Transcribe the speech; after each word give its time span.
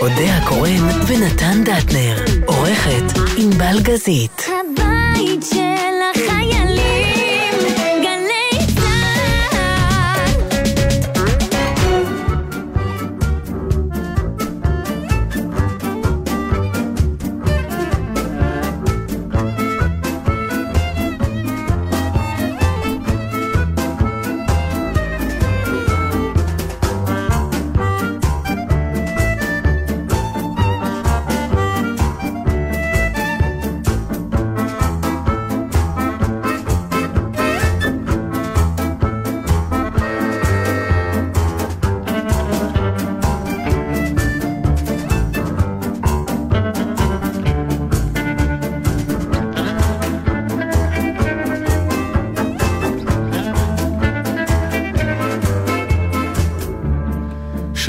אודה 0.00 0.36
הקורן 0.36 0.88
ונתן 1.06 1.64
דטנר. 1.64 2.16
עורכת 2.46 3.18
ענבל 3.36 3.80
גזית. 3.82 4.42
הבית 4.46 5.42
של 5.42 5.99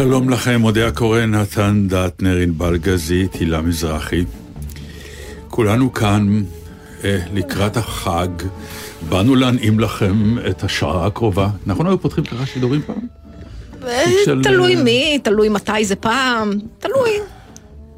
שלום 0.03 0.29
לכם, 0.29 0.63
אודה 0.63 0.87
הקורן, 0.87 1.35
נתן 1.35 1.85
דטנר, 1.89 2.37
ענבל 2.37 2.77
גזית, 2.77 3.33
הילה 3.33 3.61
מזרחי. 3.61 4.25
כולנו 5.49 5.93
כאן 5.93 6.41
אה, 7.03 7.19
לקראת 7.33 7.77
החג. 7.77 8.27
באנו 9.09 9.35
להנעים 9.35 9.79
לכם 9.79 10.35
את 10.49 10.63
השעה 10.63 11.05
הקרובה. 11.07 11.49
נכון 11.65 11.87
היו 11.87 12.01
פותחים 12.01 12.23
ככה 12.23 12.45
שידורים 12.45 12.81
פעם? 12.81 13.07
של- 14.25 14.43
תלוי 14.43 14.75
מי, 14.75 15.19
תלוי 15.23 15.49
מתי 15.49 15.85
זה 15.85 15.95
פעם, 15.95 16.51
תלוי. 16.79 17.11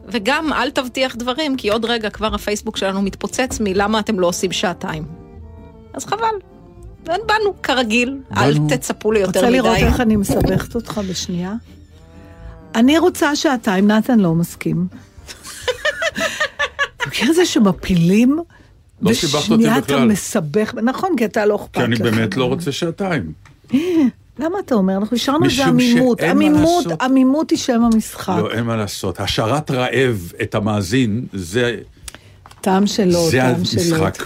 וגם 0.08 0.54
אל 0.54 0.72
תבטיח 0.72 1.16
דברים, 1.16 1.58
כי 1.58 1.70
עוד 1.70 1.86
רגע 1.86 2.10
כבר 2.10 2.36
הפייסבוק 2.36 2.78
שלנו 2.78 3.02
מתפוצץ 3.02 3.60
מלמה 3.60 4.00
אתם 4.00 4.20
לא 4.20 4.28
עושים 4.28 4.52
שעתיים. 4.52 5.04
אז 5.94 6.06
חבל. 6.06 6.36
באנו 7.04 7.62
כרגיל, 7.64 8.18
אל. 8.38 8.58
תצפו 8.70 9.12
ליותר 9.12 9.40
רוצה 9.40 9.50
לראות 9.50 9.78
מדי. 9.78 9.86
איך 9.86 10.00
אני 10.02 10.16
מסבכת 10.16 10.76
אותך 10.76 11.02
בשנייה? 11.10 11.54
אני 12.76 13.00
רוצה 13.00 13.36
שעתיים, 13.36 13.88
נתן 13.88 14.20
לא 14.20 14.36
מסכים. 14.36 14.88
אתה 16.98 17.08
מכיר 17.08 17.34
זה 17.34 17.46
שמפילים? 17.46 18.40
לא 19.02 19.14
שיבחת 19.14 19.36
אותי 19.36 19.54
בשנייה 19.54 19.78
אתה 19.78 19.94
בכלל. 19.94 20.08
מסבך, 20.08 20.74
נכון, 20.84 21.10
כי 21.18 21.26
אתה 21.26 21.46
לא 21.46 21.56
אכפת 21.56 21.74
כי 21.78 21.84
אני 21.84 21.96
לך. 21.96 22.02
באמת 22.02 22.38
לא 22.38 22.46
רוצה 22.46 22.72
שעתיים. 22.72 23.32
למה 24.40 24.60
אתה 24.66 24.76
אומר? 24.76 24.98
אנחנו 24.98 25.16
השארנו 25.16 25.46
את 25.46 25.52
זה 25.52 25.66
עמימות. 25.66 26.22
עמימות. 26.22 26.86
עמימות 27.02 27.50
היא 27.52 27.60
שם 27.60 27.82
המשחק. 27.94 28.36
לא, 28.40 28.52
אין 28.52 28.64
מה 28.64 28.76
לעשות. 28.76 29.20
השארת 29.20 29.72
רעב 29.72 30.32
את 30.42 30.56
המאזין, 30.56 31.26
זה 31.34 31.78
טעם 32.62 32.88
שלו, 32.88 33.30
זה 33.30 33.38
טעם 33.38 33.66
שלו. 33.66 33.96
המשחק. 33.96 34.24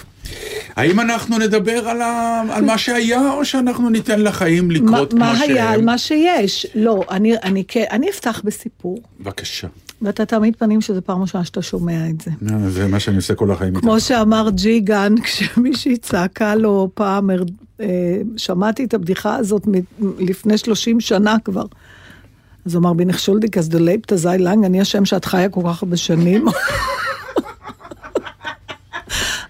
האם 0.77 0.99
אנחנו 0.99 1.37
נדבר 1.37 1.89
על, 1.89 2.01
ה... 2.01 2.43
על 2.51 2.65
מה 2.65 2.77
שהיה, 2.77 3.31
או 3.31 3.45
שאנחנו 3.45 3.89
ניתן 3.89 4.21
לחיים 4.21 4.67
מה, 4.67 4.73
לקרות 4.73 5.13
מה 5.13 5.35
כמו 5.35 5.43
היה 5.43 5.69
על 5.69 5.75
שהם? 5.75 5.85
מה 5.85 5.97
שיש? 5.97 6.65
לא, 6.75 7.03
אני, 7.11 7.37
אני, 7.43 7.63
כן- 7.67 7.85
אני 7.91 8.09
אפתח 8.09 8.41
בסיפור, 8.43 9.01
בבקשה. 9.19 9.67
ואתה 10.01 10.25
תעמיד 10.25 10.55
פנים 10.55 10.81
שזו 10.81 11.01
פעם 11.01 11.21
ראשונה 11.21 11.45
שאתה 11.45 11.61
שומע 11.61 12.09
את 12.09 12.21
זה. 12.21 12.31
אה, 12.51 12.69
זה 12.69 12.87
מה 12.87 12.99
שאני 12.99 13.15
עושה 13.15 13.35
כל 13.35 13.51
החיים. 13.51 13.75
כמו 13.75 13.99
שאמר 13.99 14.49
ג'יגן, 14.49 15.15
כשמישהי 15.23 15.97
צעקה 15.97 16.55
לו 16.55 16.89
פעם, 16.93 17.29
אה, 17.81 17.85
שמעתי 18.37 18.83
את 18.83 18.93
הבדיחה 18.93 19.35
הזאת 19.35 19.67
לפני 20.19 20.57
30 20.57 20.99
שנה 20.99 21.35
כבר. 21.45 21.65
אז 22.65 22.75
הוא 22.75 22.81
אמר 22.81 22.93
בין 22.93 23.05
איך 23.05 23.23
שולדיק, 23.23 23.57
אז 23.57 23.69
דו 23.69 23.82
לעבסט 23.82 24.13
אזוי 24.13 24.29
לאנג, 24.39 24.65
אני 24.65 24.81
אשם 24.81 25.05
שאת 25.05 25.25
חיה 25.25 25.49
כל 25.49 25.61
כך 25.67 25.83
הרבה 25.83 25.97
שנים. 25.97 26.45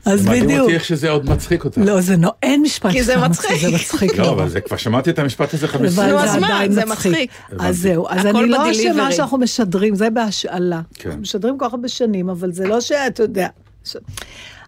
אז 0.08 0.26
מדהים 0.26 0.44
בדיוק. 0.44 0.62
אותי 0.62 0.74
איך 0.74 0.86
שזה 0.86 1.10
עוד 1.10 1.30
מצחיק 1.30 1.66
אותך. 1.66 1.78
לא, 1.86 2.02
זה 2.02 2.16
לא, 2.18 2.34
אין 2.44 2.62
משפט 2.62 2.92
כי 2.92 3.04
זה 3.04 3.18
מצחיק. 3.18 3.62
זה 3.62 3.72
מצחיק 3.72 4.18
לא. 4.18 4.30
אבל 4.30 4.50
זה 4.50 4.62
כבר 4.62 4.78
שמעתי 4.78 5.10
את 5.10 5.20
המשפט 5.20 5.54
הזה 5.54 5.68
15 5.68 6.06
אבל 6.06 6.14
נו. 6.14 6.20
אז 6.20 6.36
מה? 6.36 6.62
זה 6.70 6.86
מצחיק. 6.86 7.32
אז 7.60 7.78
זהו, 7.78 8.08
אז 8.10 8.26
אני 8.26 8.50
לא. 8.50 8.72
אשמה 8.72 9.12
שאנחנו 9.12 9.38
משדרים, 9.38 9.96
זה 9.96 10.10
בהשאלה. 10.10 10.82
כן. 10.94 11.10
אנחנו 11.10 11.22
משדרים 11.22 11.58
כל 11.58 11.66
כך 11.66 11.74
הרבה 11.74 11.88
שנים, 11.88 12.30
אבל 12.30 12.52
זה 12.52 12.68
לא 12.68 12.82
שאתה 12.82 13.24
יודע. 13.24 13.48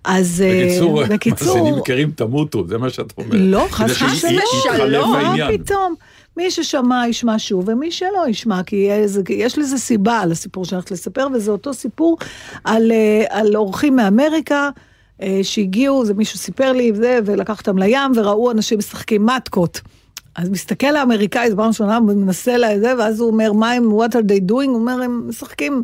אז 0.04 0.44
אה, 0.46 0.66
בקיצור, 0.66 1.04
בקיצור, 1.06 1.58
מאזינים 1.58 1.80
יקרים 1.80 2.12
תמותו, 2.12 2.68
זה 2.68 2.78
מה 2.78 2.90
שאת 2.90 3.14
אומרת. 3.18 3.32
לא, 3.34 3.68
חס 3.70 3.98
כדי 3.98 4.08
וחלילה, 4.08 4.42
שיתחלף 4.52 4.88
שלום, 4.88 5.12
מה. 5.12 5.36
פתאום? 5.58 5.96
מי 6.38 6.52
ששמע 6.52 7.08
ישמע 7.08 7.36
שוב, 7.38 7.70
ומי 7.70 7.92
שלא 7.92 8.26
ישמע, 8.28 8.64
כי 8.64 8.90
יש 9.30 9.58
לזה 9.58 9.78
סיבה 9.78 10.20
על 10.20 10.32
הסיפור 10.32 10.66
שאני 10.66 10.76
הולכת 10.76 10.92
לספר, 10.92 11.28
וזה 11.34 11.52
אותו 11.52 11.74
סיפור 11.74 12.18
על, 12.64 12.92
אה, 12.92 13.24
על 13.30 13.56
אורחים 13.56 13.96
מאמריקה. 13.96 14.70
אה, 15.22 15.40
שהגיעו, 15.44 16.06
זה 16.06 16.14
מישהו 16.14 16.40
סיפר 16.40 16.72
לי, 16.74 16.92
וזה, 16.92 17.20
ולקח 17.26 17.60
אותם 17.60 17.78
לים, 17.78 18.12
וראו 18.16 18.52
אנשים 18.52 18.78
משחקים 18.78 19.26
מתקות. 19.26 19.82
אז 20.36 20.50
מסתכל 20.50 20.96
האמריקאי, 20.96 21.50
זו 21.50 21.56
פעם 21.56 21.68
ראשונה, 21.68 21.98
הוא 21.98 22.08
מנסה 22.14 22.58
לזה, 22.58 22.94
ואז 23.00 23.20
הוא 23.20 23.32
אומר, 23.32 23.54
מה 23.54 23.72
הם, 23.72 23.92
what 23.92 24.12
are 24.12 24.30
they 24.30 24.52
doing? 24.52 24.68
הוא 24.68 24.76
אומר, 24.76 25.02
הם 25.02 25.28
משחקים, 25.28 25.84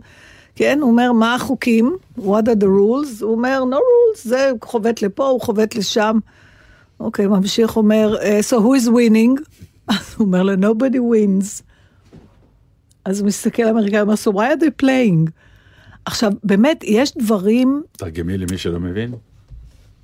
כן? 0.55 0.79
הוא 0.81 0.91
אומר, 0.91 1.11
מה 1.11 1.35
החוקים? 1.35 1.95
what 2.19 2.21
are 2.21 2.59
the 2.59 2.65
rules? 2.65 3.21
הוא 3.23 3.31
אומר, 3.31 3.63
no 3.71 3.75
rules, 3.75 4.19
זה 4.23 4.51
חובט 4.63 5.01
לפה, 5.01 5.27
הוא 5.27 5.41
חובט 5.41 5.75
לשם. 5.75 6.19
אוקיי, 6.99 7.27
ממשיך, 7.27 7.77
אומר, 7.77 8.17
"אה, 8.21 8.39
so 8.49 8.53
who 8.53 8.81
is 8.83 8.87
winning? 8.89 9.41
אז 9.87 10.15
הוא 10.17 10.25
אומר 10.25 10.53
nobody 10.53 10.97
wins. 10.97 11.61
אז 13.05 13.19
הוא 13.19 13.27
מסתכל 13.27 13.63
האמריקאי, 13.63 14.01
אומר, 14.01 14.13
so 14.13 14.31
why 14.31 14.57
are 14.57 14.61
they 14.61 14.83
playing? 14.83 15.31
עכשיו, 16.05 16.31
באמת, 16.43 16.83
יש 16.83 17.17
דברים 17.17 17.83
תרגמי 17.97 18.37
למי 18.37 18.57
שלא 18.57 18.79
מבין. 18.79 19.13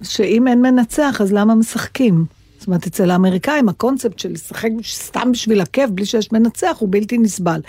שאם 0.04 0.48
אין 0.48 0.62
מנצח, 0.62 1.22
אז 1.22 1.34
למה 1.34 1.56
משחקים? 1.56 2.26
זאת 2.60 2.68
אומרת, 2.68 2.88
אצל 2.88 3.12
האמריקאים 3.12 3.70
הקונספט 3.70 4.20
של 4.20 4.32
לשחק 4.32 4.70
סתם 4.84 5.32
בשביל 5.32 5.62
הכיף, 5.62 5.90
בלי 5.90 6.06
שיש 6.06 6.32
מנצח, 6.32 6.78
הוא 6.80 6.90
בלתי 6.92 7.18
נסבל. 7.18 7.62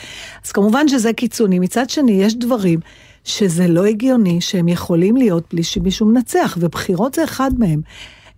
אז 0.45 0.53
כמובן 0.53 0.89
שזה 0.89 1.13
קיצוני. 1.13 1.59
מצד 1.59 1.91
שני, 1.91 2.13
יש 2.13 2.35
דברים 2.35 2.81
שזה 3.25 3.69
לא 3.69 3.85
הגיוני 3.85 4.41
שהם 4.41 4.69
יכולים 4.69 5.17
להיות 5.17 5.45
בלי 5.53 5.63
שמישהו 5.63 6.07
מנצח, 6.07 6.57
ובחירות 6.61 7.15
זה 7.15 7.25
אחד 7.25 7.51
מהם. 7.59 7.81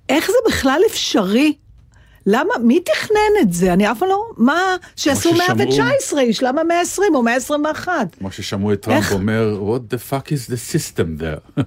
איך 0.08 0.26
זה 0.26 0.36
בכלל 0.48 0.80
אפשרי? 0.90 1.52
למה? 2.26 2.54
מי 2.62 2.80
תכנן 2.80 3.18
את 3.42 3.52
זה? 3.52 3.72
אני 3.72 3.90
אף 3.90 3.98
פעם 3.98 4.08
לא... 4.08 4.24
מה? 4.36 4.76
שיעשו 4.96 5.30
ששמעו- 5.30 5.54
119 5.56 6.20
איש, 6.20 6.42
למה 6.42 6.64
120 6.64 7.14
או 7.14 7.22
121? 7.22 8.16
כמו 8.18 8.32
ששמעו 8.32 8.72
את 8.72 8.80
טראמפ? 8.82 9.12
אומר, 9.12 9.58
what 9.60 9.94
the 9.94 9.98
fuck 10.10 10.26
is 10.28 10.50
the 10.50 10.56
system 10.74 11.20
there? 11.22 11.62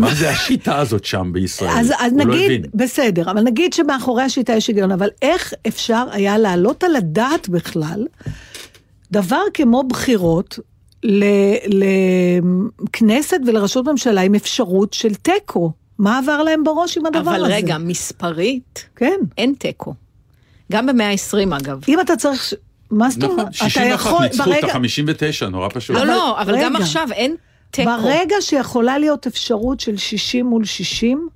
מה 0.00 0.14
זה 0.14 0.30
השיטה 0.30 0.78
הזאת 0.78 1.04
שם 1.04 1.30
בישראל? 1.32 1.70
אז, 1.78 1.92
אז 1.98 2.12
לא 2.16 2.24
נגיד, 2.24 2.44
הבין. 2.44 2.62
בסדר, 2.74 3.30
אבל 3.30 3.42
נגיד 3.42 3.72
שמאחורי 3.72 4.22
השיטה 4.22 4.52
יש 4.52 4.68
היגיון, 4.68 4.92
אבל 4.92 5.08
איך 5.22 5.54
אפשר 5.68 6.04
היה 6.10 6.38
להעלות 6.38 6.84
על 6.84 6.96
הדעת 6.96 7.48
בכלל 7.48 8.06
דבר 9.10 9.42
כמו 9.54 9.82
בחירות 9.88 10.58
לכנסת 12.86 13.36
ולראשות 13.46 13.88
ממשלה 13.88 14.20
עם 14.20 14.34
אפשרות 14.34 14.92
של 14.92 15.14
תיקו? 15.14 15.72
מה 16.00 16.18
עבר 16.18 16.42
להם 16.42 16.64
בראש 16.64 16.98
עם 16.98 17.06
הדבר 17.06 17.20
אבל 17.20 17.44
הזה? 17.44 17.54
רגע, 17.54 17.78
מספרית, 17.78 18.86
כן. 18.96 19.18
אין 19.38 19.54
תיקו. 19.58 19.94
גם 20.72 20.86
במאה 20.86 21.10
ה-20 21.10 21.56
אגב. 21.56 21.80
אם 21.88 22.00
אתה 22.00 22.16
צריך... 22.16 22.44
ש- 22.44 22.54
מה 22.90 23.10
זאת 23.10 23.22
אומרת? 23.24 23.38
נכון, 23.38 23.52
61 23.52 24.20
ניצחו 24.20 24.50
את 24.58 24.64
ה-59, 24.64 25.46
נורא 25.50 25.68
פשוט. 25.74 25.96
לא, 25.96 26.02
אבל- 26.02 26.08
לא, 26.10 26.40
אבל 26.40 26.62
גם 26.62 26.74
רגע. 26.76 26.84
עכשיו 26.84 27.08
אין 27.12 27.36
תיקו. 27.70 27.90
ברגע 28.02 28.36
שיכולה 28.40 28.98
להיות 28.98 29.26
אפשרות 29.26 29.80
של 29.80 29.96
60 29.96 30.46
מול 30.46 30.64
60, 30.64 31.28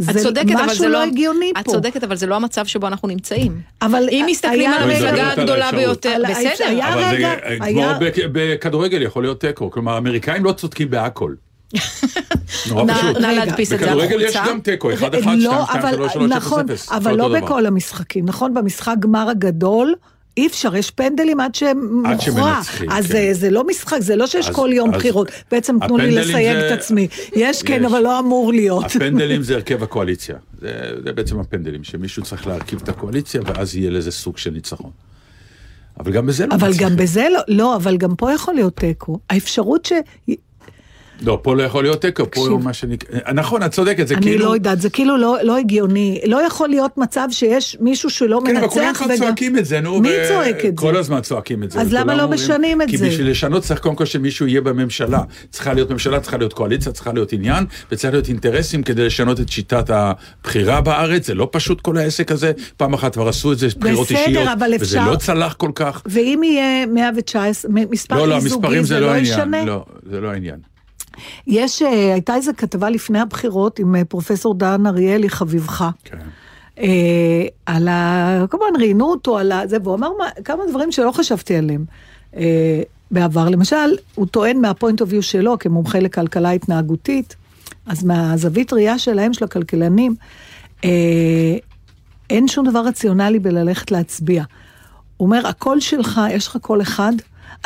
את 0.00 0.04
זה 0.14 0.22
צודקת, 0.22 0.50
אבל 0.54 0.64
משהו 0.64 0.78
זה 0.78 0.86
לא 0.88 0.92
לא... 0.92 1.02
הגיוני 1.02 1.50
את 1.60 1.64
פה. 1.64 1.72
צודקת, 1.72 2.04
אבל 2.04 2.16
זה 2.16 2.26
לא 2.26 2.36
המצב 2.36 2.66
שבו 2.66 2.86
אנחנו 2.86 3.08
נמצאים. 3.08 3.60
אבל 3.82 4.08
אם 4.10 4.24
מסתכלים 4.28 4.70
על 4.70 4.88
לא, 4.88 4.92
המפלגה 4.92 5.32
הגדולה. 5.32 5.70
ביותר, 5.72 6.22
בסדר. 6.30 6.66
היה 6.66 6.88
אבל 6.94 7.02
רגע, 7.04 7.30
זה 7.48 7.56
כמו 7.56 7.64
היה- 7.64 7.98
בכ- 7.98 8.18
בכדורגל 8.32 9.02
יכול 9.02 9.22
להיות 9.22 9.40
תיקו, 9.40 9.70
כלומר 9.70 9.92
האמריקאים 9.94 10.44
לא 10.44 10.52
צודקים 10.52 10.90
בהכל. 10.90 11.34
נורא 12.68 12.94
פשוט. 12.94 13.16
נא. 13.16 13.26
להדפיס 13.26 13.72
את 13.72 13.78
זה 13.78 13.84
בכדורגל 13.86 14.20
יש 14.20 14.36
החוצה. 14.36 14.52
גם 14.52 14.60
תיקו, 14.60 14.92
1-1, 14.92 14.94
2-2, 14.94 15.00
3-3, 15.24 15.26
לא, 15.38 15.64
אבל, 15.72 16.06
0-0. 16.06 16.26
נכון, 16.28 16.64
אבל 16.90 17.14
לא. 17.16 17.40
בכל 17.40 17.66
המשחקים, 17.66 18.26
נכון? 18.26 18.54
במשחק 18.54 18.94
גמר 19.00 19.28
הגדול, 19.30 19.94
אי 20.36 20.46
אפשר, 20.46 20.76
יש 20.76 20.90
פנדלים 20.90 21.40
עד 21.40 21.54
שמוכרע. 21.54 22.18
שמנצחים, 22.20 22.90
אז 22.90 23.06
כן. 23.06 23.12
זה, 23.12 23.28
זה 23.32 23.50
לא 23.50 23.66
משחק, 23.66 23.98
זה 24.00 24.16
לא 24.16 24.26
שיש 24.26 24.48
אז- 24.48 24.54
כל 24.54 24.70
יום 24.72 24.90
אז 24.90 24.96
בחירות. 24.96 25.28
בעצם 25.50 25.76
תנו 25.86 25.96
לי 25.98 26.10
לסייג 26.10 26.58
זה- 26.60 26.66
את 26.74 26.78
עצמי. 26.78 27.08
יש 27.36 27.62
כן, 27.62 27.80
יש. 27.84 27.92
אבל 27.92 28.00
לא 28.00 28.18
אמור 28.18 28.52
להיות. 28.52 28.84
הפנדלים 28.84 29.42
זה 29.42 29.54
הרכב 29.56 29.82
הקואליציה. 29.82 30.36
זה, 30.60 30.70
זה 31.04 31.12
בעצם 31.12 31.40
הפנדלים, 31.40 31.84
שמישהו 31.84 32.22
צריך 32.22 32.46
להרכיב 32.46 32.80
את 32.82 32.88
הקואליציה, 32.88 33.40
ואז 33.46 33.76
יהיה 33.76 33.90
לזה 33.90 34.10
סוג 34.10 34.38
של 34.38 34.50
ניצחון. 34.50 34.90
אבל 36.00 36.12
גם 36.12 36.26
בזה 36.26 36.46
לא 36.46 36.54
אבל 36.54 36.68
מצליחים. 36.68 36.88
גם 36.88 36.96
בזה 36.96 37.26
לא, 37.32 37.40
לא, 37.48 37.76
אבל 37.76 37.96
גם 37.96 38.14
פה 38.16 38.32
יכול 38.32 38.54
להיות 38.54 38.76
תיקו. 38.76 39.18
האפשרות 39.30 39.84
ש... 39.86 39.92
לא, 41.22 41.38
פה 41.42 41.56
לא 41.56 41.62
יכול 41.62 41.82
להיות 41.84 42.00
תיקו, 42.00 42.24
פה. 42.30 42.40
הוא 42.40 42.60
מה 42.62 42.72
שנקרא... 42.72 43.32
נכון, 43.32 43.62
את 43.62 43.70
צודקת, 43.70 44.08
זה 44.08 44.14
אני 44.14 44.22
כאילו... 44.22 44.44
לא 44.44 44.54
יודעת, 44.54 44.80
זה 44.80 44.90
כאילו 44.90 45.16
לא, 45.16 45.36
לא 45.42 45.56
הגיוני. 45.58 46.20
לא 46.26 46.46
יכול 46.46 46.68
להיות 46.68 46.98
מצב 46.98 47.28
שיש 47.30 47.76
מישהו 47.80 48.10
שלא 48.10 48.40
כן, 48.46 48.56
אבל 48.56 48.62
מנצח 48.66 48.74
כולם 48.74 48.94
כבר 48.94 49.16
צועקים 49.16 49.58
את 49.58 49.64
זה, 49.64 49.80
נו. 49.80 50.00
מי 50.00 50.08
ו- 50.08 50.28
צועק 50.28 50.56
את 50.56 50.70
זה? 50.70 50.70
כל 50.76 50.96
הזמן 50.96 51.20
צועקים 51.20 51.62
את 51.62 51.70
זה. 51.70 51.80
אז 51.80 51.92
למה 51.92 52.14
לא 52.14 52.22
אומרים- 52.22 52.40
משנים 52.40 52.82
את 52.82 52.88
כי 52.88 52.96
זה? 52.98 53.06
בשביל 53.08 53.30
לשנות 53.30 53.62
צריך 53.62 53.80
קודם 53.80 53.94
כל 53.96 54.04
שמישהו 54.04 54.46
יהיה 54.46 54.60
בממשלה. 54.60 55.20
צריכה 55.50 55.72
להיות 55.74 55.90
ממשלה, 55.90 56.20
צריכה 56.20 56.36
להיות 56.36 56.52
קואליציה, 56.52 56.92
צריכה 56.92 57.12
להיות 57.12 57.32
עניין, 57.32 57.64
וצריך 57.92 58.12
להיות 58.14 58.28
אינטרסים 58.28 58.82
כדי 58.82 59.06
לשנות 59.06 59.40
את 59.40 59.48
שיטת 59.48 59.90
הבחירה 59.90 60.80
בארץ. 60.80 61.26
זה 61.26 61.34
לא 61.34 61.48
פשוט 61.52 61.80
כל 61.80 61.96
העסק 61.96 62.32
הזה. 62.32 62.52
פעם 62.76 62.94
אחת 62.94 63.12
כבר 63.12 63.28
עשו 63.28 63.52
את 63.52 63.58
זה, 63.58 63.66
בחירות 63.78 64.06
בסדר, 64.06 64.18
אישיות, 64.26 64.48
אבל 64.48 64.72
וזה 64.80 64.98
אפשר- 65.00 65.10
לא 65.10 65.16
צלח 65.16 65.52
כל 65.52 65.70
כך. 65.74 66.02
ואם 66.06 66.40
יהיה 66.44 66.86
119, 66.86 67.70
מ- 67.70 67.90
מספר 67.90 68.16
לא, 68.16 68.28
לא, 68.28 68.34
המספרים 68.34 68.82
זה 68.82 68.88
זה 68.88 69.00
לא 69.00 69.06
לא 69.06 69.12
העניין. 69.12 69.66
לא, 69.66 69.84
זה 70.10 70.20
לא 70.20 70.28
העניין. 70.28 70.71
יש, 71.46 71.82
אה, 71.82 72.12
הייתה 72.12 72.34
איזו 72.34 72.52
כתבה 72.56 72.90
לפני 72.90 73.20
הבחירות 73.20 73.78
עם 73.78 73.96
אה, 73.96 74.04
פרופסור 74.04 74.54
דן 74.54 74.86
אריאלי, 74.86 75.30
חביבך. 75.30 75.90
כן. 76.04 76.18
אה, 76.78 77.46
על 77.66 77.88
ה... 77.88 78.44
כמובן 78.50 78.76
ראיינו 78.78 79.10
אותו 79.10 79.38
על 79.38 79.52
ה... 79.52 79.66
זה, 79.66 79.76
והוא 79.82 79.94
אמר 79.94 80.08
מה, 80.18 80.24
כמה 80.44 80.62
דברים 80.70 80.92
שלא 80.92 81.12
חשבתי 81.12 81.56
עליהם 81.56 81.84
אה, 82.36 82.82
בעבר. 83.10 83.48
למשל, 83.48 83.96
הוא 84.14 84.26
טוען 84.26 84.60
מהפוינט 84.60 85.00
אוף 85.00 85.08
ויו 85.12 85.22
שלו, 85.22 85.58
כמומחה 85.58 85.98
לכלכלה 85.98 86.50
התנהגותית, 86.50 87.36
אז 87.86 88.04
מהזווית 88.04 88.72
ראייה 88.72 88.98
שלהם, 88.98 89.32
של 89.32 89.44
הכלכלנים, 89.44 90.14
אה, 90.84 90.90
אין 92.30 92.48
שום 92.48 92.70
דבר 92.70 92.80
רציונלי 92.80 93.38
בללכת 93.38 93.90
להצביע. 93.90 94.44
הוא 95.16 95.26
אומר, 95.26 95.46
הקול 95.46 95.80
שלך, 95.80 96.20
יש 96.30 96.46
לך 96.46 96.56
קול 96.56 96.82
אחד, 96.82 97.12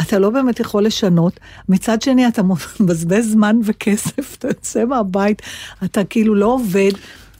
אתה 0.00 0.18
לא 0.18 0.30
באמת 0.30 0.60
יכול 0.60 0.84
לשנות. 0.84 1.40
מצד 1.68 2.02
שני, 2.02 2.28
אתה 2.28 2.42
מבזבז 2.80 3.32
זמן 3.32 3.56
וכסף, 3.64 4.34
אתה 4.38 4.48
יוצא 4.48 4.84
מהבית, 4.84 5.42
אתה 5.84 6.04
כאילו 6.04 6.34
לא 6.34 6.46
עובד. 6.46 6.90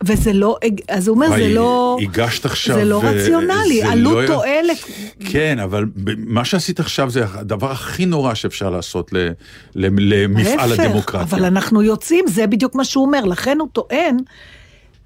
וזה 0.05 0.33
לא, 0.33 0.57
אז 0.89 1.09
הוא 1.09 1.15
אומר, 1.15 1.29
זה 1.29 1.49
לא, 1.49 1.97
הגשת 2.03 2.45
עכשיו... 2.45 2.77
זה 2.77 2.85
לא 2.85 3.01
רציונלי, 3.05 3.83
עלות 3.83 4.17
לא- 4.17 4.27
תועלת. 4.27 4.79
כן, 5.21 5.59
אבל 5.59 5.85
מה 6.17 6.45
שעשית 6.45 6.81
עכשיו 6.81 7.11
זה 7.11 7.25
הדבר 7.35 7.71
הכי 7.71 8.07
נורא 8.07 8.35
שאפשר 8.35 8.71
לעשות 8.71 9.13
ל- 9.13 9.29
ל- 9.75 10.15
למפעל 10.25 10.73
הדמוקרטיה. 10.73 11.21
אבל 11.23 11.45
אנחנו 11.45 11.83
יוצאים, 11.83 12.25
זה 12.29 12.47
בדיוק 12.47 12.75
מה 12.75 12.85
שהוא 12.85 13.07
אומר, 13.07 13.25
לכן 13.25 13.57
הוא 13.61 13.69
טוען, 13.73 14.17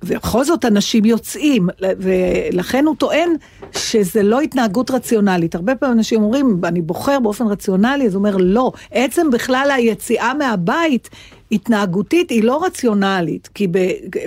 ובכל 0.03 0.45
זאת 0.45 0.65
אנשים 0.65 1.05
יוצאים, 1.05 1.69
ולכן 1.81 2.87
הוא 2.87 2.97
טוען 2.97 3.31
שזה 3.73 4.23
לא 4.23 4.41
התנהגות 4.41 4.91
רציונלית. 4.91 5.55
הרבה 5.55 5.75
פעמים 5.75 5.99
אנשים 5.99 6.23
אומרים, 6.23 6.61
אני 6.65 6.83
בוחר 6.83 7.19
באופן 7.21 7.47
רציונלי, 7.47 8.07
אז 8.07 8.15
הוא 8.15 8.19
אומר, 8.19 8.37
לא. 8.37 8.73
עצם 8.91 9.31
בכלל 9.31 9.71
היציאה 9.75 10.35
מהבית, 10.35 11.11
התנהגותית, 11.53 12.31
היא 12.31 12.45
לא 12.45 12.65
רציונלית, 12.65 13.49
כי 13.55 13.69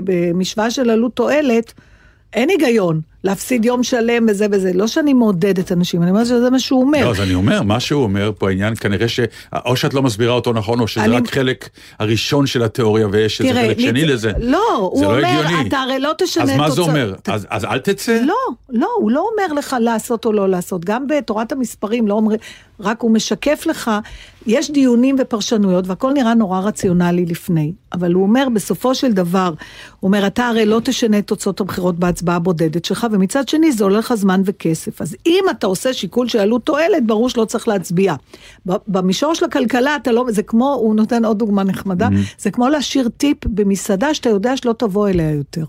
במשוואה 0.03 0.71
של 0.71 0.89
עלות 0.89 1.15
תועלת, 1.15 1.73
אין 2.33 2.49
היגיון 2.49 3.01
להפסיד 3.23 3.65
יום 3.65 3.83
שלם 3.83 4.25
וזה 4.29 4.45
וזה. 4.51 4.71
לא 4.73 4.87
שאני 4.87 5.13
מעודדת 5.13 5.71
אנשים, 5.71 6.01
אני 6.03 6.11
אומרת 6.11 6.25
שזה 6.25 6.49
מה 6.49 6.59
שהוא 6.59 6.81
אומר. 6.81 7.05
לא, 7.05 7.09
אז 7.11 7.19
אני 7.21 7.33
אומר, 7.33 7.61
מה 7.63 7.79
שהוא 7.79 8.03
אומר 8.03 8.31
פה 8.37 8.49
העניין, 8.49 8.75
כנראה 8.75 9.07
ש... 9.07 9.19
או 9.65 9.75
שאת 9.75 9.93
לא 9.93 10.01
מסבירה 10.03 10.33
אותו 10.33 10.53
נכון, 10.53 10.79
או 10.79 10.87
שזה 10.87 11.05
אני- 11.05 11.15
רק 11.15 11.27
חלק 11.33 11.69
הראשון 11.99 12.47
של 12.47 12.63
התיאוריה 12.63 13.07
ויש 13.11 13.41
איזה 13.41 13.53
חלק 13.53 13.79
שני 13.79 14.03
ניצ- 14.03 14.05
לזה. 14.07 14.31
לא, 14.39 14.75
הוא 14.75 14.99
זה 14.99 15.05
לא 15.05 15.09
אומר, 15.17 15.27
הגיוני. 15.27 15.67
אתה 15.67 15.77
הרי 15.77 15.99
לא 15.99 16.11
תשנה 16.17 16.43
אז 16.43 16.49
את 16.49 16.55
מה 16.55 16.69
זה 16.69 16.75
תוצאות- 16.75 16.89
אומר? 16.89 17.13
ת- 17.23 17.29
אז 17.29 17.47
אז 17.49 17.65
אל 17.65 17.79
תצא? 17.79 18.19
לא, 18.25 18.35
לא, 18.69 18.87
הוא 18.99 19.11
לא 19.11 19.25
אומר 19.31 19.53
לך 19.59 19.75
לעשות 19.79 20.25
או 20.25 20.31
לא 20.33 20.49
לעשות. 20.49 20.85
גם 20.85 21.07
בתורת 21.07 21.51
המספרים 21.51 22.07
לא 22.07 22.13
אומרים, 22.13 22.39
רק 22.79 23.01
הוא 23.01 23.11
משקף 23.11 23.63
לך, 23.69 23.91
יש 24.47 24.71
דיונים 24.71 25.15
ופרשנויות 25.19 25.87
והכל 25.87 26.11
נראה 26.13 26.33
נורא 26.33 26.59
רציונלי 26.59 27.25
לפני. 27.25 27.71
אבל 27.93 28.13
הוא 28.13 28.23
אומר, 28.23 28.47
בסופו 28.53 28.95
של 28.95 29.11
דבר, 29.11 29.47
הוא 29.99 30.07
אומר, 30.07 30.27
אתה 30.27 30.47
הרי 30.47 30.65
לא 30.65 30.81
תשנה 30.83 31.17
את 31.17 31.27
תוצאות 31.27 31.59
הבחירות 31.61 31.99
בהצבעה 31.99 32.35
הבודדת 32.35 32.85
שלך, 32.85 33.07
ומצד 33.13 33.47
שני 33.49 33.71
זה 33.71 33.83
עולה 33.83 33.99
לך 33.99 34.13
זמן 34.13 34.41
וכסף. 34.45 35.01
אז 35.01 35.15
אם 35.25 35.43
אתה 35.51 35.67
עושה 35.67 35.93
שיקול 35.93 36.27
של 36.27 36.39
עלות 36.39 36.65
תועלת, 36.65 37.05
ברור 37.07 37.29
שלא 37.29 37.45
צריך 37.45 37.67
להצביע. 37.67 38.15
במישור 38.87 39.33
של 39.33 39.45
הכלכלה, 39.45 39.95
אתה 39.95 40.11
לא, 40.11 40.25
זה 40.29 40.43
כמו, 40.43 40.73
הוא 40.73 40.95
נותן 40.95 41.25
עוד 41.25 41.39
דוגמה 41.39 41.63
נחמדה, 41.63 42.07
זה 42.37 42.51
כמו 42.51 42.69
להשאיר 42.69 43.09
טיפ 43.17 43.37
במסעדה 43.45 44.13
שאתה 44.13 44.29
יודע 44.29 44.57
שלא 44.57 44.73
תבוא 44.77 45.09
אליה 45.09 45.31
יותר. 45.31 45.63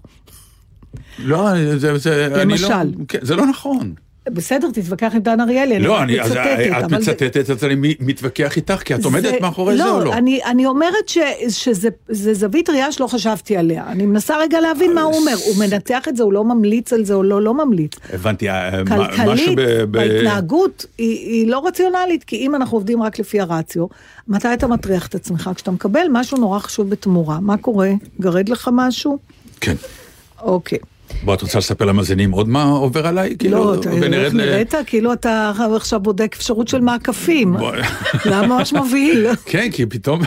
לא, 1.19 1.49
זה... 1.77 1.99
זה- 1.99 2.27
אני 2.27 2.35
לא- 2.35 2.41
למשל. 2.43 2.93
כן, 3.09 3.19
זה 3.23 3.37
לא 3.37 3.47
נכון. 3.47 3.95
בסדר, 4.29 4.71
תתווכח 4.71 5.11
עם 5.15 5.21
דן 5.21 5.41
אריאלי, 5.41 5.79
לא, 5.79 5.93
רק 5.95 6.03
אני, 6.03 6.21
אז 6.21 6.31
מצטטת. 6.31 6.59
את 6.69 6.83
אבל 6.85 6.89
זה- 6.91 6.97
מצטטת, 7.13 7.51
אז 7.51 7.65
אני 7.65 7.75
מתווכח 8.01 8.57
איתך, 8.57 8.83
כי 8.85 8.95
את 8.95 9.05
עומדת 9.05 9.41
מאחורי 9.41 9.77
זה 9.77 9.91
או 9.91 10.05
לא? 10.05 10.13
אני, 10.13 10.41
אני 10.45 10.67
אומרת 10.67 11.09
ש, 11.09 11.19
שזה 11.49 11.89
זה 12.09 12.35
זווית 12.35 12.71
ראייה 12.71 12.93
שלא 12.93 13.07
חשבתי 13.07 13.57
עליה. 13.57 13.85
אני 13.89 14.07
מנסה 14.07 14.37
רגע 14.39 14.61
להבין 14.61 14.95
מה 14.95 15.03
הוא 15.03 15.15
אומר. 15.15 15.35
הוא 15.47 15.65
מנתח 15.67 16.09
את 16.09 16.17
זה, 16.17 16.23
הוא 16.23 16.33
לא 16.33 16.45
ממליץ 16.45 16.93
על 16.93 17.05
זה 17.05 17.15
או 17.15 17.23
לא, 17.23 17.43
לא 17.43 17.55
ממליץ. 17.55 17.93
הבנתי, 18.13 18.51
אה, 18.51 18.71
מה- 18.85 19.09
משהו 19.27 19.53
ב... 19.57 19.85
בהתנהגות, 19.85 20.87
היא, 20.99 21.19
היא 21.19 21.49
לא 21.51 21.67
רציונלית, 21.67 22.25
כי 22.25 22.37
אם 22.37 22.55
אנחנו 22.55 22.77
עובדים 22.77 23.03
רק 23.03 23.19
לפי 23.19 23.41
הרציו, 23.41 23.87
מתי 24.29 24.49
אתה 24.55 24.67
מטריח 24.67 25.07
את 25.07 25.15
עצמך? 25.15 25.51
כשאתה 25.55 25.71
מקבל 25.71 26.07
משהו 26.13 26.39
נורא 26.39 26.59
חשוב 26.59 26.91
בתמורה, 26.91 27.41
מה 27.41 27.57
קורה? 27.57 27.91
גרד 28.21 28.49
לך 28.49 28.71
משהו? 28.73 29.19
כן. 29.61 29.75
אוקיי. 30.43 30.79
בוא, 31.23 31.35
את 31.35 31.43
רוצה 31.43 31.59
לספר 31.59 31.85
למאזינים 31.85 32.31
עוד 32.31 32.49
מה 32.49 32.63
עובר 32.65 33.07
עליי? 33.07 33.37
כאילו, 33.39 33.59
לא, 33.65 33.75
אתה 33.81 33.91
ונרד 33.93 34.15
איך 34.15 34.35
ל- 34.35 34.37
נראית? 34.37 34.75
כאילו 34.87 35.13
אתה 35.13 35.53
עכשיו 35.77 36.01
בודק 36.01 36.35
אפשרות 36.39 36.69
של 36.69 36.81
מעקפים. 36.81 37.57
היה 38.25 38.43
ממש 38.47 38.73
מבהיל. 38.73 39.27
כן, 39.47 39.69
כי 39.73 39.87
פתאום, 39.87 40.21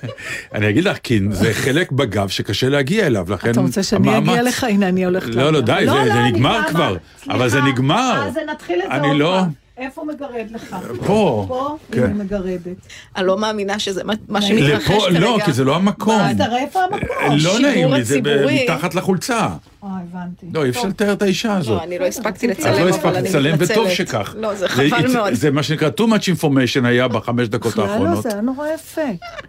אני 0.54 0.68
אגיד 0.70 0.84
לך, 0.84 0.96
כי 1.02 1.20
זה 1.30 1.54
חלק 1.54 1.92
בגב 1.92 2.28
שקשה 2.28 2.68
להגיע 2.68 3.06
אליו, 3.06 3.26
לכן 3.32 3.50
אתה 3.50 3.60
רוצה 3.60 3.82
שאני 3.82 4.18
אגיע 4.18 4.42
לך? 4.42 4.64
הנה, 4.64 4.88
אני 4.88 5.04
הולכת 5.04 5.34
לא, 5.34 5.52
לא, 5.52 5.60
די, 5.60 5.72
זה- 5.86 5.92
זה 5.92 6.14
אני 6.14 6.32
נגמר 6.32 6.60
כבר 6.70 6.96
אבל 7.30 7.48
זה. 7.48 7.62
נגמר. 7.62 8.22
אז 8.26 8.38
נתחיל 8.52 8.80
את 8.82 8.88
זה 8.90 8.94
אני 8.94 9.08
עוד 9.08 9.16
לא- 9.16 9.36
פעם. 9.40 9.50
איפה 9.78 10.02
מגרד 10.14 10.46
לך? 10.54 10.76
פה. 11.06 11.44
פה? 11.48 11.76
כן. 11.92 12.02
הנה 12.04 12.24
מגרדת. 12.24 12.76
אני 13.16 13.26
לא 13.26 13.38
מאמינה 13.38 13.78
שזה 13.78 14.04
מה- 14.04 14.12
מה 14.28 14.42
שמתרחש 14.42 14.90
לפה, 14.90 15.00
כרגע. 15.06 15.18
לא, 15.20 15.38
כי 15.44 15.52
זה 15.52 15.64
לא 15.64 15.76
המקום. 15.76 16.20
אז 16.20 16.36
תראה 16.36 16.58
איפה 16.58 16.80
המקום. 16.84 17.36
לא 17.40 17.58
נעים 17.58 17.92
לי, 17.92 18.04
זה. 18.04 18.20
מתחת 18.46 18.94
לחולצה. 18.94 19.48
אה, 19.86 19.98
הבנתי. 20.10 20.46
לא, 20.54 20.64
אי 20.64 20.70
אפשר. 20.70 20.88
לתאר 20.88 21.12
את 21.12 21.22
האישה 21.22 21.56
הזאת. 21.56 21.78
לא, 21.78 21.84
אני 21.84 21.98
לא 21.98 22.04
הספקתי 22.04 22.46
לצלם, 22.48 22.72
לא 22.72 22.78
אבל 22.80 22.88
הספקת 22.88 23.16
אני 23.16 23.28
לצלם, 23.28 23.54
מתנצלת. 23.54 23.78
וטוב 23.78 23.90
שכך. 23.90 24.34
לא, 24.38 24.54
זה 24.54 24.68
חבל 24.68 25.12
מאוד. 25.12 25.32
זה 25.32 25.50
מה 25.50 25.62
שנקרא, 25.62 25.88
too 26.00 26.04
much 26.04 26.42
information 26.42 26.86
היה 26.86 27.08
בחמש 27.08 27.48
דקות 27.48 27.76
לא, 27.76 27.84
האחרונות. 27.84 28.22
זה 28.22 28.28
היה 28.32 28.40
נורא 28.40 28.68
יפה. 28.74 29.02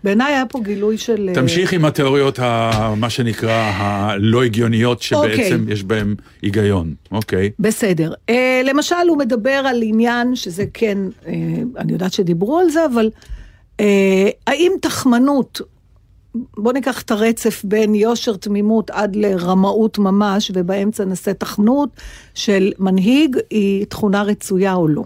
בעיניי 0.04 0.34
היה 0.34 0.46
פה 0.46 0.60
גילוי 0.64 0.98
של... 0.98 1.30
אה, 1.30 1.34
תמשיך 1.34 1.74
עם 1.74 1.86
התיאוריות, 1.86 2.40
מה 2.98 3.10
שנקרא, 3.10 3.72
הלא 3.76 4.44
הגיוניות, 4.44 5.02
שבעצם 5.02 5.60
אוקיי. 5.60 5.74
יש 5.74 5.84
בהן 5.84 6.16
היגיון. 6.42 6.94
אוקיי. 7.12 7.52
בסדר. 7.60 8.14
אה, 8.30 8.62
למשל, 8.66 8.96
הוא 9.10 9.18
מדבר 9.18 9.50
על 9.66 9.82
עניין, 9.84 10.36
שזה 10.36 10.64
כן, 10.74 10.98
אני 11.78 11.94
יודעת 11.94 12.14
שדיברו 12.14 12.60
על 12.60 12.70
זה, 12.70 12.86
אבל 12.86 13.10
האם 14.48 14.72
תחמנות, 14.82 15.62
בוא 16.58 16.74
ניקח 16.74 17.02
את 17.02 17.12
הרצף 17.12 17.62
בין 17.64 17.96
יושר 17.96 18.36
תמימות 18.36 18.90
עד 18.90 19.16
לרמאות 19.16 19.98
ממש, 19.98 20.52
ובאמצע 20.54 21.06
נעשה 21.06 21.34
תחנות 21.34 21.90
של 22.34 22.72
מנהיג, 22.80 23.38
היא 23.50 23.86
תכונה 23.86 24.22
רצויה 24.22 24.74
או 24.74 24.88
לא. 24.88 25.04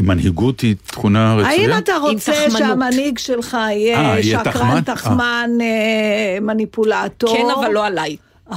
אם 0.00 0.06
מנהיגות 0.06 0.60
היא 0.60 0.74
תכונה 0.86 1.34
רצויה? 1.34 1.50
האם 1.50 1.78
אתה 1.78 1.96
רוצה. 1.96 2.50
שהמנהיג 2.50 3.18
שלך 3.18 3.56
יהיה 3.70 3.98
אה, 3.98 4.20
יהיה 4.20 4.22
שקרן, 4.22 4.42
תחמן? 4.52 4.80
תחמן, 4.80 5.50
אה, 5.60 6.40
מניפולטור? 6.40 7.36
כן, 7.36 7.46
אבל 7.58 7.72
לא 7.72 7.86
עליי. 7.86 8.16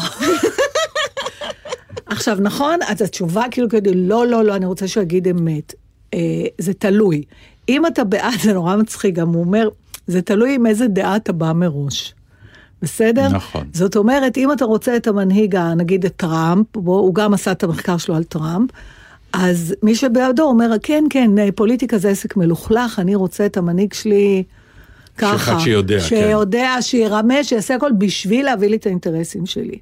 עכשיו, 2.05 2.37
נכון? 2.41 2.79
אז 2.87 3.01
התשובה 3.01 3.43
כאילו 3.51 3.69
כדי, 3.69 3.93
לא, 3.93 4.27
לא, 4.27 4.43
לא, 4.43 4.55
אני 4.55 4.65
רוצה 4.65 4.87
שהוא 4.87 5.03
יגיד 5.03 5.27
אמת. 5.27 5.73
אה, 6.13 6.19
זה 6.57 6.73
תלוי. 6.73 7.23
אם 7.69 7.85
אתה 7.85 8.03
בעד, 8.03 8.39
זה 8.43 8.53
נורא 8.53 8.75
מצחיק, 8.75 9.15
גם 9.15 9.27
הוא 9.27 9.43
אומר, 9.43 9.69
זה 10.07 10.21
תלוי 10.21 10.55
עם 10.55 10.65
איזה 10.65 10.87
דעה 10.87 11.15
אתה 11.15 11.33
בא 11.33 11.53
מראש. 11.53 12.13
בסדר? 12.81 13.27
נכון. 13.27 13.67
זאת 13.73 13.95
אומרת, 13.95 14.37
אם 14.37 14.51
אתה 14.51 14.65
רוצה 14.65 14.95
את 14.95 15.07
המנהיג, 15.07 15.55
נגיד 15.55 16.05
את 16.05 16.15
טראמפ, 16.15 16.65
בו, 16.77 16.99
הוא 16.99 17.15
גם 17.15 17.33
עשה 17.33 17.51
את 17.51 17.63
המחקר 17.63 17.97
שלו 17.97 18.15
על 18.15 18.23
טראמפ, 18.23 18.69
אז 19.33 19.75
מי 19.83 19.95
שבעדו 19.95 20.43
אומר, 20.43 20.71
כן, 20.83 21.03
כן, 21.09 21.31
פוליטיקה 21.55 21.97
זה 21.97 22.09
עסק 22.09 22.37
מלוכלך, 22.37 22.99
אני 22.99 23.15
רוצה 23.15 23.45
את 23.45 23.57
המנהיג 23.57 23.93
שלי 23.93 24.43
ככה. 25.17 25.37
שאחד 25.37 25.59
שיודע, 25.59 25.99
כן. 25.99 26.05
שיודע, 26.05 26.69
שירמה, 26.81 27.43
שיעשה 27.43 27.75
הכל 27.75 27.91
בשביל 27.97 28.45
להביא 28.45 28.69
לי 28.69 28.75
את 28.75 28.85
האינטרסים 28.85 29.45
שלי. 29.45 29.77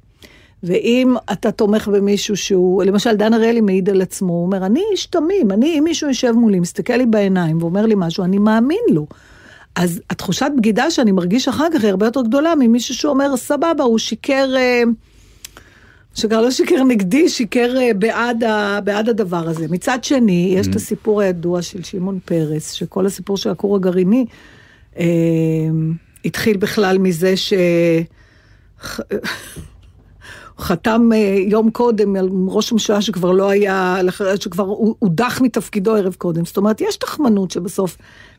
ואם 0.62 1.14
אתה 1.32 1.52
תומך 1.52 1.88
במישהו 1.88 2.36
שהוא, 2.36 2.82
למשל 2.82 3.16
דן 3.16 3.34
אריאלי 3.34 3.60
מעיד 3.60 3.90
על 3.90 4.02
עצמו, 4.02 4.32
הוא 4.32 4.46
אומר, 4.46 4.66
אני 4.66 4.82
איש 4.92 5.06
תמים, 5.06 5.50
אני, 5.50 5.78
אם 5.78 5.84
מישהו 5.84 6.08
יושב 6.08 6.32
מולי, 6.32 6.60
מסתכל 6.60 6.92
לי 6.92 7.06
בעיניים 7.06 7.62
ואומר 7.62 7.86
לי 7.86 7.94
משהו, 7.96 8.24
אני 8.24 8.38
מאמין 8.38 8.84
לו. 8.92 9.06
אז 9.74 10.00
התחושת 10.10 10.50
בגידה 10.56 10.90
שאני 10.90 11.12
מרגיש 11.12 11.48
אחר 11.48 11.66
כך 11.74 11.82
היא 11.82 11.90
הרבה 11.90 12.06
יותר 12.06 12.22
גדולה 12.22 12.54
ממישהו 12.58 12.94
שאומר, 12.94 13.36
סבבה, 13.36 13.84
הוא 13.84 13.98
שיקר, 13.98 14.54
אה, 14.56 14.82
שכבר 16.14 16.40
לא 16.40 16.50
שיקר 16.50 16.84
נגדי, 16.84 17.28
שיקר 17.28 17.74
אה, 17.76 17.94
בעד, 17.94 18.44
ה, 18.44 18.80
בעד 18.84 19.08
הדבר 19.08 19.48
הזה. 19.48 19.66
מצד 19.70 20.04
שני, 20.04 20.54
יש 20.58 20.66
את 20.66 20.76
הסיפור 20.76 21.20
הידוע 21.20 21.62
של 21.62 21.82
שמעון 21.82 22.18
פרס, 22.24 22.72
שכל 22.72 23.06
הסיפור 23.06 23.36
של 23.36 23.50
הכור 23.50 23.76
הגרעיני 23.76 24.24
אה, 24.98 25.04
התחיל 26.24 26.56
בכלל 26.56 26.98
מזה 26.98 27.36
ש... 27.36 27.52
חתם 30.60 31.08
אה, 31.14 31.36
יום 31.46 31.70
קודם 31.70 32.16
על 32.16 32.28
ראש 32.48 32.70
הממשלה 32.70 33.02
שכבר 33.02 33.30
לא 33.30 33.50
היה, 33.50 33.96
שכבר 34.40 34.64
הודח 34.98 35.40
מתפקידו 35.40 35.96
ערב 35.96 36.14
קודם. 36.18 36.44
זאת 36.44 36.56
אומרת, 36.56 36.80
יש 36.80 36.96
תחמנות 36.96 37.50
שבסוף 37.50 37.96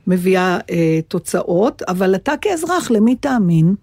מביאה 0.08 0.58
אה, 0.72 1.00
תוצאות, 1.08 1.82
אבל 1.88 2.16
אתה 2.16 2.34
כאזרח, 2.42 2.92
למי 2.92 3.16
תאמין? 3.16 3.76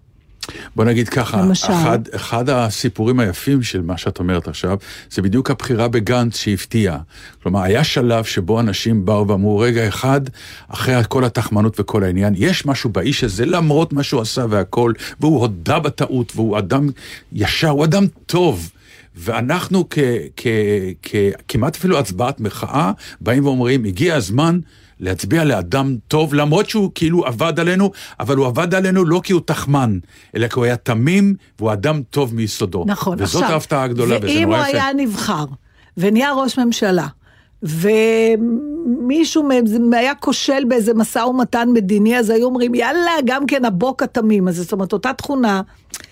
בוא 0.75 0.85
נגיד 0.85 1.09
ככה, 1.09 1.41
למשל? 1.41 1.73
אחד, 1.73 1.99
אחד 2.15 2.49
הסיפורים 2.49 3.19
היפים 3.19 3.63
של 3.63 3.81
מה 3.81 3.97
שאת 3.97 4.19
אומרת 4.19 4.47
עכשיו, 4.47 4.77
זה 5.11 5.21
בדיוק 5.21 5.51
הבחירה 5.51 5.87
בגנץ 5.87 6.35
שהפתיעה. 6.37 6.97
כלומר, 7.43 7.61
היה 7.61 7.83
שלב 7.83 8.23
שבו 8.23 8.59
אנשים 8.59 9.05
באו 9.05 9.27
ואמרו, 9.27 9.59
רגע 9.59 9.87
אחד, 9.87 10.21
אחרי 10.67 10.95
כל 11.07 11.25
התחמנות 11.25 11.79
וכל 11.79 12.03
העניין, 12.03 12.33
יש 12.37 12.65
משהו 12.65 12.89
באיש 12.89 13.23
הזה, 13.23 13.45
למרות 13.45 13.93
מה 13.93 14.03
שהוא 14.03 14.21
עשה 14.21 14.45
והכל, 14.49 14.93
והוא 15.19 15.39
הודה 15.39 15.79
בטעות, 15.79 16.31
והוא 16.35 16.57
אדם 16.57 16.89
ישר, 17.33 17.69
הוא 17.69 17.85
אדם 17.85 18.05
טוב. 18.25 18.69
ואנחנו 19.15 19.85
כ, 19.89 19.99
כ, 20.37 20.47
כ, 21.01 21.15
כמעט 21.47 21.75
אפילו 21.75 21.99
הצבעת 21.99 22.39
מחאה, 22.39 22.91
באים 23.21 23.45
ואומרים, 23.45 23.85
הגיע 23.85 24.15
הזמן 24.15 24.59
להצביע 24.99 25.43
לאדם 25.43 25.95
טוב, 26.07 26.33
למרות 26.33 26.69
שהוא 26.69 26.91
כאילו 26.95 27.25
עבד 27.25 27.59
עלינו, 27.59 27.91
אבל 28.19 28.35
הוא 28.35 28.47
עבד 28.47 28.75
עלינו 28.75 29.05
לא 29.05 29.21
כי 29.23 29.33
הוא 29.33 29.41
תחמן, 29.45 29.99
אלא 30.35 30.47
כי 30.47 30.53
הוא 30.55 30.65
היה 30.65 30.77
תמים, 30.77 31.35
והוא 31.59 31.73
אדם 31.73 32.01
טוב 32.09 32.35
מיסודו. 32.35 32.83
נכון, 32.87 33.17
וזאת 33.21 33.43
ההפתעה 33.43 33.83
הגדולה, 33.83 34.17
וזה 34.17 34.27
ואם 34.27 34.47
הוא 34.47 34.55
נורא 34.55 34.67
יפה. 34.67 34.77
היה 34.77 34.93
נבחר 34.95 35.45
ונהיה 35.97 36.33
ראש 36.33 36.59
ממשלה, 36.59 37.07
ומישהו 37.63 39.43
מהם 39.43 39.65
היה 39.93 40.15
כושל 40.15 40.63
באיזה 40.67 40.93
משא 40.93 41.19
ומתן 41.19 41.69
מדיני, 41.73 42.17
אז 42.17 42.29
היו 42.29 42.45
אומרים, 42.45 42.75
יאללה, 42.75 43.11
גם 43.25 43.45
כן 43.45 43.65
הבוק 43.65 44.03
התמים 44.03 44.47
הזה. 44.47 44.63
זאת 44.63 44.71
אומרת, 44.71 44.93
אותה 44.93 45.13
תכונה, 45.13 45.61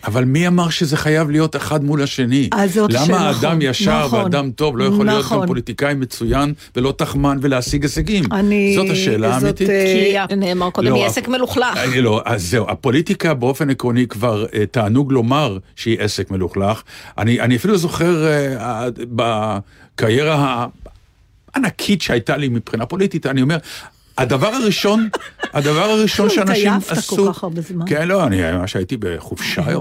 אבל 0.03 0.25
מי 0.25 0.47
אמר 0.47 0.69
שזה 0.69 0.97
חייב 0.97 1.29
להיות 1.29 1.55
אחד 1.55 1.83
מול 1.83 2.03
השני? 2.03 2.49
אז 2.51 2.73
זאת 2.73 2.93
למה 2.93 3.05
שאלה, 3.05 3.29
אדם 3.29 3.37
נכון, 3.37 3.61
ישר 3.61 4.05
נכון, 4.05 4.23
ואדם 4.23 4.51
טוב 4.51 4.77
לא 4.77 4.83
יכול 4.83 5.05
להיות 5.05 5.19
נכון. 5.19 5.41
גם 5.41 5.47
פוליטיקאי 5.47 5.93
מצוין 5.93 6.53
ולא 6.75 6.93
תחמן 6.97 7.37
ולהשיג 7.41 7.83
הישגים? 7.83 8.23
אני... 8.31 8.73
זאת 8.75 8.89
השאלה 8.89 9.31
זאת, 9.33 9.43
האמיתית. 9.43 9.69
אה, 9.69 10.25
כי 10.29 10.35
נאמר 10.35 10.69
קודם, 10.69 10.87
לא, 10.87 10.95
היא 10.95 11.05
עסק 11.05 11.27
מלוכלך. 11.27 11.77
אני 11.77 12.01
לא, 12.01 12.21
אז 12.25 12.49
זהו, 12.49 12.65
הפוליטיקה 12.69 13.33
באופן 13.33 13.69
עקרוני 13.69 14.07
כבר 14.07 14.45
אה, 14.53 14.65
תענוג 14.65 15.11
לומר 15.11 15.57
שהיא 15.75 15.97
עסק 15.99 16.31
מלוכלך. 16.31 16.83
אני, 17.17 17.41
אני 17.41 17.55
אפילו 17.55 17.77
זוכר 17.77 18.27
אה, 18.27 18.87
בקריירה 18.97 20.67
הענקית 21.55 22.01
שהייתה 22.01 22.37
לי 22.37 22.49
מבחינה 22.49 22.85
פוליטית, 22.85 23.25
אני 23.25 23.41
אומר, 23.41 23.57
הדבר 24.17 24.47
הראשון, 24.47 25.09
הדבר 25.53 25.83
הראשון 25.83 26.29
שאנשים 26.29 26.67
התעייפת 26.73 26.89
כל 27.07 27.15
עשו... 27.15 27.33
כך 27.33 27.43
הרבה 27.43 27.61
זמן. 27.61 27.85
כן, 27.89 28.07
לא, 28.07 28.23
אני 28.23 28.51
ממש 28.51 28.75
הייתי 28.75 28.97
בחופשה. 28.99 29.61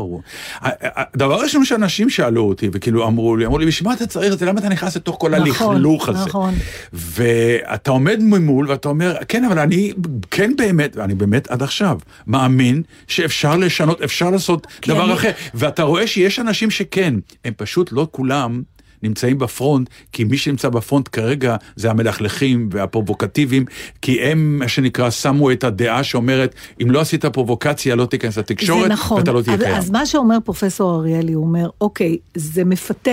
הדבר 0.63 1.35
הראשון 1.35 1.65
שאנשים 1.65 2.11
שאלו 2.11 2.43
אותי, 2.49 2.69
וכאילו 2.73 3.07
אמרו 3.07 3.37
לי, 3.37 3.47
אמרו 3.47 3.59
לי, 3.59 3.67
בשביל 3.67 3.89
מה 3.89 3.95
אתה 3.95 4.07
צריך 4.07 4.33
את 4.33 4.39
זה? 4.39 4.47
למה 4.47 4.61
אתה 4.61 4.69
נכנס 4.69 4.97
לתוך 4.97 5.17
כל 5.21 5.31
נכון, 5.31 5.77
הלכלוך 5.77 6.09
הזה? 6.09 6.19
נכון. 6.27 6.55
ואתה 6.93 7.91
עומד 7.91 8.19
ממול 8.21 8.71
ואתה 8.71 8.89
אומר, 8.89 9.17
כן, 9.29 9.45
אבל 9.45 9.59
אני 9.59 9.93
כן 10.31 10.53
באמת, 10.57 10.97
ואני 10.97 11.15
באמת 11.15 11.49
עד 11.51 11.63
עכשיו 11.63 11.99
מאמין 12.27 12.83
שאפשר 13.09 13.57
לשנות, 13.57 14.03
אפשר 14.03 14.31
לעשות 14.31 14.67
דבר 14.87 15.05
אני- 15.05 15.15
אחר. 15.15 15.31
ואתה 15.55 15.83
רואה 15.83 16.07
שיש 16.07 16.39
אנשים 16.39 16.71
שכן, 16.71 17.15
הם 17.45 17.53
פשוט 17.57 17.93
לא 17.93 18.09
כולם. 18.11 18.63
נמצאים 19.03 19.39
בפרונט, 19.39 19.89
כי 20.13 20.25
מי 20.25 20.39
שנמצא 20.39 20.69
בפרונט 20.69 21.09
כרגע 21.13 21.57
זה 21.77 21.91
המלכלכים 21.91 22.69
והפרובוקטיביים, 22.73 23.65
כי 24.03 24.21
הם, 24.21 24.59
מה 24.59 24.69
שנקרא, 24.69 25.11
שמו 25.11 25.53
את 25.53 25.65
הדעה 25.65 26.05
שאומרת, 26.05 26.55
אם 26.83 26.91
לא 26.91 27.01
עשית 27.01 27.25
פרובוקציה, 27.25 27.97
לא 27.97 28.07
תיכנס 28.07 28.39
לתקשורת, 28.39 28.91
נכון. 28.91 29.19
ואתה 29.19 29.33
לא 29.33 29.43
תהיה 29.43 29.59
קיים. 29.59 29.75
אז 29.77 29.91
מה 29.91 30.07
שאומר 30.07 30.37
פרופסור 30.45 30.95
אריאלי, 30.95 31.33
הוא 31.33 31.45
אומר, 31.45 31.69
אוקיי, 31.81 32.17
זה 32.35 32.65
מפתה. 32.65 33.11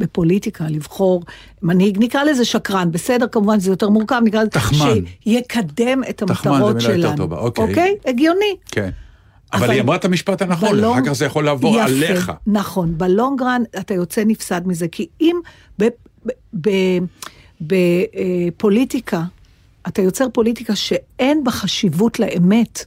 בפוליטיקה, 0.00 0.64
לבחור 0.68 1.22
מנהיג, 1.62 1.98
נקרא 2.00 2.24
לזה 2.24 2.44
שקרן, 2.44 2.92
בסדר, 2.92 3.26
כמובן 3.32 3.60
זה 3.60 3.70
יותר 3.70 3.88
מורכב, 3.88 4.20
נקרא 4.24 4.40
לזה, 4.40 4.50
תחמן. 4.50 4.98
שיקדם 5.24 6.02
את 6.08 6.16
תחמן 6.16 6.34
זה 6.42 6.50
המטרות 6.50 6.76
מילה 6.76 6.88
יותר 6.88 7.00
שלנו. 7.08 7.16
טובה, 7.16 7.36
אוקיי. 7.38 7.64
אוקיי? 7.64 7.96
הגיוני. 8.06 8.56
כן. 8.66 8.90
אבל 9.52 9.70
היא 9.70 9.80
אמרה 9.80 9.96
את 9.96 10.04
המשפט 10.04 10.42
הנכון, 10.42 10.68
בלונג- 10.68 10.92
אחר 10.98 11.06
כך 11.06 11.12
זה 11.12 11.24
יכול 11.24 11.44
לעבור 11.44 11.74
יפה, 11.76 11.84
עליך. 11.84 12.32
נכון, 12.46 12.98
בלונגרן 12.98 13.62
אתה 13.78 13.94
יוצא 13.94 14.22
נפסד 14.26 14.60
מזה, 14.66 14.88
כי 14.88 15.06
אם 15.20 15.36
בפוליטיקה, 18.56 19.22
אתה 19.88 20.02
יוצר 20.02 20.26
פוליטיקה 20.32 20.76
שאין 20.76 21.44
בה 21.44 21.50
חשיבות 21.50 22.20
לאמת, 22.20 22.84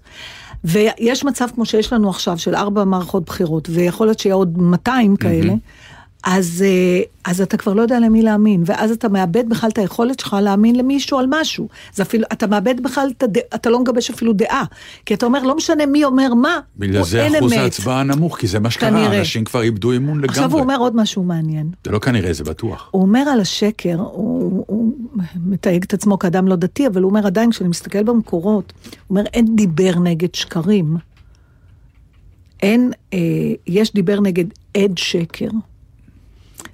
ויש 0.64 1.24
מצב 1.26 1.48
כמו 1.56 1.66
שיש 1.66 1.94
לנו 1.94 2.10
עכשיו 2.10 2.38
של 2.38 2.56
ארבע 2.56 2.84
מערכות 2.84 3.26
בחירות, 3.26 3.68
ויכול 3.72 4.08
להיות 4.08 4.20
שיהיה 4.20 4.36
עוד 4.36 4.58
200 4.58 5.16
כאלה, 5.16 5.54
אז, 6.24 6.64
אה, 6.68 7.02
אז 7.26 7.42
אתה 7.42 7.58
כבר 7.58 7.74
לא 7.74 7.82
יודע 7.82 8.00
למי 8.00 8.22
להאמין, 8.22 8.64
ואז 8.66 8.92
אתה 8.92 9.10
מאבד 9.10 9.50
בכלל 9.50 9.70
את 9.70 9.78
היכולת 9.78 10.20
שלך 10.20 10.38
להאמין 10.42 10.76
למישהו 10.76 11.20
על 11.20 11.26
משהו. 11.30 11.68
זה 11.94 12.04
אפילו, 12.04 12.26
אתה 12.34 12.48
מאבד 12.48 12.84
בכלל, 12.84 13.12
את 13.18 13.24
הדע, 13.24 13.40
אתה 13.56 13.70
לא 13.70 13.80
מגבש 13.80 14.10
אפילו 14.10 14.34
דעה. 14.34 14.64
כי 15.06 15.14
אתה 15.14 15.26
אומר, 15.26 15.44
לא 15.44 15.56
משנה 15.56 15.86
מי 15.86 16.04
אומר 16.04 16.34
מה, 16.34 16.60
בגלל 16.78 16.98
הוא- 16.98 17.06
זה 17.08 17.24
אין 17.26 17.36
אחוז 17.36 17.54
אמת. 17.54 17.62
ההצבעה 17.62 18.00
הנמוך, 18.00 18.38
כי 18.38 18.48
זה 18.48 18.60
מה 18.60 18.70
שקרה, 18.72 18.90
כנראה. 18.90 19.20
אנשים 19.20 19.44
כבר 19.44 19.62
איבדו 19.62 19.96
אמון 19.96 20.18
לגמרי. 20.18 20.30
עכשיו 20.30 20.52
הוא 20.52 20.60
אומר 20.60 20.78
עוד 20.80 20.96
משהו 20.96 21.24
מעניין. 21.24 21.70
זה 21.86 21.92
לא 21.92 22.00
כנראה, 22.00 22.34
זה 22.34 22.44
בטוח. 22.44 22.88
הוא 22.92 23.02
אומר 23.02 23.20
על 23.34 23.40
השקר, 23.42 23.96
הוא, 24.00 24.64
הוא 24.68 24.94
מתייג 25.46 25.84
את 25.84 25.94
עצמו 25.94 26.20
כאדם 26.20 26.48
לא 26.48 26.56
דתי, 26.56 26.88
אבל 26.88 27.02
הוא 27.02 27.10
אומר 27.10 27.28
עדיין, 27.28 27.52
כשאני 27.52 27.70
מסתכל 27.70 28.04
במקורות, 28.04 28.74
הוא 28.84 29.18
אומר, 29.18 29.24
אין 29.34 29.56
דיבר 29.56 30.00
נגד 30.04 30.36
שקרים. 30.36 30.98
אין, 32.64 32.92
אה, 33.14 33.18
יש 33.68 33.94
דיבר 33.94 34.20
נגד 34.22 34.46
עד 34.78 34.98
שקר. 34.98 35.48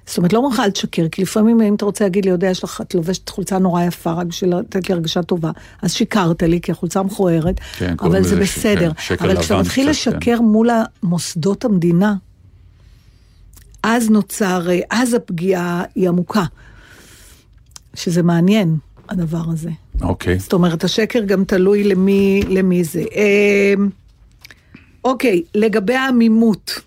זאת 0.06 0.16
אומרת, 0.18 0.32
לא 0.32 0.38
אומרים 0.38 0.54
לך 0.54 0.60
אל 0.60 0.70
תשקר, 0.70 1.08
כי 1.08 1.22
לפעמים 1.22 1.60
אם 1.60 1.74
אתה 1.74 1.84
רוצה 1.84 2.04
להגיד 2.04 2.24
לי, 2.24 2.30
יודע, 2.30 2.46
יש 2.50 2.64
לך, 2.64 2.80
את 2.80 2.94
לובשת 2.94 3.28
חולצה 3.28 3.58
נורא 3.58 3.82
יפה, 3.82 4.12
רק 4.12 4.26
בשביל 4.26 4.56
לתת 4.56 4.88
לי 4.88 4.94
הרגשה 4.94 5.22
טובה, 5.22 5.50
אז 5.82 5.92
שיקרת 5.92 6.42
לי, 6.42 6.60
כי 6.60 6.72
החולצה 6.72 7.02
מכוערת, 7.02 7.60
כן, 7.78 7.94
אבל 8.00 8.22
זה 8.22 8.36
לזה 8.36 8.46
ש- 8.46 8.58
בסדר. 8.58 8.92
כן, 9.08 9.14
אבל 9.20 9.40
כשאתה 9.40 9.60
מתחיל 9.60 9.84
כן. 9.84 9.90
לשקר 9.90 10.40
מול 10.40 10.70
המוסדות 11.02 11.64
המדינה, 11.64 12.14
אז 13.82 14.10
נוצר, 14.10 14.66
אז 14.90 15.14
הפגיעה 15.14 15.84
היא 15.94 16.08
עמוקה. 16.08 16.44
שזה 17.94 18.22
מעניין, 18.22 18.76
הדבר 19.08 19.42
הזה. 19.52 19.70
אוקיי. 20.00 20.38
זאת 20.38 20.52
אומרת, 20.52 20.84
השקר 20.84 21.20
גם 21.20 21.44
תלוי 21.44 21.84
למי, 21.84 22.42
למי 22.48 22.84
זה. 22.84 23.04
אה, 23.14 23.74
אוקיי, 25.04 25.42
לגבי 25.54 25.94
העמימות. 25.94 26.80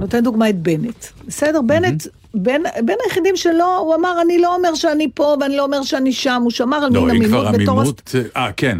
נותן 0.00 0.22
דוגמא 0.24 0.48
את 0.48 0.62
בנט. 0.62 1.06
בסדר, 1.26 1.60
בנט, 1.62 2.06
בין, 2.34 2.62
בין 2.84 2.96
היחידים 3.04 3.36
שלו, 3.36 3.76
הוא 3.78 3.94
אמר, 3.94 4.20
אני 4.22 4.38
לא 4.38 4.54
אומר 4.54 4.74
שאני 4.74 5.08
פה 5.14 5.36
ואני 5.40 5.56
לא 5.56 5.62
אומר 5.62 5.82
שאני 5.82 6.12
שם, 6.12 6.40
הוא 6.42 6.50
שמר 6.50 6.76
על 6.76 6.92
לא, 6.92 7.06
מין 7.06 7.24
כבר 7.24 7.46
עמימות 7.48 8.02
בתור... 8.12 8.22
אה, 8.36 8.52
כן. 8.56 8.78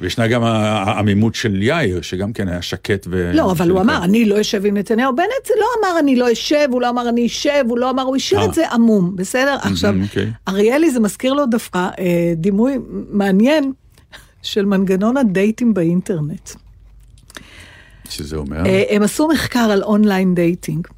וישנה 0.00 0.28
גם 0.28 0.42
העמימות 0.44 1.34
של 1.34 1.62
יאיר, 1.62 2.02
שגם 2.02 2.32
כן 2.32 2.48
היה 2.48 2.62
שקט 2.62 3.06
ו... 3.10 3.30
לא, 3.34 3.50
אבל 3.50 3.70
הוא 3.70 3.80
אמר, 3.80 4.04
אני 4.04 4.24
לא 4.24 4.40
אשב 4.40 4.66
עם 4.66 4.76
נתניהו. 4.76 5.16
בנט 5.16 5.50
לא 5.60 5.66
אמר, 5.80 5.98
אני 5.98 6.16
לא 6.16 6.32
אשב, 6.32 6.68
הוא 6.70 6.80
לא 6.80 6.90
אמר, 6.90 7.08
אני 7.08 7.26
אשב, 7.26 7.64
הוא 7.68 7.78
לא 7.78 7.90
אמר, 7.90 8.02
הוא 8.02 8.16
השאיר 8.16 8.40
אה. 8.40 8.44
את 8.44 8.54
זה 8.54 8.68
עמום, 8.68 9.16
בסדר? 9.16 9.56
עכשיו, 9.62 9.94
אוקיי. 10.02 10.30
אריאלי 10.48 10.90
זה 10.90 11.00
מזכיר 11.00 11.32
לו 11.32 11.46
דווקא 11.46 11.78
אה, 11.78 12.32
דימוי 12.36 12.78
מעניין 13.10 13.72
של 14.42 14.64
מנגנון 14.64 15.16
הדייטים 15.16 15.74
באינטרנט. 15.74 16.50
שזה 18.08 18.36
אומר... 18.36 18.66
אה, 18.66 18.82
הם 18.90 19.02
עשו 19.02 19.28
מחקר 19.28 19.58
על 19.58 19.82
online 19.82 20.34
dating. 20.34 20.88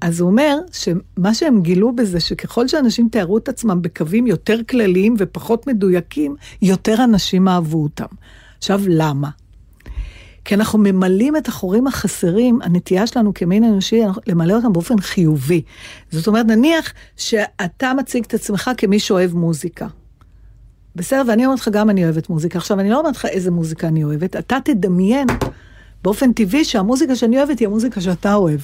אז 0.00 0.20
הוא 0.20 0.30
אומר 0.30 0.58
שמה 0.72 1.34
שהם 1.34 1.62
גילו 1.62 1.96
בזה, 1.96 2.20
שככל 2.20 2.68
שאנשים 2.68 3.08
תיארו 3.12 3.38
את 3.38 3.48
עצמם 3.48 3.82
בקווים 3.82 4.26
יותר 4.26 4.58
כלליים 4.68 5.14
ופחות 5.18 5.66
מדויקים, 5.66 6.36
יותר 6.62 7.04
אנשים 7.04 7.48
אהבו 7.48 7.82
אותם. 7.82 8.06
עכשיו, 8.58 8.80
למה? 8.88 9.30
כי 10.44 10.54
אנחנו 10.54 10.78
ממלאים 10.78 11.36
את 11.36 11.48
החורים 11.48 11.86
החסרים, 11.86 12.58
הנטייה 12.62 13.06
שלנו 13.06 13.34
כמין 13.34 13.64
אנושי, 13.64 14.02
למלא 14.26 14.54
אותם 14.54 14.72
באופן 14.72 15.00
חיובי. 15.00 15.62
זאת 16.10 16.26
אומרת, 16.26 16.46
נניח 16.46 16.92
שאתה 17.16 17.92
מציג 17.94 18.24
את 18.24 18.34
עצמך 18.34 18.70
כמי 18.76 18.98
שאוהב 18.98 19.34
מוזיקה. 19.34 19.86
בסדר, 20.96 21.22
ואני 21.28 21.46
אומרת 21.46 21.60
לך, 21.60 21.68
גם 21.68 21.90
אני 21.90 22.04
אוהבת 22.04 22.28
מוזיקה. 22.28 22.58
עכשיו, 22.58 22.80
אני 22.80 22.90
לא 22.90 22.98
אומרת 22.98 23.16
לך 23.16 23.26
איזה 23.26 23.50
מוזיקה 23.50 23.88
אני 23.88 24.04
אוהבת, 24.04 24.36
אתה 24.36 24.56
תדמיין 24.64 25.26
באופן 26.04 26.32
טבעי 26.32 26.64
שהמוזיקה 26.64 27.16
שאני 27.16 27.38
אוהבת 27.38 27.58
היא 27.58 27.68
המוזיקה 27.68 28.00
שאתה 28.00 28.34
אוהב. 28.34 28.60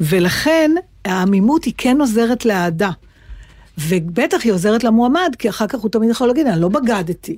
ולכן, 0.00 0.70
העמימות 1.04 1.64
היא 1.64 1.74
כן 1.78 2.00
עוזרת 2.00 2.44
לאהדה. 2.44 2.90
ובטח 3.78 4.38
היא 4.44 4.52
עוזרת 4.52 4.84
למועמד, 4.84 5.36
כי 5.38 5.48
אחר 5.48 5.66
כך 5.66 5.78
הוא 5.78 5.90
תמיד 5.90 6.10
יכול 6.10 6.28
להגיד, 6.28 6.46
אני 6.46 6.60
לא 6.60 6.68
בגדתי, 6.68 7.36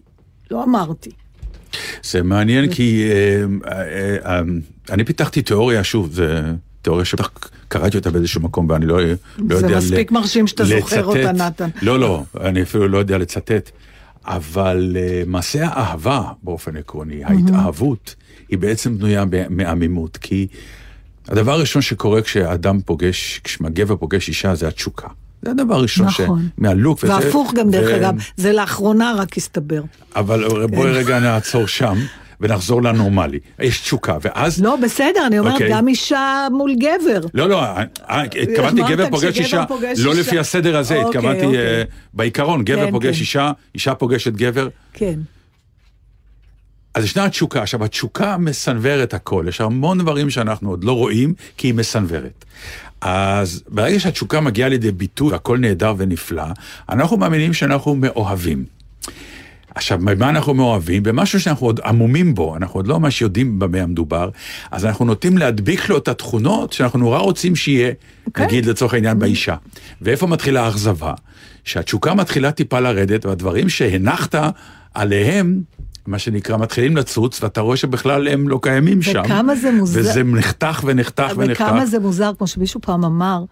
לא 0.51 0.65
אמרתי. 0.65 1.11
זה 2.03 2.23
מעניין 2.23 2.73
כי 2.73 3.11
אה, 3.11 3.45
אה, 3.73 4.17
אה, 4.25 4.41
אני 4.91 5.05
פיתחתי 5.05 5.43
תיאוריה, 5.43 5.85
שוב, 5.85 6.13
זה 6.13 6.43
תיאוריה 6.83 7.05
שבטח 7.05 7.31
קראתי 7.69 7.97
אותה 7.97 8.11
באיזשהו 8.11 8.41
מקום 8.41 8.71
ואני 8.71 8.87
לא, 8.87 9.01
לא 9.39 9.61
זה 9.61 9.67
יודע... 9.67 9.79
מספיק 9.79 10.11
מרשים 10.11 10.47
שאתה 10.47 10.65
זוכר 10.65 11.05
אותה, 11.05 11.33
נתן. 11.33 11.69
לא, 11.83 12.01
לא, 12.01 12.23
אני 12.41 12.63
אפילו 12.63 12.89
לא 12.89 12.99
יודע 12.99 13.19
לצטט. 13.19 13.71
אבל 14.25 14.97
מעשה 15.27 15.67
האהבה 15.67 16.23
באופן 16.43 16.77
עקרוני, 16.77 17.25
ההתאהבות, 17.25 18.15
היא 18.49 18.59
בעצם 18.59 18.99
בנויה 18.99 19.25
מעמימות, 19.51 20.17
כי 20.17 20.47
הדבר 21.29 21.53
הראשון 21.53 21.83
שקורה 21.83 22.23
כשאדם 22.23 22.81
פוגש, 22.81 23.41
כשגבר 23.45 23.97
פוגש 23.97 24.29
אישה, 24.29 24.55
זה 24.55 24.69
התשוקה. 24.69 25.09
זה 25.43 25.51
הדבר 25.51 25.75
הראשון 25.75 26.07
נכון. 26.07 26.49
מהלוק. 26.59 26.99
וזה- 27.05 27.13
והפוך 27.15 27.55
גם, 27.55 27.71
דרך 27.71 27.91
ו- 27.93 27.97
אגב, 27.97 28.15
זה 28.37 28.53
לאחרונה 28.53 29.15
רק 29.19 29.37
הסתבר. 29.37 29.83
אבל 30.17 30.67
בואי 30.67 30.91
כן. 30.93 30.97
רגע 30.99 31.19
נעצור 31.19 31.67
שם 31.67 31.99
ונחזור 32.41 32.83
לנורמלי. 32.83 33.39
יש 33.61 33.81
תשוקה, 33.81 34.17
ואז... 34.23 34.63
לא, 34.63 34.77
בסדר, 34.77 35.27
אני 35.27 35.39
אומרת, 35.39 35.53
אוקיי. 35.53 35.71
גם 35.71 35.89
אישה 35.89 36.47
מול 36.51 36.75
גבר. 36.75 37.21
לא, 37.35 37.49
לא, 37.49 37.63
אה, 37.63 37.85
אה, 38.11 38.23
התכוונתי 38.23 38.83
גבר 38.89 39.11
פוגש 39.11 39.39
אישה, 39.39 39.65
פוגש 39.69 39.99
לא 39.99 40.11
אישה. 40.11 40.21
לפי 40.21 40.39
הסדר 40.39 40.77
הזה, 40.77 40.97
אוקיי, 40.97 41.09
התכוונתי 41.19 41.45
אוקיי. 41.47 41.59
אה, 41.79 41.83
בעיקרון, 42.15 42.65
גבר 42.65 42.85
כן, 42.85 42.91
פוגש 42.91 43.15
כן. 43.15 43.21
אישה, 43.21 43.53
אישה 43.75 43.95
פוגשת 43.95 44.33
גבר. 44.33 44.69
כן. 44.93 45.19
אז 46.95 47.05
ישנה 47.05 47.25
התשוקה. 47.25 47.63
עכשיו, 47.63 47.85
התשוקה 47.85 48.37
מסנוורת 48.37 49.15
הכל. 49.15 49.45
יש 49.49 49.61
המון 49.61 49.99
דברים 49.99 50.31
שאנחנו 50.31 50.71
עוד 50.71 50.85
לא 50.85 50.93
רואים, 50.93 51.35
כי 51.57 51.67
היא 51.67 51.75
מסנוורת. 51.75 52.45
אז 53.01 53.63
ברגע 53.69 54.01
שהתשוקה 54.01 54.41
מגיעה 54.41 54.69
לידי 54.69 54.93
ביטוי, 54.93 55.33
והכל 55.33 55.59
נהדר 55.59 55.95
ונפלא, 55.99 56.45
אנחנו 56.89 57.17
מאמינים 57.17 57.53
שאנחנו 57.53 57.95
מאוהבים. 57.95 58.65
עכשיו, 59.75 59.99
במה 59.99 60.29
אנחנו 60.31 60.55
מאוהבים? 60.55 61.03
במשהו 61.03 61.41
שאנחנו 61.41 61.67
עוד 61.67 61.81
עמומים 61.85 62.35
בו, 62.35 62.57
אנחנו 62.57 62.79
עוד 62.79 62.87
לא 62.87 63.01
ממש 63.01 63.23
יודעים 63.23 63.59
במה 63.59 63.79
המדובר, 63.79 64.31
אז 64.71 64.85
אנחנו 64.87 65.05
נוטים 65.05 65.39
להדביק 65.39 65.89
לו 65.89 65.99
את 65.99 66.09
התכונות 66.09 66.73
שאנחנו 66.73 66.99
נורא 66.99 67.19
רוצים 67.19 67.57
שיהיה, 67.57 67.93
אוקיי. 68.27 68.47
נגיד 68.47 68.67
לצורך 68.67 68.95
העניין 68.95 69.19
באישה. 69.19 69.57
ואיפה 70.03 70.27
מתחילה 70.27 70.67
האכזבה? 70.67 71.15
שהתשוקה 71.65 72.15
מתחילה 72.15 72.51
טיפה 72.51 72.81
לרדת, 72.81 73.27
והדברים 73.27 73.69
שהנחת 73.69 74.35
עליהם, 74.95 75.61
מה 76.09 76.19
שנקרא, 76.19 76.57
מתחילים 76.57 76.97
לצוץ, 76.97 77.43
ואתה 77.43 77.61
רואה 77.61 77.77
שבכלל 77.77 78.29
הם 78.29 78.49
לא 78.49 78.59
קיימים 78.63 79.03
שם. 79.03 79.23
וכמה 79.25 79.55
זה 79.55 79.71
מוזר. 79.73 80.01
וזה 80.01 80.25
נחתך 80.25 80.83
ונחתך 80.85 81.33
ונחתך. 81.37 81.65
וכמה 81.65 81.87
זה 81.87 81.99
מוזר, 81.99 82.33
כמו 82.39 82.47
שמישהו 82.47 82.81
פעם 82.81 83.05
אמר, 83.05 83.45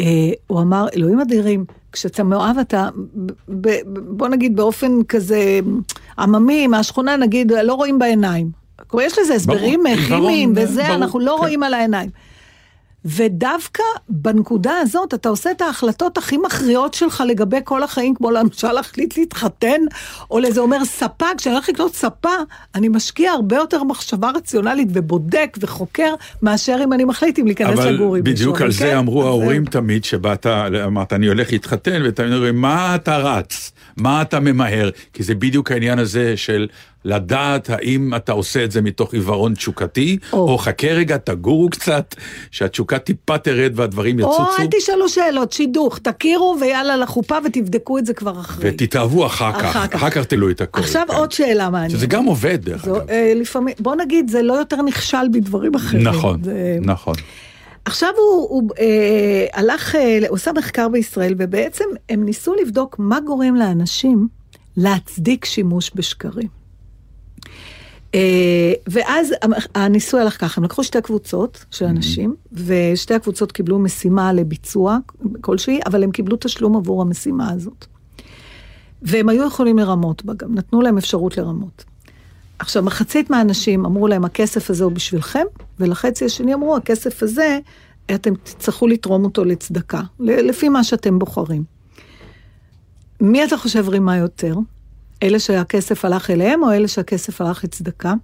אה, 0.00 0.06
הוא 0.46 0.60
אמר, 0.60 0.86
אלוהים 0.96 1.20
אדירים, 1.20 1.64
כשאתה 1.92 2.22
מאוהב 2.22 2.58
אתה, 2.58 2.88
ב, 3.16 3.32
ב, 3.60 3.70
בוא 3.86 4.28
נגיד 4.28 4.56
באופן 4.56 5.02
כזה 5.08 5.60
עממי, 6.18 6.66
מהשכונה 6.66 7.16
נגיד, 7.16 7.52
לא 7.52 7.74
רואים 7.74 7.98
בעיניים. 7.98 8.50
כלומר, 8.86 9.06
יש 9.06 9.18
לזה 9.18 9.34
הסברים 9.34 9.82
ברור, 9.84 9.96
כימיים 9.96 10.54
ברור, 10.54 10.66
וזה, 10.68 10.82
ברור, 10.82 10.94
אנחנו 10.94 11.20
לא 11.20 11.34
כן. 11.36 11.38
רואים 11.38 11.62
על 11.62 11.74
העיניים. 11.74 12.10
ודווקא 13.04 13.82
בנקודה 14.08 14.72
הזאת 14.80 15.14
אתה 15.14 15.28
עושה 15.28 15.50
את 15.50 15.62
ההחלטות 15.62 16.18
הכי 16.18 16.36
מכריעות 16.36 16.94
שלך 16.94 17.22
לגבי 17.28 17.56
כל 17.64 17.82
החיים, 17.82 18.14
כמו 18.14 18.30
למשל 18.30 18.72
להחליט 18.72 19.18
להתחתן, 19.18 19.80
או 20.30 20.38
לזה 20.38 20.60
אומר 20.60 20.84
ספה, 20.84 21.26
כשאני 21.38 21.54
הולך 21.54 21.68
לקנות 21.68 21.94
ספה, 21.94 22.34
אני 22.74 22.88
משקיע 22.88 23.32
הרבה 23.32 23.56
יותר 23.56 23.84
מחשבה 23.84 24.30
רציונלית 24.30 24.88
ובודק 24.92 25.56
וחוקר, 25.60 26.14
מאשר 26.42 26.76
אם 26.84 26.92
אני 26.92 27.04
מחליט 27.04 27.38
אם 27.38 27.46
להיכנס 27.46 27.78
אבל 27.78 27.90
לגור 27.90 28.16
עם 28.16 28.24
בדיוק 28.24 28.38
מישהו. 28.38 28.54
על 28.54 28.62
אבל 28.62 28.72
זה 28.72 28.84
כן, 28.84 28.96
אמרו 28.96 29.24
ההורים. 29.26 29.64
תמיד, 29.64 30.04
שבאת, 30.04 30.46
אמרת, 30.86 31.12
אני 31.12 31.26
הולך 31.26 31.52
להתחתן, 31.52 32.02
ותמיד 32.04 32.32
אומרים, 32.32 32.60
מה 32.60 32.94
אתה 32.94 33.18
רץ? 33.18 33.72
מה 33.96 34.22
אתה 34.22 34.40
ממהר? 34.40 34.90
כי 35.12 35.22
זה 35.22 35.34
בדיוק 35.34 35.70
העניין 35.70 35.98
הזה 35.98 36.36
של 36.36 36.66
לדעת 37.04 37.70
האם 37.70 38.14
אתה 38.16 38.32
עושה 38.32 38.64
את 38.64 38.72
זה 38.72 38.82
מתוך 38.82 39.14
עיוורון 39.14 39.54
תשוקתי, 39.54 40.18
או. 40.32 40.38
או 40.38 40.58
חכה 40.58 40.86
רגע, 40.86 41.16
תגורו 41.16 41.70
קצת, 41.70 42.14
שהתשוקה 42.50 42.98
טיפה 42.98 43.38
תרד 43.38 43.72
והדברים 43.74 44.20
או 44.20 44.30
יצוצו, 44.30 44.62
אל 44.62 44.66
תשאלו 44.70 45.08
שאלות, 45.08 45.52
שידוך, 45.52 45.98
תכירו 45.98 46.56
ויאללה 46.60 46.96
לחופה 46.96 47.38
ותבדקו 47.44 47.98
את 47.98 48.06
זה 48.06 48.14
כבר 48.14 48.40
אחרי. 48.40 48.70
ותתאהבו 48.70 49.26
אחר 49.26 49.52
כך, 49.52 49.64
אחר 49.64 49.86
כך. 49.86 49.94
אחר 49.94 50.10
כך 50.10 50.24
תלו 50.24 50.50
את 50.50 50.60
הכל. 50.60 50.80
עכשיו 50.80 51.04
כן. 51.08 51.14
עוד 51.14 51.32
שאלה 51.32 51.70
מעניינת. 51.70 51.96
שזה 51.96 52.06
גם 52.06 52.24
עובד, 52.24 52.64
דרך 52.64 52.84
זו, 52.84 52.96
אגב. 52.96 53.10
אה, 53.10 53.32
לפעמים, 53.36 53.74
בוא 53.78 53.94
נגיד, 53.94 54.30
זה 54.30 54.42
לא 54.42 54.54
יותר 54.54 54.82
נכשל 54.82 55.28
בדברים 55.32 55.74
אחרים. 55.74 56.02
נכון, 56.02 56.42
זה... 56.42 56.78
נכון. 56.80 57.14
עכשיו 57.84 58.08
הוא, 58.16 58.48
הוא 58.50 58.70
אה, 58.78 59.46
הלך, 59.52 59.94
אה, 59.94 60.18
הוא 60.28 60.36
עשה 60.36 60.52
מחקר 60.52 60.88
בישראל, 60.88 61.34
ובעצם 61.38 61.84
הם 62.08 62.24
ניסו 62.24 62.54
לבדוק 62.54 62.96
מה 62.98 63.20
גורם 63.20 63.54
לאנשים 63.54 64.28
להצדיק 64.76 65.44
שימוש 65.44 65.90
בשקרים. 65.94 66.61
אה, 68.14 68.72
ואז 68.86 69.34
הניסוי 69.74 70.20
הלך 70.20 70.40
ככה, 70.40 70.60
הם 70.60 70.64
לקחו 70.64 70.84
שתי 70.84 71.00
קבוצות 71.02 71.64
של 71.70 71.84
אנשים, 71.84 72.34
ושתי 72.52 73.14
הקבוצות 73.14 73.52
קיבלו 73.52 73.78
משימה 73.78 74.32
לביצוע 74.32 74.98
כלשהי, 75.40 75.80
אבל 75.86 76.04
הם 76.04 76.10
קיבלו 76.10 76.36
תשלום 76.40 76.76
עבור 76.76 77.02
המשימה 77.02 77.50
הזאת. 77.50 77.86
והם 79.02 79.28
היו 79.28 79.46
יכולים 79.46 79.78
לרמות 79.78 80.24
בה 80.24 80.34
גם, 80.34 80.54
נתנו 80.54 80.80
להם 80.80 80.98
אפשרות 80.98 81.36
לרמות. 81.36 81.84
עכשיו, 82.58 82.82
מחצית 82.82 83.30
מהאנשים 83.30 83.84
אמרו 83.84 84.08
להם, 84.08 84.24
הכסף 84.24 84.70
הזה 84.70 84.84
הוא 84.84 84.92
בשבילכם, 84.92 85.44
ולחצי 85.80 86.24
השני 86.24 86.54
אמרו, 86.54 86.76
הכסף 86.76 87.22
הזה, 87.22 87.58
אתם 88.14 88.34
תצטרכו 88.34 88.86
לתרום 88.86 89.24
אותו 89.24 89.44
לצדקה, 89.44 90.00
לפי 90.20 90.68
מה 90.68 90.84
שאתם 90.84 91.18
בוחרים. 91.18 91.64
מי 93.20 93.44
אתה 93.44 93.56
חושב 93.56 93.88
רימה 93.88 94.16
יותר? 94.16 94.54
אלה 95.22 95.38
שהכסף 95.38 96.04
הלך 96.04 96.30
אליהם, 96.30 96.62
או 96.62 96.72
אלה 96.72 96.88
שהכסף 96.88 97.40
הלך 97.40 97.64
לצדקה? 97.64 98.14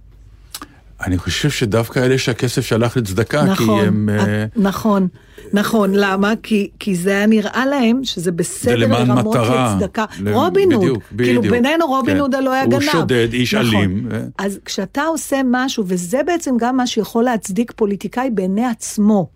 אני 1.05 1.17
חושב 1.17 1.49
שדווקא 1.49 1.99
אלה 1.99 2.17
שהכסף 2.17 2.61
שהלך 2.61 2.97
לצדקה, 2.97 3.55
כי 3.57 3.63
הם... 3.63 4.09
אה, 4.09 4.45
נכון, 4.55 5.07
נכון, 5.53 5.91
למה? 5.93 6.33
כי, 6.43 6.69
כי 6.79 6.95
זה 6.95 7.09
היה 7.09 7.25
נראה 7.25 7.65
להם 7.65 8.03
שזה 8.03 8.31
בסדר 8.31 8.75
למען 8.75 9.07
לרמות 9.07 9.35
מטרה. 9.35 9.75
לצדקה. 9.75 10.05
ל- 10.19 10.33
רובין 10.33 10.71
הוד, 10.71 10.81
בדיוק, 10.83 11.03
כאילו 11.17 11.41
בדיוק. 11.41 11.55
בינינו 11.55 11.87
רובין 11.87 12.15
כן. 12.15 12.19
הוד 12.21 12.35
הלא 12.35 12.53
היה 12.53 12.63
הוא 12.63 12.71
גנב. 12.71 12.81
שודד, 12.91 13.33
איש 13.33 13.53
נכון. 13.53 13.75
אלים. 13.75 14.07
אה. 14.11 14.19
אז 14.37 14.59
כשאתה 14.65 15.03
עושה 15.03 15.41
משהו, 15.51 15.83
וזה 15.87 16.19
בעצם 16.25 16.55
גם 16.59 16.77
מה 16.77 16.87
שיכול 16.87 17.23
להצדיק 17.23 17.71
פוליטיקאי 17.75 18.29
בעיני 18.29 18.65
עצמו, 18.65 19.29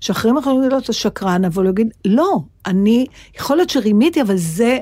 שאחרים 0.00 0.38
יכולים 0.38 0.60
להגיד 0.60 0.72
לו 0.72 0.78
אתה 0.78 0.92
שקרן, 0.92 1.44
אבל 1.44 1.62
הוא 1.62 1.70
יגיד, 1.70 1.88
לא, 2.04 2.40
אני, 2.66 3.06
יכול 3.40 3.56
להיות 3.56 3.70
שרימיתי, 3.70 4.22
אבל 4.22 4.36
זה 4.36 4.78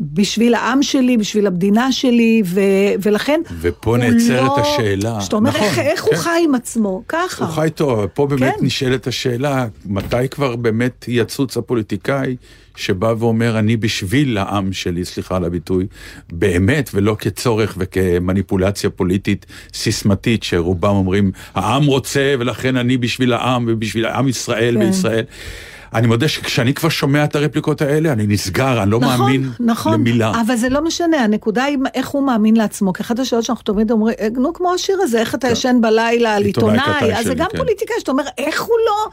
בשביל 0.00 0.54
העם 0.54 0.82
שלי, 0.82 1.16
בשביל 1.16 1.46
המדינה 1.46 1.92
שלי, 1.92 2.42
ו, 2.44 2.60
ולכן 3.02 3.40
ופה 3.60 3.96
נעצרת 3.96 4.46
לא- 4.46 4.60
השאלה. 4.60 5.20
שאתה 5.20 5.36
אומר, 5.36 5.50
נכון, 5.50 5.62
איך, 5.62 5.78
איך 5.78 6.00
כן. 6.00 6.06
הוא 6.10 6.16
חי 6.16 6.40
עם 6.44 6.54
עצמו? 6.54 7.02
ככה. 7.08 7.44
הוא 7.44 7.52
חי 7.54 7.68
טוב, 7.74 7.98
אבל 7.98 8.06
פה 8.06 8.26
באמת 8.26 8.54
כן. 8.58 8.66
נשאלת 8.66 9.06
השאלה, 9.06 9.66
מתי 9.86 10.28
כבר 10.30 10.56
באמת 10.56 11.04
יצוץ 11.08 11.56
הפוליטיקאי 11.56 12.36
שבא 12.76 13.14
ואומר, 13.18 13.58
אני 13.58 13.76
בשביל 13.76 14.38
העם 14.38 14.72
שלי, 14.72 15.04
סליחה 15.04 15.36
על 15.36 15.44
הביטוי, 15.44 15.86
באמת, 16.32 16.90
ולא 16.94 17.16
כצורך 17.18 17.74
וכמניפולציה 17.78 18.90
פוליטית 18.90 19.46
סיסמתית, 19.74 20.42
שרובם 20.42 20.90
אומרים, 20.90 21.30
העם 21.54 21.84
רוצה 21.84 22.34
ולכן 22.38 22.76
אני 22.76 22.96
בשביל 22.96 23.32
העם 23.32 23.64
ובשביל 23.68 24.06
עם 24.06 24.28
ישראל 24.28 24.76
כן. 24.80 24.86
וישראל. 24.86 25.24
אני 25.94 26.06
מודה 26.06 26.28
שכשאני 26.28 26.74
כבר 26.74 26.88
שומע 26.88 27.24
את 27.24 27.36
הרפליקות 27.36 27.82
האלה, 27.82 28.12
אני 28.12 28.26
נסגר, 28.26 28.82
אני 28.82 28.90
לא 28.90 29.00
נכון, 29.00 29.18
מאמין 29.18 29.50
נכון, 29.60 29.92
למילה. 29.92 30.32
אבל 30.46 30.56
זה 30.56 30.68
לא 30.68 30.84
משנה, 30.84 31.16
הנקודה 31.16 31.64
היא 31.64 31.78
איך 31.94 32.08
הוא 32.08 32.26
מאמין 32.26 32.56
לעצמו, 32.56 32.92
כי 32.92 33.02
אחת 33.02 33.18
השאלות 33.18 33.44
שאנחנו 33.44 33.64
תמיד 33.64 33.90
אומרים, 33.90 34.16
אה, 34.20 34.28
נו 34.32 34.52
כמו 34.52 34.74
השיר 34.74 34.98
הזה, 35.02 35.20
איך 35.20 35.34
אתה 35.34 35.48
ישן 35.48 35.76
בלילה 35.80 36.34
על 36.34 36.44
עיתונאי 36.44 37.14
אז 37.16 37.26
זה 37.26 37.34
גם 37.34 37.46
כן. 37.50 37.58
פוליטיקאי, 37.58 37.96
שאתה 37.98 38.10
אומר, 38.10 38.24
איך 38.38 38.62
הוא 38.62 38.76
לא 38.86 39.10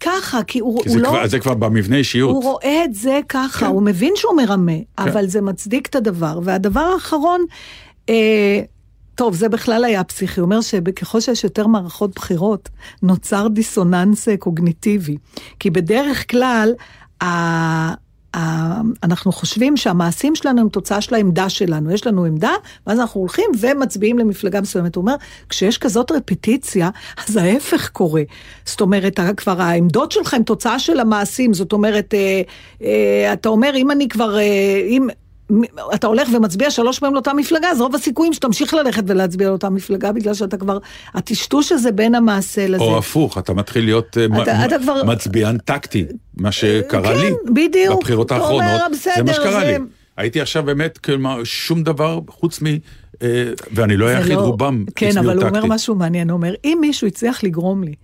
ככה, 0.00 0.42
כי 0.42 0.58
הוא 0.58 0.82
כי 0.82 0.88
הוא 0.88 0.98
לא... 0.98 1.08
כבר, 1.08 1.26
זה 1.26 1.38
כבר 1.38 1.54
במבנה 1.54 1.96
אישיות. 1.96 2.30
הוא 2.30 2.42
רואה 2.42 2.84
את 2.84 2.94
זה 2.94 3.20
ככה, 3.28 3.60
כן. 3.60 3.66
הוא 3.66 3.82
מבין 3.82 4.12
שהוא 4.16 4.36
מרמה, 4.36 4.72
אבל 4.98 5.26
זה 5.26 5.40
מצדיק 5.40 5.86
את 5.86 5.94
הדבר. 5.94 6.40
והדבר 6.42 6.80
האחרון, 6.80 7.44
אה, 8.08 8.60
טוב, 9.18 9.34
זה 9.34 9.48
בכלל 9.48 9.84
היה 9.84 10.04
פסיכי, 10.04 10.40
הוא 10.40 10.44
אומר 10.44 10.60
שככל 10.60 11.20
שיש 11.20 11.44
יותר 11.44 11.66
מערכות 11.66 12.14
בחירות, 12.14 12.68
נוצר 13.02 13.48
דיסוננס 13.48 14.28
אה, 14.28 14.36
קוגניטיבי. 14.36 15.16
כי 15.60 15.70
בדרך 15.70 16.30
כלל, 16.30 16.72
ה... 17.22 17.28
אנחנו 19.02 19.32
חושבים 19.32 19.76
שהמעשים 19.76 20.34
שלנו 20.34 20.60
הם 20.60 20.68
תוצאה 20.68 21.00
של 21.00 21.14
העמדה 21.14 21.48
שלנו. 21.48 21.90
יש 21.90 22.06
לנו 22.06 22.24
עמדה, 22.24 22.52
ואז 22.86 23.00
אנחנו 23.00 23.20
הולכים 23.20 23.44
ומצביעים 23.60 24.18
למפלגה 24.18 24.60
מסוימת. 24.60 24.94
הוא 24.94 25.02
אומר, 25.02 25.14
כשיש 25.48 25.78
כזאת 25.78 26.10
רפטיציה, 26.10 26.90
אז 27.28 27.36
ההפך 27.36 27.88
קורה. 27.88 28.22
זאת 28.64 28.80
אומרת, 28.80 29.20
כבר 29.36 29.62
העמדות 29.62 30.12
שלך 30.12 30.34
הן 30.34 30.42
תוצאה 30.42 30.78
של 30.78 31.00
המעשים. 31.00 31.54
זאת 31.54 31.72
אומרת, 31.72 32.14
אה, 32.14 32.42
אה, 32.82 33.32
אתה 33.32 33.48
אומר, 33.48 33.76
אם 33.76 33.90
אני 33.90 34.08
כבר, 34.08 34.38
אם... 34.88 35.08
אתה 35.94 36.06
הולך 36.06 36.28
ומצביע 36.34 36.70
שלוש 36.70 36.98
פעמים 36.98 37.14
לאותה 37.14 37.32
מפלגה, 37.34 37.68
אז 37.68 37.80
רוב 37.80 37.94
הסיכויים 37.94 38.32
שתמשיך 38.32 38.74
ללכת 38.74 39.02
ולהצביע 39.06 39.48
לאותה 39.48 39.70
מפלגה, 39.70 40.12
בגלל 40.12 40.34
שאתה 40.34 40.56
כבר, 40.56 40.78
הטשטוש 41.14 41.72
הזה 41.72 41.92
בין 41.92 42.14
המעשה 42.14 42.66
לזה. 42.68 42.82
או 42.84 42.98
הפוך, 42.98 43.38
אתה 43.38 43.54
מתחיל 43.54 43.84
להיות 43.84 44.18
אה, 44.18 44.24
אתה- 44.24 44.34
מ- 44.54 44.64
אתה 44.64 44.76
כבר- 44.82 45.04
מצביען 45.04 45.58
טקטי, 45.58 46.04
מה 46.36 46.52
שקרה 46.52 47.14
כן, 47.14 47.20
לי. 47.20 47.30
בדיוק. 47.54 47.96
בבחירות 48.00 48.32
האחרונות, 48.32 48.62
אומר, 48.62 48.76
זה 48.78 48.82
מה 48.82 48.88
בסדר, 49.22 49.32
שקרה 49.32 49.60
זה- 49.60 49.66
לי. 49.66 49.76
הייתי 50.16 50.40
עכשיו 50.40 50.62
באמת, 50.62 50.98
כלומר, 50.98 51.44
שום 51.44 51.82
דבר 51.82 52.20
חוץ 52.28 52.62
מ... 52.62 52.66
אה, 52.66 52.76
ואני 53.72 53.96
לא 53.96 54.06
היחיד, 54.06 54.32
לא- 54.32 54.40
רובם 54.40 54.84
כן, 54.96 55.06
הצביעו 55.06 55.26
אבל 55.26 55.36
הוא 55.42 55.48
אומר. 55.48 55.66
משהו 55.66 55.94
מעניין, 55.94 56.30
הוא 56.30 56.36
אומר, 56.36 56.54
אם 56.64 56.78
מישהו 56.80 57.06
הצליח 57.06 57.44
לגרום 57.44 57.84
לי 57.84 57.94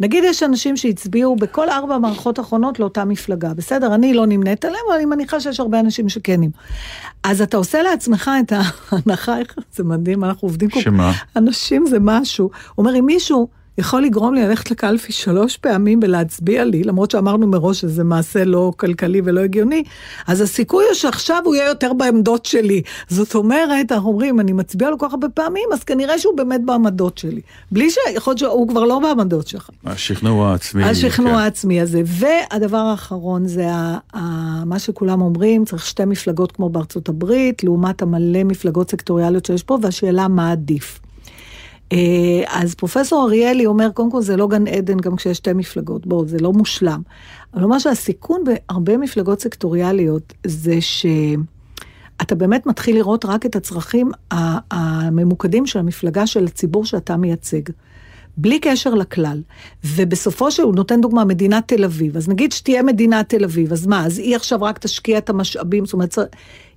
נגיד 0.00 0.24
יש 0.24 0.42
אנשים 0.42 0.76
שהצביעו 0.76 1.36
בכל 1.36 1.68
ארבע 1.68 1.94
המערכות 1.94 2.38
האחרונות 2.38 2.80
לאותה 2.80 3.04
מפלגה, 3.04 3.54
בסדר, 3.54 3.94
אני 3.94 4.14
לא 4.14 4.26
נמנית 4.26 4.64
עליהם, 4.64 4.82
אבל 4.88 4.96
אני 4.96 5.04
מניחה 5.04 5.40
שיש 5.40 5.60
הרבה 5.60 5.80
אנשים 5.80 6.08
שכן 6.08 6.32
נמנים. 6.32 6.50
אז 7.22 7.42
אתה 7.42 7.56
עושה 7.56 7.82
לעצמך 7.82 8.30
את 8.40 8.52
ההנחה, 8.92 9.36
זה 9.74 9.84
מדהים, 9.84 10.24
אנחנו 10.24 10.48
עובדים 10.48 10.70
כל 10.70 10.80
שמה? 10.80 11.12
אנשים 11.36 11.86
זה 11.86 11.96
משהו. 12.00 12.44
הוא 12.44 12.86
אומר, 12.86 12.98
אם 12.98 13.06
מישהו 13.06 13.48
יכול 13.78 14.02
לגרום 14.02 14.34
לי 14.34 14.46
ללכת 14.46 14.70
לקלפי 14.70 15.12
שלוש 15.12 15.56
פעמים 15.56 16.00
ולהצביע 16.02 16.64
לי, 16.64 16.84
למרות 16.84 17.10
שאמרנו 17.10 17.46
מראש 17.46 17.80
שזה 17.80 18.04
מעשה 18.04 18.44
לא 18.44 18.72
כלכלי 18.76 19.20
ולא 19.24 19.40
הגיוני, 19.40 19.82
אז 20.26 20.40
הסיכוי 20.40 20.84
הוא 20.84 20.94
שעכשיו 20.94 21.42
הוא 21.44 21.54
יהיה 21.54 21.68
יותר 21.68 21.92
בעמדות 21.92 22.46
שלי. 22.46 22.82
זאת 23.08 23.34
אומרת, 23.34 23.92
אנחנו 23.92 24.08
אומרים, 24.08 24.40
אני 24.40 24.52
מצביע 24.52 24.90
לו 24.90 24.98
כל 24.98 25.06
כך 25.06 25.12
הרבה 25.12 25.28
פעמים, 25.28 25.68
אז 25.72 25.84
כנראה 25.84 26.18
שהוא 26.18 26.36
באמת 26.36 26.64
בעמדות 26.64 27.18
שלי. 27.18 27.40
בלי 27.70 27.90
שיכול 27.90 28.30
להיות 28.30 28.38
שהוא 28.38 28.68
כבר 28.68 28.84
לא 28.84 28.98
בעמדות 28.98 29.48
שלך. 29.48 29.70
השכנוע 29.84 30.50
העצמי. 30.50 30.84
השכנוע 30.84 31.32
כן. 31.32 31.38
העצמי 31.38 31.80
הזה. 31.80 32.02
והדבר 32.04 32.76
האחרון 32.78 33.46
זה 33.46 33.70
ה, 33.72 33.98
ה, 34.12 34.20
מה 34.64 34.78
שכולם 34.78 35.22
אומרים, 35.22 35.64
צריך 35.64 35.86
שתי 35.86 36.04
מפלגות 36.04 36.52
כמו 36.52 36.68
בארצות 36.68 37.08
הברית, 37.08 37.64
לעומת 37.64 38.02
המלא 38.02 38.44
מפלגות 38.44 38.90
סקטוריאליות 38.90 39.46
שיש 39.46 39.62
פה, 39.62 39.78
והשאלה 39.82 40.28
מה 40.28 40.52
עדיף. 40.52 41.00
אה, 41.92 42.42
אז 42.48 42.74
פרופסור 42.74 43.24
אריאלי 43.24 43.66
אומר, 43.66 43.90
קודם 43.94 44.10
כל 44.10 44.22
זה 44.22 44.36
לא 44.36 44.48
גן 44.48 44.66
עדן 44.66 44.96
גם 44.96 45.16
כשיש 45.16 45.36
שתי 45.36 45.52
מפלגות, 45.52 46.06
בואו, 46.06 46.26
זה 46.28 46.38
לא 46.38 46.52
מושלם. 46.52 47.02
אבל 47.54 47.64
אומר 47.64 47.78
שהסיכון 47.78 48.44
בהרבה 48.44 48.96
מפלגות 48.96 49.40
סקטוריאליות 49.40 50.32
זה 50.46 50.80
שאתה 50.80 52.34
באמת 52.34 52.66
מתחיל 52.66 52.96
לראות 52.96 53.24
רק 53.24 53.46
את 53.46 53.56
הצרכים 53.56 54.10
הממוקדים 54.70 55.66
של 55.66 55.78
המפלגה 55.78 56.26
של 56.26 56.44
הציבור 56.44 56.84
שאתה 56.84 57.16
מייצג. 57.16 57.62
בלי 58.36 58.58
קשר 58.58 58.94
לכלל. 58.94 59.42
ובסופו 59.84 60.50
של, 60.50 60.62
הוא 60.62 60.74
נותן 60.74 61.00
דוגמה, 61.00 61.24
מדינת 61.24 61.68
תל 61.68 61.84
אביב. 61.84 62.16
אז 62.16 62.28
נגיד 62.28 62.52
שתהיה 62.52 62.82
מדינת 62.82 63.28
תל 63.28 63.44
אביב, 63.44 63.72
אז 63.72 63.86
מה, 63.86 64.06
אז 64.06 64.18
היא 64.18 64.36
עכשיו 64.36 64.62
רק 64.62 64.78
תשקיע 64.78 65.18
את 65.18 65.30
המשאבים? 65.30 65.86
זאת 65.86 65.92
אומרת, 65.92 66.18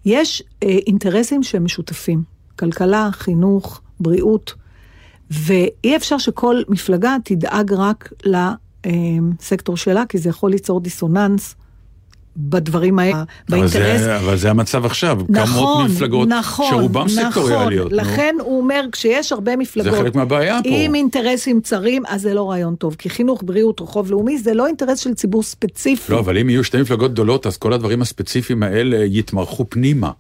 יש 0.06 0.44
אה, 0.64 0.70
אינטרסים 0.88 1.44
שהם 1.44 1.64
משותפים. 1.64 2.24
כלכלה, 2.60 3.10
חינוך, 3.12 3.82
בריאות. 4.00 4.54
ואי 5.32 5.96
אפשר 5.96 6.18
שכל 6.18 6.62
מפלגה 6.68 7.16
תדאג 7.24 7.74
רק 7.74 8.14
לסקטור 8.26 9.78
שלה, 9.78 10.04
כי 10.10 10.18
זה 10.18 10.30
יכול 10.30 10.52
ליצור 10.52 10.80
דיסוננס 10.80 11.56
בדברים 12.38 13.00
האלה, 13.00 13.24
באינטרס. 13.50 14.02
זה, 14.02 14.18
אבל 14.18 14.38
זה 14.38 14.50
המצב 14.50 14.86
עכשיו, 14.86 15.20
כמות 15.28 15.38
נכון, 15.38 15.92
מפלגות 15.92 16.28
נכון, 16.28 16.70
שרובם 16.70 17.06
נכון. 17.06 17.32
סקטוריאליות. 17.32 17.92
נו. 17.92 17.98
לכן 17.98 18.36
הוא 18.40 18.62
אומר, 18.62 18.82
כשיש 18.92 19.32
הרבה 19.32 19.56
מפלגות, 19.56 19.94
חלק 19.94 20.16
מהבעיה 20.16 20.60
פה. 20.64 20.70
עם 20.72 20.96
אינטרסים 20.96 21.62
צרים, 21.62 22.04
אז 22.08 22.22
זה 22.22 22.34
לא 22.34 22.50
רעיון 22.50 22.76
טוב. 22.76 22.96
כי 23.00 23.10
חינוך, 23.10 23.44
בריאות, 23.46 23.82
רחוב 23.82 24.12
לאומי, 24.12 24.38
זה 24.38 24.54
לא 24.54 24.68
אינטרס 24.68 25.00
של 25.00 25.14
ציבור 25.14 25.44
ספציפי. 25.44 26.12
לא, 26.12 26.20
אבל 26.20 26.38
אם 26.38 26.50
יהיו 26.50 26.64
שתי 26.64 26.82
מפלגות 26.82 27.12
גדולות, 27.12 27.48
אז 27.48 27.58
כל 27.58 27.74
הדברים 27.74 28.02
הספציפיים 28.02 28.64
האלה 28.64 29.06
יתמרחו 29.06 29.66
פנימה. 29.70 30.12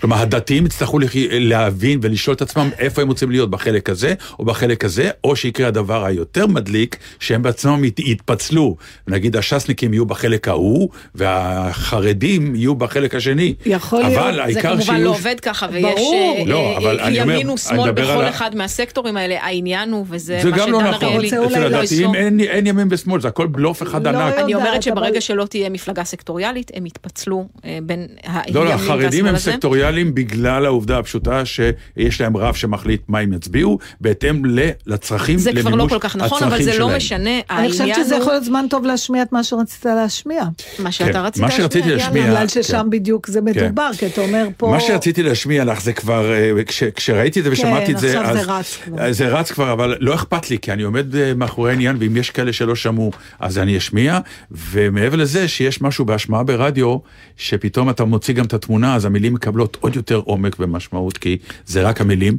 כלומר, 0.00 0.16
הדתיים 0.22 0.66
יצטרכו 0.66 0.98
להבין 1.30 1.98
ולשאול 2.02 2.34
את 2.36 2.42
עצמם 2.42 2.70
איפה 2.78 3.02
הם 3.02 3.08
רוצים 3.08 3.30
להיות, 3.30 3.50
בחלק 3.50 3.90
הזה 3.90 4.14
או 4.38 4.44
בחלק 4.44 4.84
הזה, 4.84 5.10
או 5.24 5.36
שיקרה 5.36 5.68
הדבר 5.68 6.04
היותר 6.04 6.46
מדליק, 6.46 6.96
שהם 7.20 7.42
בעצמם 7.42 7.84
ית- 7.84 7.98
יתפצלו. 7.98 8.76
נגיד 9.08 9.36
הש"סניקים 9.36 9.92
יהיו 9.92 10.06
בחלק 10.06 10.48
ההוא, 10.48 10.88
והחרדים 11.14 12.54
יהיו 12.54 12.74
בחלק 12.74 13.14
השני. 13.14 13.54
יכול 13.66 14.02
להיות. 14.02 14.12
אבל 14.18 14.40
זה 14.46 14.52
זה 14.52 14.62
כמובן 14.62 14.82
שיהיו... 14.82 15.04
לא 15.04 15.10
עובד 15.10 15.40
ככה, 15.40 15.66
ויש. 15.72 15.84
אה, 15.84 16.42
לא, 16.46 16.72
אה, 16.72 16.76
אבל 16.78 17.00
אני 17.00 17.20
אומר, 17.22 17.32
ימין 17.34 17.50
ושמאל 17.50 17.92
בכל 17.92 18.10
על 18.10 18.28
אחד 18.28 18.56
מהסקטורים 18.56 19.16
האלה, 19.16 19.36
העניין 19.44 19.92
הוא, 19.92 20.06
וזה 20.08 20.38
זה 20.42 20.50
מה 20.50 20.56
גם 20.56 20.72
לא 20.72 20.80
שדן 20.80 20.88
נכון. 20.90 21.08
אריאלי... 21.08 21.36
אולי 21.38 21.46
אצל 21.46 21.68
לא 21.68 21.76
הדתיים 21.76 21.82
לשאול. 22.00 22.16
אין, 22.16 22.40
אין 22.40 22.66
ימין 22.66 22.88
ושמאל, 22.90 23.20
זה 23.20 23.28
הכל 23.28 23.46
בלוף 23.46 23.82
אחד 23.82 24.06
לא 24.06 24.18
ענק. 24.18 24.34
אני 24.38 24.54
אומרת 24.54 24.82
שברגע 24.82 25.08
אבל- 25.08 25.20
שלא 25.20 25.44
תהיה 25.44 25.68
מפלגה 25.70 26.04
סקטוריאלית, 26.04 26.70
הם 26.74 26.86
יתפצלו 26.86 27.46
אה, 27.64 27.78
בין 27.82 28.06
הימין 28.24 28.54
לא, 28.54 28.64
לא, 28.64 28.70
והשמאל 28.70 28.86
החרדים 29.00 29.26
הם 29.26 29.34
הזה. 29.34 29.50
סקטוריאליים 29.86 30.14
בגלל 30.14 30.66
העובדה 30.66 30.98
הפשוטה 30.98 31.42
שיש 31.44 32.20
להם 32.20 32.36
רב 32.36 32.54
שמחליט 32.54 33.02
מה 33.08 33.18
הם 33.18 33.32
יצביעו, 33.32 33.78
בהתאם 34.00 34.42
לצרכים, 34.86 35.38
זה 35.38 35.50
כבר 35.52 35.70
לא 35.74 35.86
כל 35.88 35.98
כך 36.00 36.16
נכון, 36.16 36.42
אבל 36.42 36.62
זה 36.62 36.78
לא. 36.78 36.96
משנה. 36.96 37.30
אני 37.50 37.70
חושבת 37.70 37.94
שזה 37.94 38.16
יכול 38.16 38.32
להיות 38.32 38.44
זמן 38.44 38.66
טוב 38.70 38.84
להשמיע 38.86 39.22
את 39.22 39.32
מה 39.32 39.44
שרצית 39.44 39.86
להשמיע. 39.86 40.42
מה 40.78 40.92
שאתה 40.92 41.12
כן, 41.12 41.18
רצית 41.18 41.42
מה 41.42 41.50
שרציתי. 41.50 41.90
להשמיע- 41.90 42.22
בגלל 42.26 42.46
כן. 42.46 42.62
ששם 42.62 42.86
בדיוק 42.90 43.26
זה 43.26 43.40
מדובר, 43.40 43.90
כי 43.98 44.06
אתה 44.06 44.20
אומר 44.20 44.48
פה... 44.56 44.70
מה 44.70 44.80
שרציתי 44.80 45.22
להשמיע 45.22 45.64
לך 45.64 45.82
זה 45.82 45.92
כבר, 45.92 46.32
אה, 46.32 46.64
כש, 46.64 46.82
כשראיתי 46.84 47.38
את 47.38 47.44
זה 47.44 47.50
ושמעתי 47.52 47.92
את 47.92 47.98
זה, 47.98 48.12
כן, 48.12 48.18
עכשיו 48.18 48.36
אז 48.36 48.44
זה 48.46 48.52
רץ 48.52 48.78
כבר. 48.84 48.98
אה, 49.02 49.12
זה 49.12 49.28
רץ 49.28 49.50
כבר, 49.52 49.72
אבל 49.72 49.96
לא 50.00 50.14
אכפת 50.14 50.50
לי, 50.50 50.58
כי 50.58 50.72
אני 50.72 50.82
עומד 50.82 51.16
אה, 51.16 51.32
מאחורי 51.36 51.70
העניין, 51.70 51.96
ואם 52.00 52.16
יש 52.16 52.30
כאלה 52.30 52.52
שלא 52.52 52.74
שמעו, 52.74 53.10
אז 53.40 53.58
אני 53.58 53.78
אשמיע, 53.78 54.18
ומעבר 54.50 55.16
לזה, 55.16 55.48
שיש 55.48 55.82
משהו 55.82 56.04
בהשמעה 56.04 56.42
ברדיו, 56.42 56.96
שפתאום 57.36 57.90
אתה 57.90 58.04
מוציא 58.04 58.34
גם 58.34 58.44
את 58.44 58.54
התמונה, 58.54 58.94
אז 58.94 59.04
המילים 59.04 59.34
מקבלות 59.34 59.75
עוד 59.80 59.96
יותר 59.96 60.20
עומק 60.24 60.56
ומשמעות, 60.60 61.18
כי 61.18 61.38
זה 61.66 61.82
רק 61.82 62.00
המילים. 62.00 62.36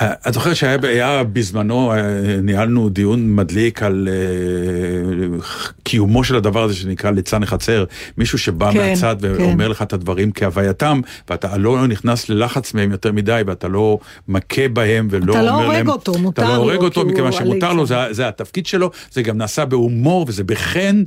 אה, 0.00 0.12
את 0.28 0.34
זוכרת 0.34 0.56
שהיה 0.56 0.78
היה 0.82 1.24
בזמנו, 1.24 1.92
אה, 1.92 1.96
ניהלנו 2.42 2.88
דיון 2.88 3.34
מדליק 3.34 3.82
על 3.82 4.08
אה, 4.10 5.38
קיומו 5.82 6.24
של 6.24 6.36
הדבר 6.36 6.62
הזה 6.62 6.74
שנקרא 6.74 7.10
ליצן 7.10 7.42
החצר, 7.42 7.84
מישהו 8.18 8.38
שבא 8.38 8.72
כן, 8.72 8.78
מהצד 8.78 9.16
כן. 9.20 9.32
ואומר 9.32 9.68
לך 9.68 9.82
את 9.82 9.92
הדברים 9.92 10.32
כהווייתם, 10.32 11.00
ואתה 11.30 11.56
לא 11.56 11.86
נכנס 11.86 12.28
ללחץ 12.28 12.74
מהם 12.74 12.90
יותר 12.90 13.12
מדי, 13.12 13.42
ואתה 13.46 13.68
לא 13.68 13.98
מכה 14.28 14.68
בהם 14.68 15.08
ולא 15.10 15.32
אתה 15.32 15.42
לא 15.42 15.50
אומר 15.50 15.64
הורג 15.64 15.76
להם... 15.76 15.88
אותו, 15.88 16.18
מותר 16.18 16.42
אתה 16.42 16.50
לא 16.50 16.56
לו, 16.56 16.62
הורג 16.62 16.82
אותו 16.82 17.06
מכיוון 17.06 17.32
שמותר. 17.32 17.72
לו, 17.72 17.86
זה, 17.86 17.96
זה 18.10 18.28
התפקיד 18.28 18.66
שלו, 18.66 18.90
זה 19.12 19.22
גם 19.22 19.38
נעשה 19.38 19.64
בהומור 19.64 20.24
וזה 20.28 20.44
בחן, 20.44 21.02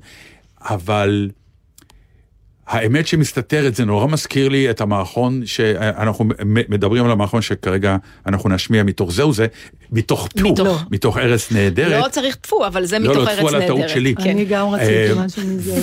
אבל... 0.61 1.29
האמת 2.67 3.07
שמסתתרת, 3.07 3.75
זה 3.75 3.85
נורא 3.85 4.07
מזכיר 4.07 4.49
לי 4.49 4.69
את 4.69 4.81
המערכון, 4.81 5.41
שאנחנו 5.45 6.25
מדברים 6.45 7.05
על 7.05 7.11
המערכון 7.11 7.41
שכרגע 7.41 7.97
אנחנו 8.25 8.49
נשמיע 8.49 8.83
מתוך 8.83 9.11
זהו 9.11 9.33
זה, 9.33 9.47
מתוך 9.91 10.27
טפו, 10.27 10.51
מתוך. 10.51 10.83
מתוך 10.91 11.17
ארץ 11.17 11.51
נהדרת. 11.51 12.03
לא 12.03 12.09
צריך 12.09 12.35
טפו, 12.35 12.67
אבל 12.67 12.85
זה 12.85 12.99
לא, 12.99 13.11
מתוך 13.11 13.23
לא, 13.23 13.29
ארץ 13.29 13.37
טפו 13.37 13.47
על 13.47 13.53
נהדרת. 13.53 13.69
הטעות 13.69 13.89
שלי. 13.89 14.15
כן. 14.15 14.29
אני 14.29 14.45
גם 14.45 14.67
רציתי 14.67 15.09
אה, 15.09 15.25
משהו 15.25 15.41
מזה. 15.45 15.81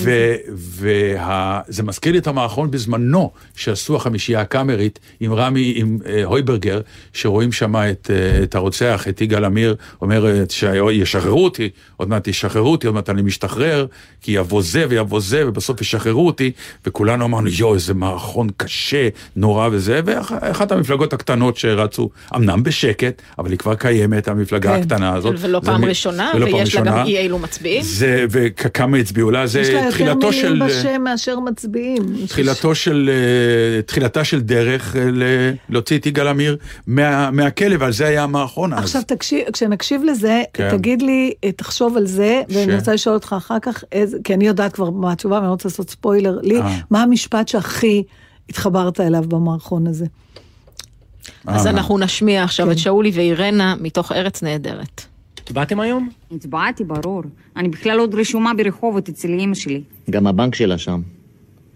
וזה 0.53 1.83
מזכיר 1.83 2.13
לי 2.13 2.19
את 2.19 2.27
המערכון 2.27 2.71
בזמנו, 2.71 3.31
שעשו 3.57 3.97
החמישייה 3.97 4.41
הקאמרית 4.41 4.99
עם 5.21 5.33
רמי, 5.33 5.73
עם 5.77 5.99
אה, 6.07 6.25
הויברגר, 6.25 6.81
שרואים 7.13 7.53
שם 7.53 7.77
את, 7.77 8.11
אה, 8.11 8.43
את 8.43 8.55
הרוצח, 8.55 9.09
את 9.09 9.21
יגאל 9.21 9.45
עמיר, 9.45 9.77
אומרת 10.03 10.51
שישחררו 10.51 11.45
אותי, 11.45 11.71
עוד 11.97 12.09
מעט 12.09 12.29
ישחררו 12.29 12.73
אותי, 12.73 12.87
עוד 12.87 12.95
מעט 12.95 13.11
אני 13.11 13.23
משתחרר, 13.23 13.87
כי 14.21 14.33
יבוא 14.33 14.63
זה 14.63 14.87
ויבוא 14.89 15.21
זה, 15.21 15.49
ובסוף 15.49 15.81
ישחררו 15.81 16.27
אותי, 16.27 16.53
וכולנו 16.87 17.25
אמרנו, 17.25 17.49
יואו, 17.49 17.75
איזה 17.75 17.95
מערכון 17.95 18.49
קשה, 18.57 19.09
נורא 19.37 19.69
וזה, 19.73 20.01
ואחת 20.05 20.73
המפלגות 20.73 21.13
הקטנות 21.13 21.57
שרצו, 21.57 22.09
אמנם 22.37 22.63
בשקט, 22.63 23.23
אבל 23.39 23.51
היא 23.51 23.59
כבר 23.59 23.75
קיימת, 23.75 24.29
המפלגה 24.29 24.75
כן. 24.77 24.81
הקטנה 24.83 25.15
הזאת. 25.15 25.35
ולא 25.39 25.61
פעם 25.65 25.81
מ- 25.81 25.85
ראשונה, 25.85 26.33
ולא 26.35 26.45
פעם 26.47 26.55
ויש 26.55 26.75
לה 26.75 26.81
גם 26.81 26.87
ראשונה. 26.87 27.05
אי 27.05 27.19
אילו 27.19 27.39
מצביעים. 27.39 27.83
זה, 27.83 28.25
וכמה 28.31 28.97
הצביעו 28.97 29.31
לה, 29.31 29.47
זה 29.47 29.61
יש 29.61 29.69
לה 29.69 29.75
יותר 29.79 29.91
תחילתו 29.91 30.33
של... 30.33 30.53
מילים 30.53 30.69
בשם 30.69 31.03
מאשר 31.05 31.41
מצביעים. 31.41 32.03
תחילתו 32.29 32.75
של, 32.75 33.11
אה, 33.77 33.83
תחילתה 33.83 34.25
של 34.25 34.41
דרך 34.41 34.97
אה, 34.97 35.11
ל- 35.13 35.23
להוציא 35.69 35.99
את 35.99 36.07
יגאל 36.07 36.29
עמיר 36.29 36.57
מה, 36.87 37.31
מהכלא, 37.31 37.77
ועל 37.79 37.93
זה 37.93 38.07
היה 38.07 38.23
המערכון 38.23 38.73
אז. 38.73 38.79
עכשיו 38.85 39.03
תקשיב, 39.07 39.41
כשנקשיב 39.53 40.03
לזה, 40.05 40.43
כן. 40.53 40.71
תגיד 40.71 41.03
לי, 41.03 41.33
אה, 41.45 41.53
תחשוב 41.53 41.97
על 41.97 42.07
זה, 42.07 42.43
ואני 42.49 42.73
ש- 42.73 42.75
רוצה 42.75 42.95
לשאול 42.95 43.15
אותך 43.15 43.35
אחר 43.39 43.57
כך, 43.63 43.85
איזה, 43.93 44.17
כי 44.25 44.35
אני 44.35 44.47
יודעת 44.47 44.73
כבר 44.73 44.91
מה 44.91 45.13
התשובה, 45.13 45.35
ואני 45.37 45.47
לא 45.47 45.51
רוצה 45.53 45.69
לעשות 45.69 45.91
ספוילר, 45.91 46.39
לי, 46.43 46.61
אה. 46.61 46.64
מה 46.91 47.03
המשפט 47.03 47.49
שהכי 47.49 48.03
התחברת 48.49 49.01
אליו 49.01 49.25
במערכון 49.29 49.87
הזה? 49.87 50.07
אז 51.47 51.67
אה, 51.67 51.73
אנחנו 51.73 51.99
נשמיע 51.99 52.45
עכשיו 52.45 52.67
כן. 52.67 52.73
את 52.73 52.79
שאולי 52.79 53.11
ואירנה 53.15 53.75
מתוך 53.81 54.13
ארץ 54.13 54.43
נהדרת. 54.43 55.03
באתם 55.51 55.81
היום? 55.81 56.09
הצבעתי, 56.33 56.85
ברור. 56.85 57.23
אני 57.57 57.69
בכלל 57.69 57.99
עוד 57.99 58.15
רשומה 58.15 58.55
ברחובות 58.55 59.09
אצל 59.09 59.29
אמא 59.29 59.55
שלי. 59.55 59.83
גם 60.11 60.27
הבנק 60.27 60.55
שלה 60.55 60.79
שם. 60.79 61.01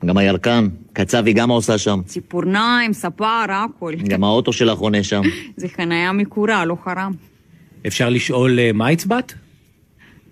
גם 0.05 0.17
הירקן, 0.17 0.69
קצבי 0.93 1.33
גם 1.33 1.51
עושה 1.51 1.79
שם. 1.79 2.01
ציפורניים, 2.07 2.93
ספר, 2.93 3.47
הכל. 3.49 3.95
גם 3.95 4.25
האוטו 4.25 4.53
שלה 4.53 4.75
חונה 4.75 5.03
שם. 5.03 5.23
זה 5.57 5.69
חניה 5.69 6.13
מקורה, 6.13 6.65
לא 6.65 6.77
חרם. 6.85 7.13
אפשר 7.87 8.09
לשאול 8.09 8.59
אה, 8.59 8.73
מה 8.73 8.89
הצבעת? 8.89 9.35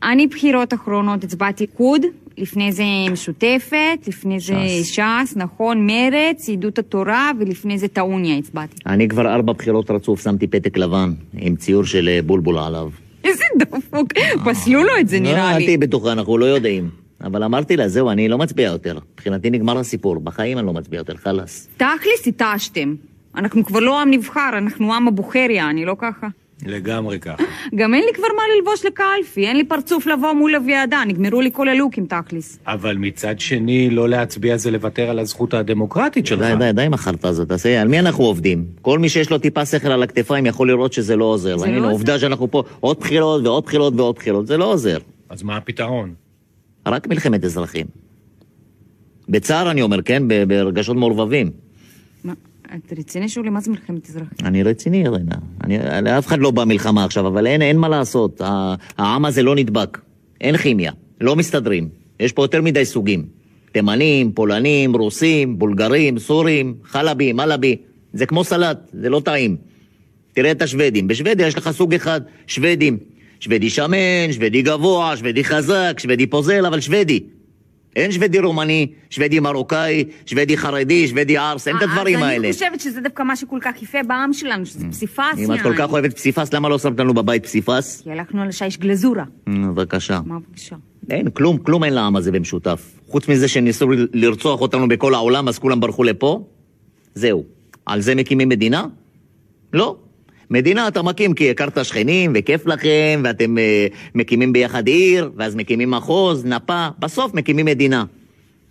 אני 0.03 0.27
בחירות 0.27 0.75
אחרונות 0.75 1.25
הצבעתי 1.25 1.67
קוד, 1.67 2.03
לפני 2.39 2.73
זה 2.73 2.85
משותפת, 3.11 3.99
לפני 4.09 4.41
זה 4.41 4.55
ש"ס. 4.83 4.87
ש"ס, 4.87 5.37
נכון, 5.37 5.87
מרץ, 5.87 6.49
יהדות 6.49 6.79
התורה, 6.79 7.31
ולפני 7.39 7.79
זה 7.79 7.89
טעוניה 7.89 8.37
הצבעתי. 8.39 8.77
אני 8.87 9.09
כבר 9.09 9.35
ארבע 9.35 9.53
בחירות 9.53 9.91
רצוף 9.91 10.23
שמתי 10.23 10.47
פתק 10.47 10.77
לבן, 10.77 11.13
עם 11.37 11.57
ציור 11.57 11.85
של 11.85 12.09
אה, 12.09 12.23
בולבול 12.23 12.59
עליו. 12.59 12.91
איזה 13.25 13.45
דפוק, 13.59 14.09
פסלו 14.45 14.83
לו 14.85 14.93
את 15.01 15.09
זה 15.09 15.17
לא, 15.17 15.23
נראה 15.23 15.53
אל 15.53 15.59
לי. 15.59 15.65
תהיי 15.65 15.77
בטוחה, 15.77 16.13
אנחנו 16.13 16.39
לא 16.39 16.45
יודעים. 16.45 16.91
אבל 17.25 17.43
אמרתי 17.43 17.77
לה, 17.77 17.89
זהו, 17.89 18.11
אני 18.11 18.29
לא 18.29 18.39
מצביע 18.39 18.67
יותר. 18.67 18.99
מבחינתי 19.15 19.51
נגמר 19.51 19.79
הסיפור, 19.79 20.17
בחיים 20.21 20.59
אני 20.59 20.67
לא 20.67 20.73
מצביע 20.73 20.99
יותר, 20.99 21.17
חלאס. 21.17 21.69
תכלס 21.77 22.27
התעשתם. 22.27 22.95
אנחנו 23.35 23.65
כבר 23.65 23.81
לא 23.81 24.03
עם 24.03 24.11
נבחר, 24.11 24.51
אנחנו 24.59 24.95
עם 24.95 25.09
הבוכר, 25.09 25.47
יעני, 25.51 25.85
לא 25.85 25.97
ככה? 25.99 26.29
לגמרי 26.65 27.19
ככה. 27.19 27.43
גם 27.75 27.95
אין 27.95 28.05
לי 28.05 28.13
כבר 28.15 28.27
מה 28.37 28.43
ללבוש 28.57 28.85
לקלפי, 28.85 29.47
אין 29.47 29.57
לי 29.57 29.65
פרצוף 29.65 30.07
לבוא 30.07 30.33
מול 30.33 30.55
הוועדה, 30.55 31.03
נגמרו 31.07 31.41
לי 31.41 31.51
כל 31.53 31.69
הלוקים 31.69 32.07
תכלס. 32.07 32.59
אבל 32.67 32.97
מצד 32.97 33.41
שני, 33.41 33.91
לא 33.91 34.09
להצביע 34.09 34.57
זה 34.57 34.71
לוותר 34.71 35.11
על 35.11 35.19
הזכות 35.19 35.55
הדמוקרטית 35.55 36.27
שלך. 36.27 36.41
די, 36.41 36.55
די, 36.59 36.73
די 36.73 36.83
עם 36.83 36.95
החרטא 36.95 37.27
הזאת, 37.27 37.49
תעשה, 37.49 37.81
על 37.83 37.89
מי 37.89 37.99
אנחנו 37.99 38.25
עובדים? 38.25 38.65
כל 38.83 38.99
מי 38.99 39.09
שיש 39.09 39.31
לו 39.31 39.39
טיפה 39.39 39.65
שכל 39.65 39.89
על 39.89 40.03
הכתפיים 40.03 40.47
יכול 40.47 40.69
לראות 40.69 40.93
שזה 40.93 41.17
לא 41.17 41.25
עוזר. 41.25 41.59
זה 41.59 41.67
לא 41.67 41.77
עוזר. 41.77 41.91
עובדה 41.91 42.19
שאנחנו 42.19 42.51
פה 42.51 42.63
עוד 42.81 43.01
בחירות 43.01 43.43
ועוד 43.45 43.65
בחירות 43.65 43.95
ועוד 43.97 44.15
בחירות, 44.15 44.47
זה 44.47 44.57
לא 44.57 44.73
עוזר. 44.73 44.99
אז 45.31 45.43
מה 45.43 45.57
הפתרון? 45.57 46.15
רק 46.87 47.07
מלחמת 47.09 47.45
אזרחים. 47.45 47.87
בצער 49.29 49.71
אני 49.71 49.83
אומר, 49.83 50.03
כן? 50.03 50.23
ברגשות 50.49 50.97
מעורבבים. 50.97 51.51
מה, 52.25 52.33
את 52.75 52.93
רציני 52.99 53.29
שולי? 53.29 53.51
מה 53.51 53.61
זה 53.61 53.71
מלחמת 53.71 54.09
אזרחים? 54.09 54.47
אני 54.47 54.63
רציני. 54.63 55.05
אני, 55.65 55.79
לאף 56.03 56.27
אחד 56.27 56.39
לא 56.39 56.51
במלחמה 56.51 57.05
עכשיו, 57.05 57.27
אבל 57.27 57.47
אין, 57.47 57.63
אין 57.63 57.79
מה 57.79 57.89
לעשות. 57.89 58.41
העם 58.99 59.25
הזה 59.25 59.43
לא 59.43 59.57
נדבק. 59.57 59.99
אין 60.41 60.57
כימיה. 60.57 60.93
לא 61.21 61.37
מסתדרים. 61.37 61.89
יש 62.21 62.33
פה 62.33 62.45
יותר 62.45 62.63
מדי 62.63 62.85
סוגים. 62.85 63.25
תימנים, 63.73 64.33
פולנים, 64.33 64.97
רוסים, 64.97 65.59
בולגרים, 65.59 66.19
סורים, 66.19 66.75
חלבי, 66.85 67.33
מלבי. 67.33 67.77
זה 68.13 68.27
כמו 68.27 68.45
סלט, 68.45 68.79
זה 68.93 69.09
לא 69.09 69.21
טעים. 69.25 69.57
תראה 70.33 70.51
את 70.51 70.63
השוודים. 70.63 71.09
בשוודיה 71.09 71.47
יש 71.47 71.57
לך 71.57 71.71
סוג 71.71 71.95
אחד, 71.95 72.21
שוודים. 72.47 72.99
שוודי 73.41 73.71
שמן, 73.71 74.33
שוודי 74.33 74.63
גבוה, 74.63 75.17
שוודי 75.17 75.45
חזק, 75.45 75.97
שוודי 75.99 76.27
פוזל, 76.27 76.67
אבל 76.67 76.81
שוודי. 76.81 77.21
אין 77.97 78.13
שוודי 78.13 78.39
רומני, 78.39 78.87
שוודי 79.11 79.41
מרוקאי, 79.41 80.05
שוודי 80.27 80.57
חרדי, 80.57 81.09
שוודי 81.09 81.37
ערס, 81.37 81.69
אין 81.69 81.77
את 81.77 81.83
הדברים 81.83 82.17
אז 82.17 82.23
האלה. 82.23 82.45
אני 82.49 82.53
חושבת 82.53 82.81
שזה 82.81 83.01
דווקא 83.01 83.23
מה 83.23 83.37
שכל 83.37 83.59
כך 83.63 83.83
יפה 83.83 84.03
בעם 84.03 84.33
שלנו, 84.33 84.67
שזה 84.67 84.87
פסיפס, 84.91 85.39
אם 85.39 85.55
את 85.55 85.61
כל 85.63 85.75
כך 85.79 85.93
אוהבת 85.93 86.15
פסיפס, 86.15 86.53
למה 86.53 86.69
לא 86.69 86.79
שמת 86.79 87.01
לנו 87.01 87.15
בבית 87.15 87.45
פסיפס? 87.45 88.01
כי 88.05 88.11
הלכנו 88.11 88.43
על 88.43 88.51
שיש 88.51 88.79
גלזורה. 88.79 89.25
אה, 89.49 89.53
בבקשה. 89.69 90.21
מה 90.27 90.39
בבקשה? 90.39 90.77
אין, 91.11 91.31
כלום, 91.31 91.59
כלום 91.59 91.85
אין 91.85 91.93
לעם 91.93 92.17
הזה 92.17 92.33
במשותף. 92.33 92.93
חוץ 93.09 93.29
מזה 93.29 93.49
שניסו 93.49 93.87
לרצוח 94.13 94.61
אותנו 94.61 94.89
בכל 94.89 95.15
העולם, 95.15 95.49
אז 95.49 95.59
כולם 95.59 95.81
ברחו 95.81 96.05
לפה? 96.05 96.45
זהו. 97.15 97.45
על 97.87 98.01
זה 98.01 98.15
מקימים 98.15 98.49
מדינה? 98.49 98.87
לא. 99.73 99.97
מדינה 100.51 100.89
אתה 100.89 101.03
מקים 101.03 101.35
כי 101.35 101.51
הכרת 101.51 101.85
שכנים, 101.85 102.33
וכיף 102.35 102.67
לכם, 102.67 103.23
ואתם 103.25 103.59
אה, 103.59 103.87
מקימים 104.15 104.53
ביחד 104.53 104.87
עיר, 104.87 105.31
ואז 105.37 105.55
מקימים 105.55 105.91
מחוז, 105.91 106.45
נפה, 106.45 106.89
בסוף 106.99 107.35
מקימים 107.35 107.67
מדינה. 107.67 108.05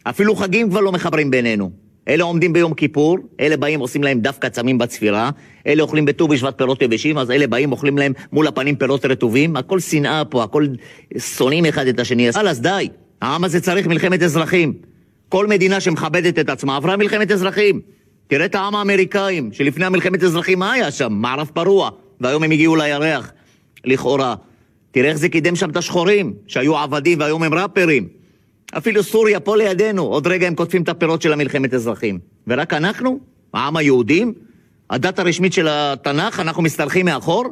אפילו 0.04 0.36
חגים 0.36 0.70
כבר 0.70 0.80
לא 0.80 0.92
מחברים 0.92 1.32
בינינו. 1.32 1.72
אלה 2.08 2.24
עומדים 2.24 2.54
ביום 2.54 2.74
כיפור, 2.74 3.18
אלה 3.40 3.58
באים 3.58 3.80
עושים 3.80 4.04
להם 4.04 4.20
דווקא 4.20 4.50
צמים 4.50 4.78
בצפירה, 4.78 5.30
אלה 5.68 5.84
אוכלים 5.84 6.06
בט"ו 6.06 6.28
בשבט 6.28 6.58
פירות 6.58 6.82
יבשים, 6.82 7.18
אז 7.18 7.32
אלה 7.32 7.48
באים 7.48 7.72
אוכלים 7.72 7.98
להם 7.98 8.14
מול 8.34 8.48
הפנים 8.48 8.76
פירות 8.76 9.06
רטובים, 9.06 9.56
הכל 9.56 9.80
שנאה 9.80 10.26
פה, 10.26 10.44
הכל 10.44 10.66
שונאים 11.18 11.66
אחד 11.66 11.88
את 11.88 12.00
השני. 12.00 12.30
אז 12.30 12.38
אז 12.38 12.62
די, 12.62 12.90
העם 13.22 13.44
הזה 13.44 13.62
צריך 13.62 13.88
מלחמת 13.88 14.22
אזרחים. 14.22 14.74
כל 15.30 15.48
מדינה 15.48 15.80
שמכבדת 15.80 16.40
את 16.40 16.50
עצמה 16.50 16.76
עברה 16.76 16.98
מלחמת 16.98 17.32
אזרחים. 17.32 17.82
תראה 18.28 18.46
את 18.46 18.56
העם 18.56 18.76
האמריקאים, 18.76 19.54
שלפני 19.54 19.86
המלחמת 19.86 20.24
אזרחים 20.24 20.60
מה 20.60 20.72
היה 20.72 20.92
שם? 20.92 21.14
מערב 21.14 21.52
פרוע, 21.54 21.90
והיום 22.22 22.44
הם 22.44 22.52
הגיעו 22.52 22.76
לירח, 22.76 23.32
לכאורה. 23.86 24.36
תראה 24.92 25.10
איך 25.10 25.18
זה 25.18 25.30
קידם 25.30 25.56
שם 25.56 25.70
את 25.70 25.78
השחורים, 25.78 26.34
שהיו 26.48 26.78
עבדים 26.78 27.20
והיום 27.20 27.44
הם 27.44 27.54
ראפרים. 27.54 28.08
אפילו 28.78 29.04
סוריה 29.04 29.40
פה 29.40 29.58
לידינו, 29.58 30.04
עוד 30.04 30.28
רגע 30.28 30.48
הם 30.48 30.56
קוטפים 30.56 30.82
את 30.82 30.90
הפירות 30.90 31.22
של 31.22 31.34
המלחמת 31.34 31.74
אזרחים. 31.74 32.20
ורק 32.48 32.74
אנחנו, 32.74 33.20
העם 33.54 33.78
היהודים, 33.78 34.34
הדת 34.90 35.20
הרשמית 35.20 35.54
של 35.54 35.68
התנ"ך, 35.70 36.40
אנחנו 36.40 36.64
משתרכים 36.64 37.06
מאחור? 37.06 37.46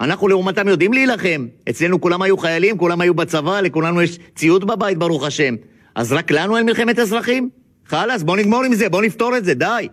אנחנו 0.00 0.28
לעומתם 0.28 0.68
יודעים 0.68 0.92
להילחם. 0.92 1.46
אצלנו 1.68 2.00
כולם 2.00 2.22
היו 2.22 2.38
חיילים, 2.38 2.78
כולם 2.78 3.00
היו 3.00 3.14
בצבא, 3.14 3.60
לכולנו 3.60 4.02
יש 4.02 4.18
ציוד 4.34 4.64
בבית, 4.64 4.98
ברוך 4.98 5.24
השם. 5.24 5.54
אז 5.94 6.12
רק 6.12 6.30
לנו 6.30 6.56
אין 6.56 6.66
מלחמת 6.66 6.98
אזרחים? 6.98 7.50
חלאס, 7.88 8.22
בוא 8.22 8.36
נגמור 8.36 8.64
עם 8.64 8.74
זה, 8.74 8.88
בוא 8.88 9.02
נפתור 9.02 9.36
את 9.36 9.44
זה, 9.44 9.54
די. 9.54 9.88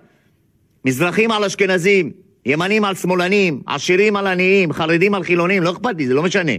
מזרחים 0.86 1.32
על 1.32 1.44
אשכנזים, 1.44 2.12
ימנים 2.46 2.86
על 2.86 2.96
שמאלנים, 2.96 3.62
עשירים 3.66 4.16
על 4.16 4.28
עניים, 4.28 4.74
חרדים 4.74 5.14
על 5.14 5.24
חילונים, 5.24 5.64
לא 5.64 5.72
אכפת 5.72 5.96
לי, 5.98 6.08
זה 6.08 6.14
לא 6.14 6.24
משנה. 6.24 6.52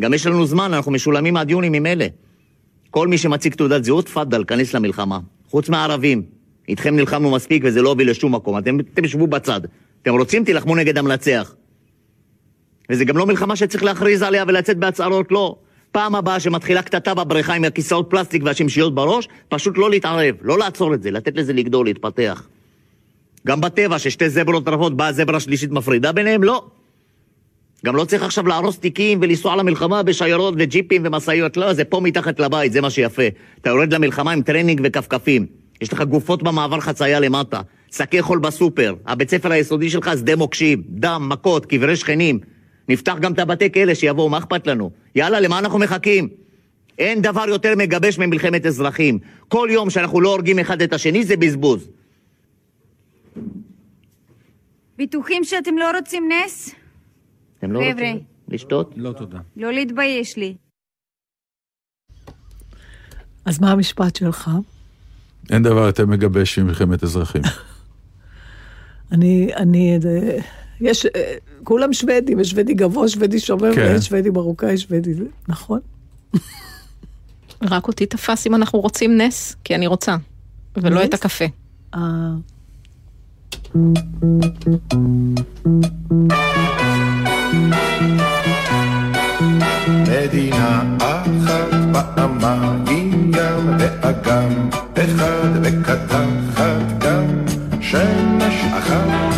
גם 0.00 0.14
יש 0.14 0.26
לנו 0.26 0.46
זמן, 0.46 0.74
אנחנו 0.74 0.92
משולמים 0.92 1.36
עד 1.36 1.50
יוני 1.50 1.68
ממילא. 1.68 2.06
כל 2.90 3.08
מי 3.08 3.18
שמציג 3.18 3.54
תעודת 3.54 3.84
זהות, 3.84 4.06
תפאדל, 4.06 4.44
כנס 4.44 4.74
למלחמה. 4.74 5.18
חוץ 5.48 5.68
מהערבים. 5.68 6.22
איתכם 6.68 6.96
נלחמנו 6.96 7.30
מספיק 7.30 7.62
וזה 7.66 7.82
לא 7.82 7.88
הוביל 7.88 8.10
לשום 8.10 8.34
מקום. 8.34 8.58
אתם, 8.58 8.80
אתם 8.80 9.08
שבו 9.08 9.26
בצד. 9.26 9.60
אתם 10.02 10.14
רוצים, 10.14 10.44
תילחמו 10.44 10.76
נגד 10.76 10.98
המנצח. 10.98 11.54
וזה 12.90 13.04
גם 13.04 13.16
לא 13.16 13.26
מלחמה 13.26 13.56
שצריך 13.56 13.84
להכריז 13.84 14.22
עליה 14.22 14.44
ולצאת 14.48 14.78
בהצהרות, 14.78 15.32
לא. 15.32 15.56
פעם 15.92 16.14
הבאה 16.14 16.40
שמתחילה 16.40 16.82
קטטה 16.82 17.14
בבריכה 17.14 17.54
עם 17.54 17.64
הכיסאות 17.64 18.06
פלסטיק 18.10 18.42
והשמשיות 18.44 18.94
בראש, 18.94 19.28
פשוט 19.48 19.78
לא 19.78 19.90
להתערב, 19.90 20.34
לא 20.42 20.58
לעצור 20.58 20.94
את 20.94 21.02
זה, 21.02 21.10
לתת 21.10 21.36
לזה 21.36 21.52
לגדול, 21.52 21.86
להתפתח. 21.86 22.46
גם 23.46 23.60
בטבע, 23.60 23.98
ששתי 23.98 24.30
זברות 24.30 24.68
רבות, 24.68 24.96
באה 24.96 25.12
זברה 25.12 25.40
שלישית 25.40 25.70
מפרידה 25.70 26.12
ביניהם, 26.12 26.42
לא. 26.42 26.64
גם 27.86 27.96
לא 27.96 28.04
צריך 28.04 28.22
עכשיו 28.22 28.46
להרוס 28.46 28.78
תיקים 28.78 29.18
ולנסוע 29.22 29.56
למלחמה 29.56 30.02
בשיירות 30.02 30.54
וג'יפים 30.58 31.02
ומשאיות, 31.04 31.56
לא, 31.56 31.72
זה 31.72 31.84
פה 31.84 32.00
מתחת 32.00 32.40
לבית, 32.40 32.72
זה 32.72 32.80
מה 32.80 32.90
שיפה. 32.90 33.22
אתה 33.60 33.70
יורד 33.70 33.94
למלחמה 33.94 34.32
עם 34.32 34.42
טרנינג 34.42 34.80
וכפכפים. 34.84 35.46
יש 35.80 35.92
לך 35.92 36.02
גופות 36.02 36.42
במעבר 36.42 36.80
חצייה 36.80 37.20
למטה, 37.20 37.60
שקי 37.92 38.22
חול 38.22 38.38
בסופר, 38.38 38.94
הבית 39.06 39.30
ספר 39.30 39.52
היסודי 39.52 39.90
שלך 39.90 40.10
שדה 40.18 40.36
מוקשים, 40.36 40.82
דם, 40.88 41.28
מכות, 41.28 41.66
קברי 41.66 41.96
שכנים. 41.96 42.38
נפתח 42.90 43.16
גם 43.20 43.32
את 43.32 43.38
הבתי 43.38 43.72
כלא 43.72 43.94
שיבואו, 43.94 44.28
מה 44.28 44.38
אכפת 44.38 44.66
לנו? 44.66 44.90
יאללה, 45.14 45.40
למה 45.40 45.58
אנחנו 45.58 45.78
מחכים? 45.78 46.28
אין 46.98 47.22
דבר 47.22 47.44
יותר 47.48 47.74
מגבש 47.76 48.18
ממלחמת 48.18 48.66
אזרחים. 48.66 49.18
כל 49.48 49.68
יום 49.72 49.90
שאנחנו 49.90 50.20
לא 50.20 50.28
הורגים 50.28 50.58
אחד 50.58 50.82
את 50.82 50.92
השני 50.92 51.24
זה 51.24 51.36
בזבוז. 51.36 51.88
בטוחים 54.98 55.44
שאתם 55.44 55.78
לא 55.78 55.90
רוצים 55.98 56.28
נס? 56.32 56.74
אתם 57.58 57.72
לא 57.72 57.80
חבר'ה. 57.80 57.90
רוצים 57.90 58.24
לשתות? 58.48 58.92
לא 58.96 59.12
תודה. 59.12 59.38
לא 59.56 59.72
להתבייש 59.72 60.36
לי. 60.36 60.54
אז 63.44 63.60
מה 63.60 63.70
המשפט 63.72 64.16
שלך? 64.16 64.50
אין 65.50 65.62
דבר 65.62 65.86
יותר 65.86 66.06
מגבש 66.06 66.58
ממלחמת 66.58 67.02
אזרחים. 67.02 67.42
אני, 69.12 69.50
אני, 69.56 69.98
אה, 70.06 70.38
יש, 70.80 71.06
אה, 71.06 71.34
כולם 71.64 71.92
שוודים, 71.92 72.40
יש 72.40 72.50
שוודי 72.50 72.74
גבוה, 72.74 73.08
שוודי 73.08 73.40
שומר, 73.40 73.74
כן. 73.74 73.80
ויש 73.80 74.06
שוודי 74.06 74.30
מרוקאי, 74.30 74.78
שוודי, 74.78 75.14
זה- 75.14 75.24
נכון? 75.48 75.80
רק 77.62 77.88
אותי 77.88 78.06
תפס 78.06 78.46
אם 78.46 78.54
אנחנו 78.54 78.80
רוצים 78.80 79.20
נס, 79.20 79.56
כי 79.64 79.74
אני 79.74 79.86
רוצה, 79.86 80.16
ולא 80.76 81.00
נס? 81.00 81.08
את 81.08 81.14
הקפה. 81.14 81.44
אה, 81.94 82.00
מדינה 90.08 90.96
אחת 90.98 91.70
פעמיים 92.16 93.30
ים 93.36 93.76
ואגם 93.78 94.68
אחד 94.94 95.50
וקדחת 95.62 96.98
גם 96.98 97.24
שמש 97.80 98.54
אחת 98.78 99.29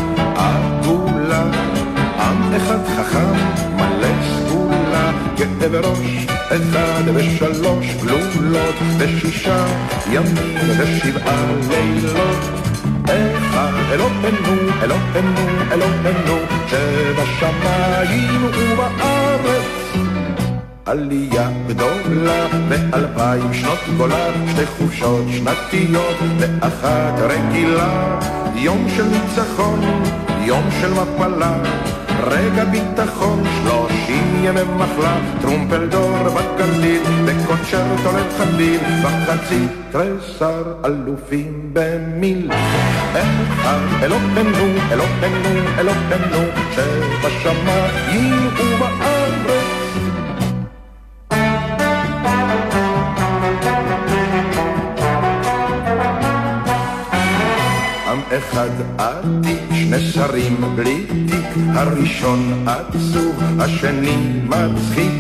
חכם 3.12 3.77
מלא 3.77 4.09
סגולה 4.22 5.12
כאב 5.37 5.75
ראש 5.75 6.27
אחד 6.48 7.03
ושלוש 7.14 7.87
גלולות 8.01 8.75
ושישה 8.98 9.66
ימים 10.12 10.59
ושבעה 10.79 11.46
לילות 11.68 12.62
אלוהינו, 13.92 14.72
אלוהינו, 14.83 15.46
אלוהינו, 15.72 16.37
שבשמיים 16.66 18.44
ובארץ. 18.44 19.64
עלייה 20.87 21.48
גדולה 21.66 22.46
באלפיים 22.68 23.55
שנות 23.55 23.79
גולה, 23.96 24.27
שתי 24.53 24.66
חופשות 24.66 25.25
שנתיות 25.31 26.16
ואחת 26.38 27.18
רגילה. 27.18 28.18
יום 28.55 28.87
של 28.96 29.05
ניצחון, 29.05 29.81
יום 30.44 30.64
של 30.81 30.90
מפלה, 30.92 31.55
רגע 32.22 32.64
ביטחון, 32.64 33.42
שלושים 33.62 34.44
ימי 34.44 34.61
מחלה, 34.76 35.16
טרומפלדור 35.40 36.11
בגליל, 36.28 37.02
וקונצ'רטו 37.24 38.11
לחליל, 38.16 38.80
וחצי 39.02 39.66
תריסר 39.90 40.62
אלופים 40.85 41.70
במיל. 41.72 42.50
אחד 43.12 43.78
אלוהינו, 44.02 44.66
אלוהינו, 44.92 45.78
אלוהינו, 45.78 46.42
שבשמיים 46.74 48.48
ובארץ. 48.58 49.62
אחד 58.38 58.71
עתיק, 58.99 59.61
שני 59.75 60.01
שרים 60.01 60.57
בלי 60.77 61.07
תיק, 61.29 61.64
הראשון 61.75 62.66
עצוב, 62.66 63.42
השני 63.59 64.16
מצחיק, 64.45 65.12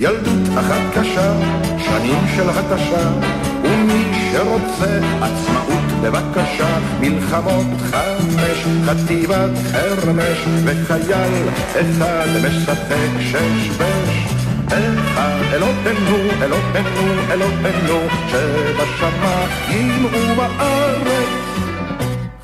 ילדות 0.00 0.58
אחת 0.58 0.82
קשה, 0.94 1.32
שנים 1.78 2.18
של 2.36 2.50
התשה, 2.50 3.10
ומי 3.62 4.30
שרוצה 4.32 5.00
עצמאות 5.20 6.02
בבקשה, 6.02 6.78
מלחמות 7.00 7.80
חמש, 7.90 8.64
חטיבת 8.86 9.50
חרמש, 9.72 10.38
וחייל 10.64 11.48
אחד 11.72 12.28
משחק 12.46 13.20
שש 13.20 13.68
בש. 13.68 14.30
אלוהינו, 15.52 16.16
אלוהינו, 16.42 17.22
אלוהינו, 17.30 17.98
שבשמיים 18.30 20.04
ובארץ. 20.04 21.39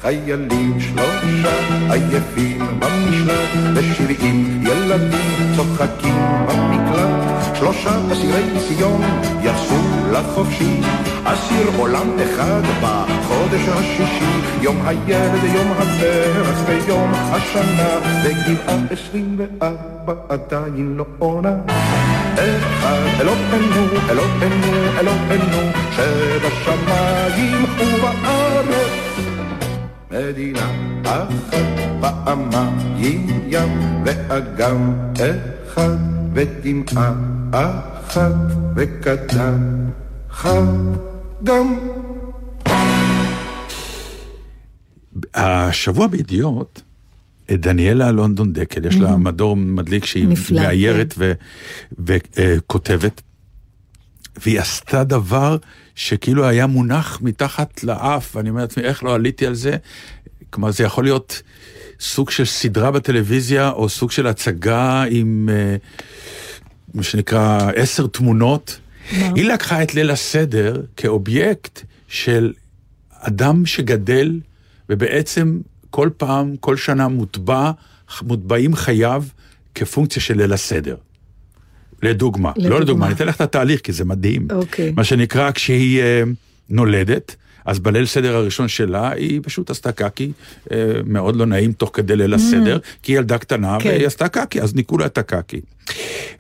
חיילים 0.07 0.81
שלושה 0.81 1.57
עייפים 1.91 2.59
במשלט, 2.79 3.51
ושבעים 3.75 4.63
ילדים 4.63 5.57
צוחקים 5.57 6.23
במקלט. 6.47 7.55
שלושה 7.55 7.91
אסירי 8.13 8.43
ציון 8.69 9.03
יצאו 9.43 9.77
לחופשי, 10.13 10.81
אסיר 11.25 11.67
עולם 11.79 12.07
אחד 12.25 12.63
בחודש 12.83 13.69
השישי, 13.69 14.25
יום 14.61 14.77
הילד, 14.87 15.45
יום 15.55 15.73
הפרח 15.73 16.59
ויום 16.67 17.13
השנה, 17.15 17.99
וגבעה 18.25 18.77
עשרים 18.91 19.39
וארבע 19.39 20.15
עדיין 20.29 20.95
לא 20.97 21.05
עונה. 21.19 21.57
אחד 22.35 23.21
אלוהינו, 23.21 23.87
אלוהינו, 24.11 24.99
אלוהינו, 24.99 25.71
שבשמיים 25.97 27.65
ובארץ. 27.79 28.46
מדינה 30.17 30.71
אחת 31.05 31.65
פעמיים 32.01 33.27
ים 33.49 34.05
ואגם 34.05 34.95
אחד 35.19 35.97
ודמעה 36.35 37.15
אחת 37.51 38.35
וקטן 38.77 39.87
חדם. 40.31 41.79
השבוע 45.35 46.07
בידיעות, 46.07 46.83
את 47.53 47.61
דניאלה 47.61 48.11
לונדון 48.11 48.53
דקל, 48.53 48.87
יש 48.87 48.97
לה 48.97 49.17
מדור 49.17 49.57
מדליק 49.57 50.05
שהיא 50.05 50.29
נפלא, 50.29 50.63
מאיירת 50.63 51.15
וכותבת, 51.99 53.23
והיא 54.45 54.61
עשתה 54.61 55.05
דבר 55.05 55.57
שכאילו 55.97 56.47
היה 56.47 56.67
מונח 56.67 57.19
מתחת 57.23 57.85
לאף, 57.85 58.37
ואני 58.37 58.51
אומר 58.51 58.61
לעצמי, 58.61 58.83
איך 58.85 59.05
לא 59.05 59.15
עליתי 59.15 59.47
על 59.47 59.55
זה? 59.55 59.77
כלומר, 60.51 60.71
זה 60.71 60.85
יכול 60.85 61.05
להיות 61.05 61.43
סוג 62.01 62.31
של 62.31 62.45
סדרה 62.45 62.91
בטלוויזיה, 62.91 63.71
או 63.71 63.89
סוג 63.89 64.11
של 64.11 64.27
הצגה 64.27 65.05
עם 65.11 65.49
אה, 65.53 65.77
מה 66.95 67.03
שנקרא 67.03 67.71
עשר 67.77 68.07
תמונות. 68.07 68.79
היא 69.11 69.45
לקחה 69.45 69.83
את 69.83 69.95
ליל 69.95 70.11
הסדר 70.11 70.83
כאובייקט 70.97 71.83
של 72.09 72.53
אדם 73.11 73.67
שגדל, 73.67 74.41
ובעצם 74.89 75.61
כל 75.91 76.11
פעם, 76.17 76.57
כל 76.61 76.77
שנה 76.77 77.09
מוטבע, 77.09 77.71
מוטבעים 78.23 78.75
חייו 78.75 79.25
כפונקציה 79.75 80.23
של 80.23 80.37
ליל 80.37 80.53
הסדר. 80.53 80.97
לדוגמה, 82.03 82.53
לדוגמה. 82.57 82.75
לא 82.75 82.81
לדוגמה, 82.81 83.07
אני 83.07 83.15
אתן 83.15 83.27
לך 83.27 83.37
את 83.37 83.41
התהליך 83.41 83.81
כי 83.81 83.93
זה 83.93 84.05
מדהים. 84.05 84.49
אוקיי. 84.51 84.93
מה 84.97 85.05
שנקרא, 85.05 85.51
כשהיא 85.51 86.01
אה, 86.01 86.23
נולדת, 86.71 87.37
אז 87.67 87.79
בליל 87.79 88.07
סדר 88.07 88.37
הראשון 88.37 88.69
שלה, 88.69 89.11
היא 89.11 89.41
פשוט 89.43 89.71
עשתה 89.71 89.93
קקי, 89.93 90.33
אה, 90.73 90.77
מאוד 91.07 91.37
לא 91.37 91.47
נעים 91.47 91.73
תוך 91.73 91.91
כדי 91.93 92.17
ליל 92.17 92.35
הסדר, 92.35 92.79
כי 93.03 93.13
היא 93.13 93.19
ילדה 93.19 93.39
קטנה 93.39 93.79
כן. 93.81 93.89
והיא 93.89 94.07
עשתה 94.07 94.29
קקי, 94.29 94.61
אז 94.61 94.75
ניקו 94.75 94.99
לה 94.99 95.07
את 95.07 95.19
הקקי. 95.19 95.61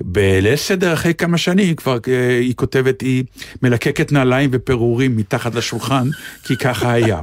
בליל 0.00 0.56
סדר 0.56 0.92
אחרי 0.92 1.14
כמה 1.14 1.38
שנים, 1.38 1.74
כבר 1.74 1.98
אה, 2.08 2.38
היא 2.38 2.54
כותבת, 2.54 3.00
היא 3.00 3.24
מלקקת 3.62 4.12
נעליים 4.12 4.50
ופירורים 4.52 5.16
מתחת 5.16 5.54
לשולחן, 5.54 6.08
כי 6.44 6.56
ככה 6.56 6.92
היה. 6.92 7.20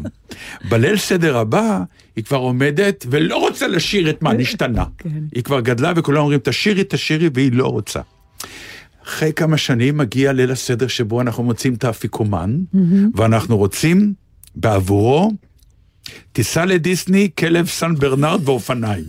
בליל 0.69 0.97
סדר 0.97 1.37
הבא, 1.37 1.79
היא 2.15 2.23
כבר 2.23 2.37
עומדת 2.37 3.05
ולא 3.09 3.37
רוצה 3.37 3.67
לשיר 3.67 4.09
את 4.09 4.21
מה 4.21 4.33
נשתנה. 4.33 4.83
כן. 4.97 5.09
היא 5.35 5.43
כבר 5.43 5.59
גדלה 5.59 5.93
וכולם 5.95 6.17
אומרים, 6.17 6.39
תשירי, 6.43 6.83
תשירי, 6.87 7.29
והיא 7.33 7.51
לא 7.53 7.67
רוצה. 7.67 7.99
אחרי 9.05 9.33
כמה 9.33 9.57
שנים 9.57 9.97
מגיע 9.97 10.33
ליל 10.33 10.51
הסדר 10.51 10.87
שבו 10.87 11.21
אנחנו 11.21 11.43
מוצאים 11.43 11.73
את 11.73 11.83
האפיקומן, 11.83 12.57
ואנחנו 13.15 13.57
רוצים 13.57 14.13
בעבורו 14.55 15.31
טיסה 16.31 16.65
לדיסני, 16.65 17.29
כלב 17.37 17.67
סן 17.67 17.95
ברנרד 17.95 18.49
ואופניים. 18.49 19.03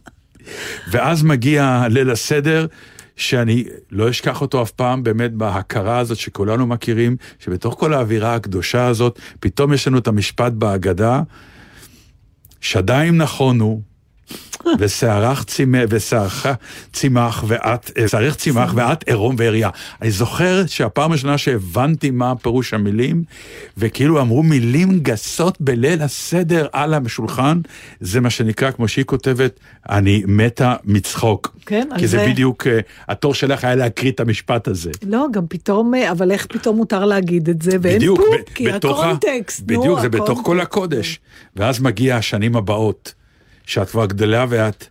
ואז 0.90 1.22
מגיע 1.22 1.86
ליל 1.90 2.10
הסדר, 2.10 2.66
שאני 3.16 3.64
לא 3.90 4.10
אשכח 4.10 4.40
אותו 4.40 4.62
אף 4.62 4.70
פעם, 4.70 5.02
באמת 5.02 5.32
בהכרה 5.32 5.98
הזאת 5.98 6.18
שכולנו 6.18 6.66
מכירים, 6.66 7.16
שבתוך 7.38 7.74
כל 7.78 7.94
האווירה 7.94 8.34
הקדושה 8.34 8.86
הזאת, 8.86 9.18
פתאום 9.40 9.72
יש 9.72 9.88
לנו 9.88 9.98
את 9.98 10.08
המשפט 10.08 10.52
בהגדה, 10.52 11.22
שדיים 12.60 13.18
נכונו, 13.18 13.82
ושערך 14.78 15.44
צימח, 15.44 15.80
ושערך 15.88 16.46
צימח 16.92 17.44
ואת, 17.46 17.90
אה, 17.98 18.08
שערך 18.08 18.36
צימח 18.36 18.72
ואת 18.76 19.08
עירום 19.08 19.34
ועריה. 19.38 19.70
אני 20.02 20.10
זוכר 20.10 20.66
שהפעם 20.66 21.10
הראשונה 21.10 21.38
שהבנתי 21.38 22.10
מה 22.10 22.36
פירוש 22.36 22.74
המילים, 22.74 23.22
וכאילו 23.78 24.20
אמרו 24.20 24.42
מילים 24.42 25.00
גסות 25.00 25.56
בליל 25.60 26.02
הסדר 26.02 26.66
על 26.72 26.94
השולחן, 26.94 27.60
זה 28.00 28.20
מה 28.20 28.30
שנקרא, 28.30 28.70
כמו 28.70 28.88
שהיא 28.88 29.04
כותבת, 29.04 29.60
אני 29.88 30.22
מתה 30.26 30.74
מצחוק. 30.84 31.56
כן, 31.66 31.88
כי 31.98 32.06
זה 32.08 32.18
זה- 32.18 32.26
בדיוק, 32.28 32.66
אה, 32.66 32.78
התור 33.08 33.34
שלך 33.34 33.64
היה 33.64 33.74
להקריא 33.74 34.10
את 34.12 34.20
המשפט 34.20 34.68
הזה. 34.68 34.90
לא, 35.06 35.26
גם 35.32 35.46
פתאום, 35.48 35.94
אה, 35.94 36.10
אבל 36.10 36.30
איך 36.30 36.46
פתאום 36.46 36.76
מותר 36.76 37.04
להגיד 37.04 37.48
את 37.48 37.62
זה, 37.62 37.76
ואין 37.82 37.96
בדיוק, 37.96 38.18
פוק, 38.18 38.28
ב- 38.50 38.54
כי 38.54 38.70
ה- 38.70 38.76
הקונטקסט, 38.76 39.60
נו, 39.70 39.80
בדיוק, 39.80 40.00
זה 40.00 40.08
בתוך 40.08 40.26
כל 40.44 40.60
הקונטקסט. 40.60 40.68
הקודש. 40.68 41.20
ואז 41.56 41.80
מגיע 41.80 42.16
השנים 42.16 42.56
הבאות, 42.56 43.14
שאת 43.68 43.90
כבר 43.90 44.06
גדלה 44.06 44.46
ואת 44.48 44.86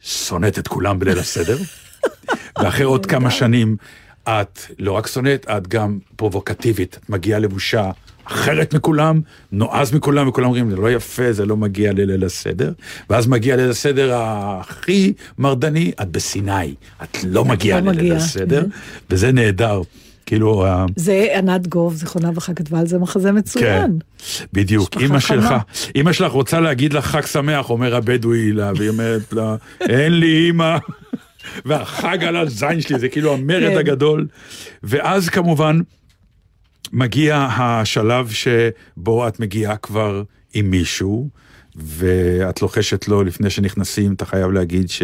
שונאת 0.00 0.58
את 0.58 0.68
כולם 0.68 0.98
בליל 0.98 1.18
הסדר, 1.18 1.56
ואחרי 2.62 2.84
עוד 2.84 3.06
כמה 3.06 3.30
שנים 3.30 3.76
את 4.28 4.58
לא 4.78 4.92
רק 4.92 5.06
שונאת, 5.06 5.46
את 5.48 5.68
גם 5.68 5.98
פרובוקטיבית, 6.16 6.98
את 7.00 7.10
מגיעה 7.10 7.38
לבושה 7.38 7.90
אחרת 8.24 8.74
מכולם, 8.74 9.20
נועז 9.52 9.92
מכולם, 9.92 10.28
וכולם 10.28 10.46
אומרים, 10.46 10.70
זה 10.70 10.76
לא 10.76 10.90
יפה, 10.92 11.32
זה 11.32 11.46
לא 11.46 11.56
מגיע 11.56 11.92
לליל 11.92 12.24
הסדר. 12.24 12.72
ואז 13.10 13.26
מגיע 13.26 13.56
ליל 13.56 13.70
הסדר 13.70 14.14
הכי 14.14 15.12
מרדני, 15.38 15.92
את 16.02 16.10
בסיני, 16.10 16.74
את 17.02 17.18
לא 17.24 17.44
מגיעה 17.44 17.80
לא 17.80 17.92
לליל 17.92 18.12
הסדר. 18.12 18.66
וזה 19.10 19.32
נהדר. 19.32 19.80
כאילו, 20.26 20.66
זה 20.96 21.26
ענת 21.38 21.66
גוב, 21.66 21.94
זיכרונה 21.94 22.30
לברכה, 22.30 22.54
כתבה 22.54 22.80
על 22.80 22.86
זה 22.86 22.98
מחזה 22.98 23.32
מצוין. 23.32 23.64
כן, 23.66 23.90
בדיוק. 24.52 24.96
אימא. 24.96 25.20
שלך, 25.20 25.54
אימא 25.94 26.12
שלך 26.12 26.32
רוצה 26.32 26.60
להגיד 26.60 26.92
לך 26.92 27.06
חג 27.06 27.26
שמח, 27.26 27.70
אומר 27.70 27.94
הבדואי 27.96 28.52
לה, 28.52 28.72
והיא 28.76 28.88
אומרת 28.88 29.32
לה, 29.32 29.56
אין 29.80 30.12
לי 30.12 30.46
אימא. 30.46 30.76
והחג 31.64 32.24
על 32.24 32.36
הזין 32.36 32.80
שלי, 32.80 32.98
זה 32.98 33.08
כאילו 33.08 33.34
המרד 33.34 33.72
כן. 33.72 33.78
הגדול. 33.78 34.26
ואז 34.82 35.28
כמובן 35.28 35.80
מגיע 36.92 37.36
השלב 37.36 38.30
שבו 38.30 39.28
את 39.28 39.40
מגיעה 39.40 39.76
כבר 39.76 40.22
עם 40.54 40.70
מישהו, 40.70 41.28
ואת 41.76 42.62
לוחשת 42.62 43.08
לו 43.08 43.22
לפני 43.22 43.50
שנכנסים, 43.50 44.12
אתה 44.12 44.24
חייב 44.26 44.50
להגיד 44.50 44.88
ש... 44.88 45.02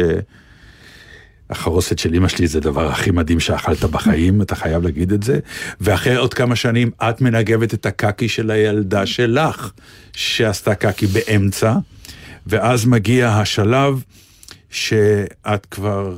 החרוסת 1.50 1.98
של 1.98 2.14
אמא 2.14 2.28
שלי 2.28 2.46
זה 2.46 2.58
הדבר 2.58 2.88
הכי 2.88 3.10
מדהים 3.10 3.40
שאכלת 3.40 3.84
בחיים, 3.84 4.42
אתה 4.42 4.54
חייב 4.54 4.82
להגיד 4.82 5.12
את 5.12 5.22
זה. 5.22 5.38
ואחרי 5.80 6.16
עוד 6.16 6.34
כמה 6.34 6.56
שנים 6.56 6.90
את 7.02 7.20
מנגבת 7.20 7.74
את 7.74 7.86
הקקי 7.86 8.28
של 8.28 8.50
הילדה 8.50 9.06
שלך, 9.06 9.70
שעשתה 10.12 10.74
קקי 10.74 11.06
באמצע, 11.06 11.74
ואז 12.46 12.86
מגיע 12.86 13.28
השלב 13.28 14.02
שאת 14.70 15.66
כבר, 15.70 16.16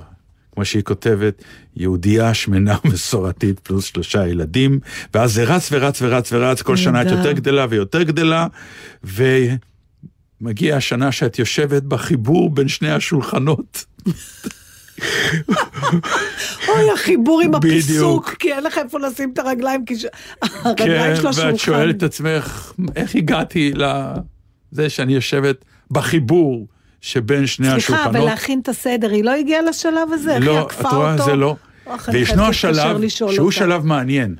כמו 0.54 0.64
שהיא 0.64 0.82
כותבת, 0.82 1.44
יהודייה 1.76 2.34
שמנה 2.34 2.76
מסורתית 2.92 3.60
פלוס 3.60 3.84
שלושה 3.84 4.26
ילדים, 4.26 4.80
ואז 5.14 5.32
זה 5.32 5.44
רץ 5.44 5.68
ורץ 5.72 6.02
ורץ 6.02 6.32
ורץ, 6.32 6.62
כל 6.62 6.76
שנה 6.76 7.02
את. 7.02 7.06
יותר 7.06 7.32
גדלה 7.32 7.66
ויותר 7.70 8.02
גדלה, 8.02 8.46
ומגיע 9.04 10.76
השנה 10.76 11.12
שאת 11.12 11.38
יושבת 11.38 11.82
בחיבור 11.82 12.50
בין 12.50 12.68
שני 12.68 12.90
השולחנות. 12.90 13.84
אוי, 16.68 16.90
החיבור 16.94 17.40
עם. 17.40 17.54
הפיסוק, 17.54 18.28
כי 18.38 18.52
אין 18.52 18.64
לך 18.64 18.78
איפה 18.78 18.98
לשים 18.98 19.30
את 19.32 19.38
הרגליים, 19.38 19.84
כי 19.84 19.94
כן, 20.00 20.08
הרגליים 20.64 21.16
של 21.16 21.26
השולחן. 21.26 21.48
ואת 21.50 21.58
שואלת 21.58 21.96
את 21.96 22.02
עצמך, 22.02 22.72
איך 22.96 23.14
הגעתי 23.14 23.72
לזה 23.74 24.90
שאני 24.90 25.14
יושבת 25.14 25.64
בחיבור 25.90 26.66
שבין 27.00 27.46
שני 27.46 27.66
סליחה, 27.66 27.76
השולחנות? 27.76 28.16
אבל 28.16 28.24
להכין 28.24 28.60
את 28.60 28.68
הסדר, 28.68 29.10
היא 29.10 29.24
לא 29.24 29.30
הגיעה 29.30 29.62
לשלב 29.62 30.12
הזה? 30.12 30.34
איך 30.34 30.42
היא 30.42 30.50
לא, 30.50 30.60
עקפה 30.60 30.88
את 30.88 30.94
רואה, 30.94 31.12
אותו? 31.12 31.24
זה 31.24 31.36
לא. 31.36 31.56
וישנו 32.12 32.44
השלב, 32.44 33.08
שהוא 33.08 33.30
אותה. 33.38 33.52
שלב 33.52 33.86
מעניין. 33.86 34.36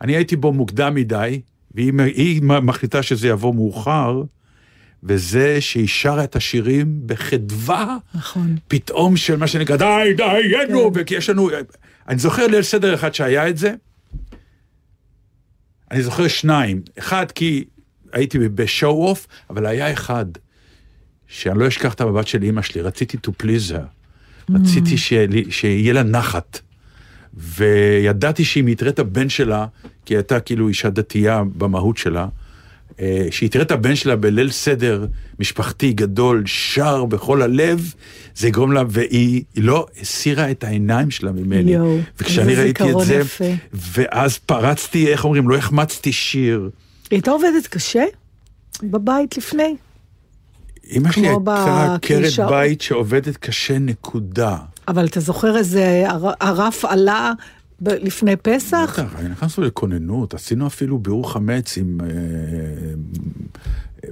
אני 0.00 0.16
הייתי 0.16 0.36
בו 0.36 0.52
מוקדם 0.52 0.94
מדי, 0.94 1.40
והיא 1.74 1.92
היא 2.14 2.42
מחליטה 2.42 3.02
שזה 3.02 3.28
יבוא 3.28 3.54
מאוחר, 3.54 4.22
וזה 5.04 5.60
שהיא 5.60 5.88
שרה 5.88 6.24
את 6.24 6.36
השירים 6.36 7.00
בחדווה, 7.06 7.96
נכון. 8.14 8.56
פתאום 8.68 9.16
של 9.16 9.36
מה 9.36 9.46
שנקרא, 9.46 9.76
די, 9.76 10.14
דיינו, 10.16 10.92
כן. 10.92 11.00
וכי 11.00 11.14
יש 11.14 11.30
לנו... 11.30 11.50
אני 12.08 12.18
זוכר 12.18 12.46
ליל 12.46 12.62
סדר 12.62 12.94
אחד 12.94 13.14
שהיה 13.14 13.48
את 13.48 13.58
זה, 13.58 13.74
אני 15.90 16.02
זוכר 16.02 16.28
שניים. 16.28 16.82
אחד 16.98 17.32
כי 17.32 17.64
הייתי 18.12 18.38
בשואו 18.38 19.08
אוף, 19.08 19.26
אבל 19.50 19.66
היה 19.66 19.92
אחד 19.92 20.26
שאני 21.26 21.58
לא 21.58 21.68
אשכח 21.68 21.94
את 21.94 22.00
המבט 22.00 22.26
של 22.26 22.42
אימא 22.42 22.62
שלי, 22.62 22.80
רציתי 22.80 23.16
to 23.26 23.30
please 23.42 23.72
her. 23.72 24.54
רציתי 24.54 24.96
שיהיה 24.96 25.26
שיהיה 25.50 25.92
לה 25.92 26.02
נחת. 26.02 26.60
וידעתי 27.34 28.44
שאם 28.44 28.66
היא 28.66 28.76
תראה 28.76 28.90
את 28.90 28.98
הבן 28.98 29.28
שלה, 29.28 29.66
כי 30.04 30.14
היא 30.14 30.18
הייתה 30.18 30.40
כאילו 30.40 30.68
אישה 30.68 30.90
דתייה 30.90 31.42
במהות 31.58 31.96
שלה, 31.96 32.28
שהיא 33.30 33.50
תראה 33.50 33.64
את 33.64 33.70
הבן 33.70 33.94
שלה 33.94 34.16
בליל 34.16 34.50
סדר 34.50 35.06
משפחתי 35.40 35.92
גדול, 35.92 36.42
שר 36.46 37.04
בכל 37.04 37.42
הלב, 37.42 37.94
זה 38.36 38.48
יגרום 38.48 38.72
לה, 38.72 38.82
והיא 38.88 39.42
היא 39.54 39.64
לא 39.64 39.86
הסירה 40.00 40.50
את 40.50 40.64
העיניים 40.64 41.10
שלה 41.10 41.32
ממני. 41.32 41.72
יואו, 41.74 41.98
וכשאני 42.18 42.54
ראיתי 42.54 42.90
את 42.90 42.96
זה, 43.06 43.14
יפה. 43.14 43.44
ואז 43.72 44.38
פרצתי, 44.38 45.08
איך 45.12 45.24
אומרים, 45.24 45.48
לא 45.48 45.56
החמצתי 45.56 46.12
שיר. 46.12 46.60
היא 46.62 46.70
הייתה 47.16 47.30
עובדת 47.30 47.66
קשה 47.66 48.04
בבית 48.82 49.36
לפני? 49.38 49.76
אמא 50.92 51.12
שלי 51.12 51.28
הייתה 51.28 51.94
עקרת. 51.94 52.40
בית 52.48 52.80
שעובדת 52.80 53.36
קשה, 53.36 53.78
נקודה. 53.78 54.56
אבל 54.88 55.06
אתה 55.06 55.20
זוכר 55.20 55.56
איזה 55.56 56.04
הר- 56.08 56.32
הרף 56.40 56.84
עלה 56.84 57.32
ב- 57.80 57.88
לפני 57.88 58.36
פסח? 58.36 58.90
בטח, 59.00 59.20
נכנסנו 59.30 59.64
לכוננות, 59.64 60.34
עשינו 60.34 60.66
אפילו 60.66 60.98
בירור 60.98 61.32
חמץ 61.32 61.78
עם 61.78 62.00
אה, 62.00 62.06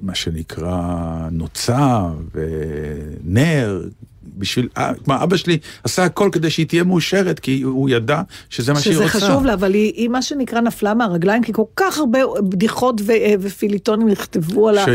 מה 0.02 0.14
שנקרא 0.14 0.88
נוצה 1.32 2.02
ונר, 2.34 3.88
בשביל, 4.36 4.68
אה, 4.76 4.92
כלומר, 5.04 5.22
אבא 5.22 5.36
שלי 5.36 5.58
עשה 5.84 6.04
הכל 6.04 6.28
כדי 6.32 6.50
שהיא 6.50 6.66
תהיה 6.66 6.84
מאושרת, 6.84 7.38
כי 7.38 7.62
הוא 7.62 7.90
ידע 7.90 8.22
שזה 8.50 8.72
מה 8.72 8.80
שהיא 8.80 8.94
שזה 8.94 9.04
רוצה. 9.04 9.18
חשוב 9.18 9.44
לה, 9.44 9.54
אבל 9.54 9.74
היא, 9.74 9.92
היא 9.96 10.08
מה 10.08 10.22
שנקרא 10.22 10.60
נפלה 10.60 10.94
מהרגליים, 10.94 11.42
כי 11.42 11.52
כל 11.52 11.62
כך 11.76 11.98
הרבה 11.98 12.18
בדיחות 12.42 13.00
ו- 13.00 13.12
ופיליטונים 13.40 14.08
נכתבו 14.08 14.68
על 14.68 14.78
ה... 14.78 14.84
ש... 14.84 14.88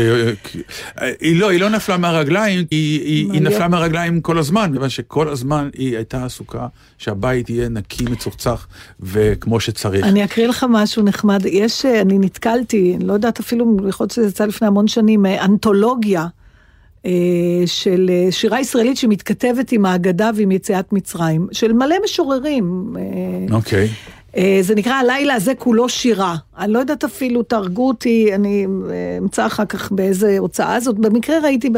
היא 1.20 1.40
לא, 1.40 1.50
היא 1.50 1.60
לא 1.60 1.68
נפלה 1.68 1.96
מהרגליים, 1.96 2.66
היא, 2.70 3.00
היא, 3.00 3.32
היא? 3.32 3.42
נפלה 3.42 3.68
מהרגליים 3.68 4.20
כל 4.20 4.38
הזמן, 4.38 4.70
מכיוון 4.70 4.88
שכל 4.88 5.28
הזמן 5.28 5.68
היא 5.74 5.96
הייתה 5.96 6.24
עסוקה 6.24 6.66
שהבית 6.98 7.50
יהיה 7.50 7.68
נקי, 7.68 8.04
מצוחצח 8.04 8.66
וכמו 9.00 9.60
שצריך. 9.60 10.06
אני 10.06 10.24
אקריא 10.24 10.46
לך 10.48 10.66
משהו 10.68 11.02
נחמד. 11.02 11.46
יש, 11.46 11.86
אה, 11.86 12.00
אני 12.00 12.18
נתקלתי, 12.18 12.94
אני 12.96 13.06
לא 13.06 13.12
יודעת 13.12 13.40
אפילו, 13.40 13.76
יכול 13.88 14.04
להיות 14.04 14.12
שזה 14.12 14.26
יצא 14.26 14.44
לפני 14.44 14.68
המון 14.68 14.88
שנים, 14.88 15.26
אה, 15.26 15.44
אנתולוגיה 15.44 16.20
אה, 16.22 16.26
של 17.66 18.10
אה, 18.12 18.32
שירה 18.32 18.60
ישראלית 18.60 18.96
שמתכתבת 18.96 19.72
עם 19.72 19.86
האגדה 19.86 20.30
ועם 20.34 20.50
יציאת 20.50 20.92
מצרים, 20.92 21.46
של 21.52 21.72
מלא 21.72 21.96
משוררים. 22.04 22.96
אה, 22.98 23.54
אוקיי. 23.56 23.88
אה, 24.36 24.58
זה 24.60 24.74
נקרא 24.74 24.92
הלילה 24.92 25.34
הזה 25.34 25.54
כולו 25.54 25.88
שירה. 25.88 26.36
אני 26.58 26.72
לא 26.72 26.78
יודעת 26.78 27.04
אפילו, 27.04 27.42
תהרגו 27.42 27.88
אותי, 27.88 28.34
אני 28.34 28.66
אה, 28.90 29.18
אמצא 29.18 29.46
אחר 29.46 29.64
כך 29.64 29.92
באיזה 29.92 30.38
הוצאה 30.38 30.80
זאת. 30.80 30.98
במקרה 30.98 31.38
ראיתי, 31.42 31.70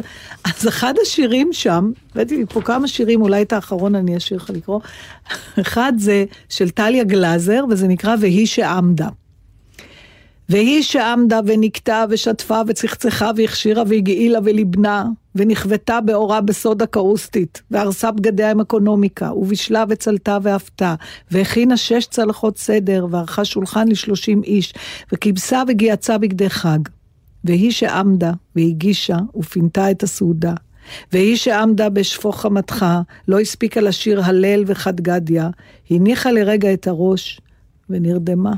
אז 0.44 0.68
אחד 0.68 0.94
השירים 1.02 1.52
שם, 1.52 1.90
הבאתי 2.12 2.36
לי 2.36 2.44
פה 2.46 2.60
כמה 2.60 2.88
שירים, 2.88 3.22
אולי 3.22 3.42
את 3.42 3.52
האחרון 3.52 3.94
אני 3.94 4.16
אשאיר 4.16 4.40
לך 4.42 4.50
לקרוא. 4.50 4.80
אחד 5.60 5.92
זה 5.98 6.24
של 6.48 6.70
טליה 6.70 7.04
גלאזר, 7.04 7.64
וזה 7.70 7.88
נקרא 7.88 8.16
והיא 8.20 8.46
שעמדה. 8.46 9.08
והיא 10.51 10.82
שעמדה 10.82 11.40
ונקטה 11.46 12.05
ושטפה 12.11 12.61
וצחצחה 12.66 13.30
והכשירה 13.36 13.82
והגעילה 13.86 14.38
וליבנה, 14.44 15.05
ונכוותה 15.34 16.01
באורה 16.01 16.40
בסודה 16.40 16.86
קאוסטית, 16.86 17.62
והרסה 17.70 18.11
בגדיה 18.11 18.51
עם 18.51 18.61
אקונומיקה, 18.61 19.32
ובישלה 19.32 19.84
וצלתה 19.88 20.38
ואפתה, 20.42 20.94
והכינה 21.30 21.76
שש 21.76 22.07
צלחות 22.07 22.59
סדר, 22.59 23.07
וערכה 23.11 23.44
שולחן 23.44 23.88
לשלושים 23.88 24.42
איש, 24.42 24.74
וכיבסה 25.12 25.62
וגייצה 25.68 26.18
בגדי 26.18 26.51
חג. 26.51 26.78
והיא 27.44 27.70
שעמדה, 27.70 28.32
והגישה, 28.57 29.18
ופינתה 29.36 29.90
את 29.90 30.03
הסעודה. 30.03 30.55
והיא 31.12 31.36
שעמדה 31.36 31.88
בשפוך 31.88 32.40
חמתך, 32.40 32.86
לא 33.28 33.40
הספיקה 33.40 33.80
לשיר 33.80 34.24
הלל 34.24 34.64
וחד 34.66 35.01
גדיא, 35.01 35.42
הניחה 35.90 36.32
לרגע 36.32 36.72
את 36.72 36.86
הראש, 36.86 37.40
ונרדמה. 37.90 38.53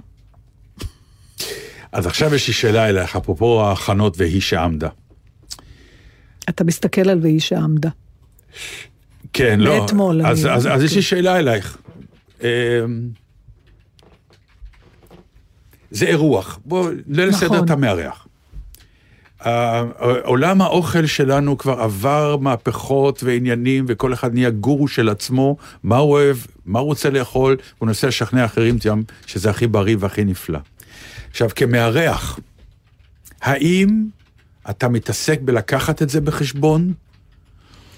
אז 1.93 2.07
עכשיו 2.07 2.35
יש 2.35 2.49
לי 2.49 2.55
שאלה 2.55 2.89
אליך, 2.89 3.17
אפרופו 3.17 3.65
ההכנות 3.65 4.19
והיא 4.19 4.41
שעמדה. 4.41 4.89
אתה 6.49 6.65
מסתכל 6.65 7.09
על 7.09 7.19
והיא 7.23 7.41
שעמדה. 7.41 7.89
כן, 9.33 9.61
לא. 9.61 9.81
מאתמול, 9.81 10.27
אז, 10.27 10.47
אז, 10.47 10.67
אז 10.67 10.83
יש. 10.83 10.97
לי 10.97 11.03
שאלה 11.03 11.39
אלייך. 11.39 11.79
אמ, 12.41 12.47
זה 15.91 16.07
אירוח, 16.07 16.59
בוא, 16.65 16.91
ליל 17.09 17.29
נכון. 17.29 17.41
סדר 17.41 17.65
אתה 17.65 17.77
מארח. 17.77 18.27
עולם 20.25 20.63
האוכל 20.63 21.07
שלנו 21.07 21.59
כבר 21.59 21.81
עבר 21.81 22.37
מהפכות 22.37 23.23
ועניינים, 23.23 23.85
וכל 23.89 24.13
אחד 24.13 24.35
נהיה 24.35 24.51
גורו 24.51 24.89
של 24.89 25.09
עצמו, 25.09 25.57
מה 25.83 25.97
הוא 25.97 26.13
אוהב, 26.13 26.37
מה 26.67 26.79
הוא 26.79 26.87
רוצה 26.87 27.11
לאכול, 27.11 27.57
הוא 27.79 27.87
מנסה 27.87 28.07
לשכנע 28.07 28.45
אחרים 28.45 28.77
שזה 29.27 29.51
הכי 29.51 29.67
בריא 29.67 29.97
והכי 29.99 30.25
נפלא. 30.25 30.59
עכשיו, 31.33 31.49
כמארח, 31.57 32.39
האם 33.43 34.05
אתה 34.71 34.89
מתעסק 34.89 35.41
בלקחת 35.41 36.03
את 36.03 36.09
זה 36.09 36.21
בחשבון, 36.21 36.93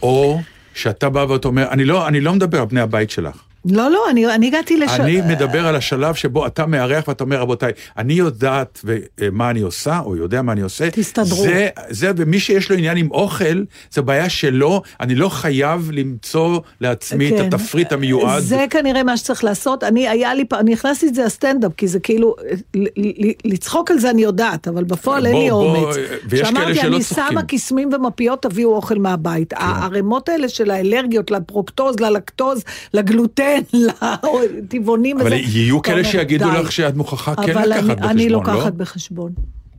או 0.02 0.40
שאתה 0.74 1.08
בא 1.08 1.18
ואתה 1.18 1.48
אומר, 1.48 1.68
אני 1.70 1.84
לא, 1.84 2.08
אני 2.08 2.20
לא 2.20 2.34
מדבר 2.34 2.60
על 2.60 2.66
בני 2.66 2.80
הבית 2.80 3.10
שלך. 3.10 3.42
לא, 3.64 3.90
לא, 3.90 4.10
אני, 4.10 4.26
אני 4.34 4.46
הגעתי 4.46 4.76
לש... 4.76 4.90
אני 4.90 5.20
מדבר 5.20 5.66
על 5.66 5.76
השלב 5.76 6.14
שבו 6.14 6.46
אתה 6.46 6.66
מארח 6.66 7.08
ואתה 7.08 7.24
אומר, 7.24 7.40
רבותיי, 7.40 7.72
אני 7.98 8.12
יודעת 8.12 8.80
אה, 8.88 9.28
מה 9.32 9.50
אני 9.50 9.60
עושה, 9.60 9.98
או 10.04 10.16
יודע 10.16 10.42
מה 10.42 10.52
אני 10.52 10.60
עושה. 10.60 10.90
תסתדרו. 10.90 11.42
זה, 11.42 11.68
זה, 11.90 12.10
ומי 12.16 12.40
שיש 12.40 12.70
לו 12.70 12.76
עניין 12.76 12.96
עם 12.96 13.10
אוכל, 13.10 13.64
זה 13.92 14.02
בעיה 14.02 14.28
שלו, 14.28 14.82
אני 15.00 15.14
לא 15.14 15.28
חייב 15.28 15.90
למצוא 15.92 16.60
לעצמי 16.80 17.30
כן. 17.30 17.48
את 17.48 17.54
התפריט 17.54 17.92
המיועד. 17.92 18.42
זה 18.42 18.64
כנראה 18.70 19.02
מה 19.02 19.16
שצריך 19.16 19.44
לעשות. 19.44 19.84
אני, 19.84 20.08
היה 20.08 20.34
לי, 20.34 20.44
פ- 20.44 20.52
אני 20.52 20.72
הכנסתי 20.72 21.08
את 21.08 21.14
זה 21.14 21.24
לסטנדאפ, 21.24 21.72
כי 21.76 21.88
זה 21.88 22.00
כאילו, 22.00 22.34
ל- 22.76 23.30
לצחוק 23.44 23.90
על 23.90 23.98
זה 23.98 24.10
אני 24.10 24.22
יודעת, 24.22 24.68
אבל 24.68 24.84
בפועל 24.84 25.26
אין 25.26 25.36
לי 25.36 25.50
בוא, 25.50 25.76
אומץ. 25.76 25.96
ויש 26.28 26.42
כאלה 26.42 26.46
שאמרתי, 26.46 26.74
שלא 26.74 26.96
אני 26.96 27.04
צוחקים. 27.04 27.24
שמה 27.30 27.42
קיסמים 27.42 27.90
ומפיות, 27.94 28.42
תביאו 28.42 28.74
אוכל 28.76 28.98
מהבית. 28.98 29.52
הערימות 29.56 30.28
האלה 30.28 30.48
של 30.48 30.70
האלרגיות, 30.70 31.30
לפרוקטוז, 31.30 32.00
ללקטוז, 32.00 32.62
לגלוטן, 32.94 33.53
לטבעונים 33.72 35.20
אבל. 35.20 35.32
יהיו 35.32 35.82
כאלה 35.82 36.04
שיגידו. 36.04 36.50
לך 36.50 36.72
שאת 36.72 36.96
מוכרחה 36.96 37.34
כן 37.36 37.58
אבל 37.58 37.68
לקחת 37.68 37.80
אני, 37.80 37.94
בחשבון, 37.94 38.08
אני 38.10 38.28
לא? 38.28 38.38
לוקחת 38.38 38.72
בחשבון. 38.74 39.32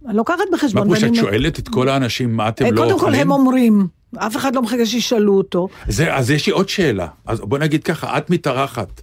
אני 0.08 0.18
לוקחת 0.18 0.38
מה 0.52 0.58
בחשבון. 0.58 0.84
פירוש, 0.84 1.04
ואני- 1.04 1.12
את 1.20 1.24
שואלת 1.24 1.60
את 1.60 1.70
כל 1.70 1.90
האנשים 1.90 2.36
מה 2.38 2.50
אתם 2.50 2.66
אה, 2.66 2.72
לא 2.72 2.78
קודם 2.82 2.92
אוכלים? 2.92 3.14
כל 3.14 3.20
הם 3.22 3.32
אומרים, 3.32 3.88
אף 4.18 4.38
אחד 4.38 4.56
לא 4.56 4.62
מחכה 4.62 4.86
שישאלו 4.86 5.38
אותו. 5.38 5.68
זה, 5.88 6.16
אז 6.16 6.32
יש 6.32 6.46
לי 6.48 6.54
עוד 6.54 6.70
שאלה. 6.70 7.08
אז 7.26 7.40
בוא 7.40 7.58
נגיד 7.58 7.84
ככה, 7.84 8.18
את 8.18 8.30
מתארחת, 8.30 9.02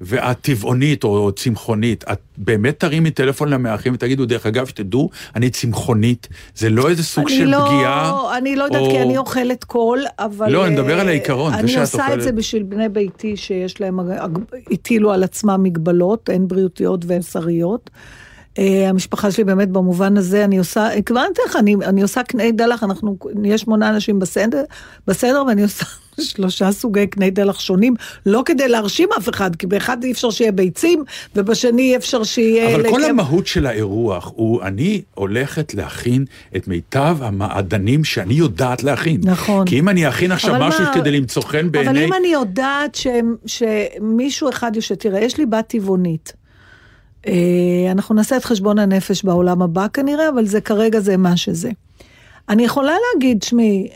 ואת 0.00 0.40
טבעונית 0.40 1.04
או 1.04 1.32
צמחונית, 1.32 2.04
את 2.12 2.18
באמת 2.36 2.80
תרימי 2.80 3.10
טלפון 3.10 3.48
למארחים 3.48 3.94
ותגידו, 3.94 4.26
דרך 4.26 4.46
אגב, 4.46 4.66
שתדעו, 4.66 5.10
אני 5.36 5.50
צמחונית, 5.50 6.28
זה 6.56 6.70
לא 6.70 6.88
איזה 6.88 7.02
סוג 7.04 7.28
אני 7.28 7.36
של 7.36 7.44
לא, 7.44 7.64
פגיעה? 7.66 8.38
אני 8.38 8.56
לא 8.56 8.64
יודעת, 8.64 8.80
או- 8.82 8.90
כי 8.90 9.02
אני 9.02 9.18
אוכלת 9.18 9.64
קול, 9.64 10.04
אבל... 10.18 10.50
לא, 10.52 10.66
אני 10.66 10.74
מדבר 10.74 10.96
אה, 10.96 11.00
על 11.00 11.08
העיקרון, 11.08 11.52
זה 11.52 11.58
אני 11.58 11.68
שאת 11.68 11.80
עושה 11.80 12.02
אוכלת. 12.02 12.18
את 12.18 12.22
זה 12.22 12.32
בשביל 12.32 12.62
בני 12.62 12.88
ביתי 12.88 13.36
שיש 13.36 13.80
להם, 13.80 13.98
הטילו 14.70 15.12
על 15.12 15.22
עצמם 15.22 15.60
מגבלות, 15.62 16.28
הן 16.28 16.48
בריאותיות 16.48 17.04
והן 17.06 17.22
שריות. 17.22 17.90
אה, 18.58 18.88
המשפחה 18.88 19.30
שלי 19.30 19.44
באמת 19.44 19.68
במובן 19.68 20.16
הזה, 20.16 20.44
אני 20.44 20.58
עושה, 20.58 20.88
כבר 21.06 21.20
אני 21.20 21.28
אתן 21.32 21.42
לך, 21.48 21.56
אני, 21.56 21.76
אני 21.84 22.02
עושה 22.02 22.22
קני 22.22 22.52
דלח, 22.52 22.84
אנחנו 22.84 23.16
נהיה 23.34 23.58
שמונה 23.58 23.88
אנשים 23.88 24.18
בסדר, 24.18 24.62
בסדר, 25.06 25.42
ואני 25.48 25.62
עושה 25.62 25.84
שלושה 26.30 26.72
סוגי 26.72 27.06
קני 27.06 27.30
דלח 27.30 27.60
שונים, 27.60 27.94
לא 28.26 28.42
כדי 28.46 28.68
להרשים 28.68 29.08
אף 29.18 29.28
אחד, 29.28 29.56
כי 29.56 29.66
באחד 29.66 30.04
אי 30.04 30.12
אפשר 30.12 30.30
שיהיה 30.30 30.52
ביצים, 30.52 31.04
ובשני 31.36 31.82
אי 31.82 31.96
אפשר 31.96 32.24
שיהיה... 32.24 32.74
אבל 32.76 32.90
כל 32.90 33.00
לקב- 33.00 33.08
המהות 33.10 33.46
של 33.46 33.66
האירוח 33.66 34.32
הוא, 34.34 34.62
אני 34.62 35.02
הולכת 35.14 35.74
להכין 35.74 36.24
את 36.56 36.68
מיטב 36.68 37.16
המעדנים 37.20 38.04
שאני 38.04 38.34
יודעת 38.34 38.82
להכין. 38.82 39.20
נכון. 39.24 39.66
כי 39.66 39.78
אם 39.78 39.88
אני 39.88 40.08
אכין 40.08 40.32
עכשיו 40.32 40.54
משהו 40.60 40.84
מה- 40.84 40.94
כדי 40.94 41.10
למצוא 41.10 41.42
חן 41.42 41.70
בעיני... 41.70 41.88
אבל 41.90 41.98
אם 41.98 42.12
אני 42.12 42.28
יודעת 42.28 42.94
ש, 42.94 43.06
שמישהו 43.46 44.48
אחד 44.48 44.76
יושב, 44.76 44.94
תראה, 44.94 45.20
יש 45.20 45.38
לי 45.38 45.46
בת 45.46 45.64
טבעונית. 45.68 46.32
אה, 47.26 47.32
אנחנו 47.90 48.14
נעשה 48.14 48.36
את 48.36 48.44
חשבון 48.44 48.78
הנפש 48.78 49.24
בעולם 49.24 49.62
הבא 49.62 49.86
כנראה, 49.92 50.28
אבל 50.28 50.46
זה 50.46 50.60
כרגע 50.60 51.00
זה 51.00 51.16
מה 51.16 51.36
שזה. 51.36 51.70
אני 52.48 52.64
יכולה 52.64 52.92
להגיד, 53.14 53.42
שמי, 53.42 53.88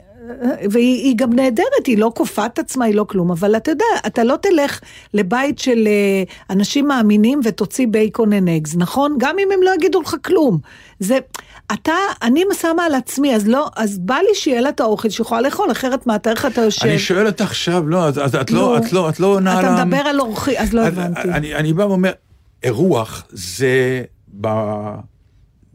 והיא 0.70 1.04
היא 1.04 1.16
גם 1.16 1.32
נהדרת, 1.32 1.86
היא 1.86 1.98
לא 1.98 2.12
כופה 2.16 2.46
את 2.46 2.58
עצמה, 2.58 2.84
היא 2.84 2.94
לא 2.94 3.04
כלום, 3.04 3.30
אבל 3.30 3.56
אתה 3.56 3.70
יודע, 3.70 3.84
אתה 4.06 4.24
לא 4.24 4.36
תלך 4.42 4.80
לבית 5.14 5.58
של 5.58 5.86
אה, 5.86 6.22
אנשים 6.50 6.88
מאמינים 6.88 7.40
ותוציא 7.44 7.86
בייקון 7.90 8.32
and 8.32 8.36
eggs, 8.66 8.74
נכון? 8.76 9.16
גם 9.18 9.36
אם 9.38 9.48
הם 9.54 9.62
לא 9.62 9.70
יגידו 9.74 10.00
לך 10.00 10.14
כלום. 10.24 10.58
זה, 11.00 11.18
אתה, 11.72 11.92
אני 12.22 12.42
שמה 12.60 12.84
על 12.84 12.94
עצמי, 12.94 13.34
אז 13.36 13.48
לא, 13.48 13.68
אז 13.76 13.98
בא 13.98 14.14
לי 14.14 14.34
שיהיה 14.34 14.60
לה 14.60 14.68
את 14.68 14.80
האוכל 14.80 15.08
שיכולה 15.08 15.40
לאכול, 15.40 15.70
אחרת 15.72 16.06
מה, 16.06 16.18
תאר 16.18 16.32
לך 16.32 16.46
אתה 16.46 16.60
יושב. 16.60 16.86
אני 16.86 16.98
שואל 16.98 17.26
אותך 17.26 17.40
עכשיו, 17.44 17.88
לא, 17.88 18.04
אז- 18.04 18.18
אז 18.18 18.34
את. 18.34 18.50
לא, 18.50 18.78
את 18.78 18.92
לא, 18.92 19.08
את 19.08 19.20
לא 19.20 19.26
עונה 19.26 19.58
על... 19.58 19.64
אתה 19.64 19.84
מדבר 19.84 19.96
על 19.96 20.20
אורחי, 20.20 20.58
אז 20.58 20.72
לא 20.72 20.86
הבנתי. 20.86 21.20
אני, 21.28 21.54
אני 21.54 21.72
בא 21.72 21.82
ואומר, 21.82 22.10
אירוח 22.62 23.24
זה 23.30 24.02
ב... 24.40 24.48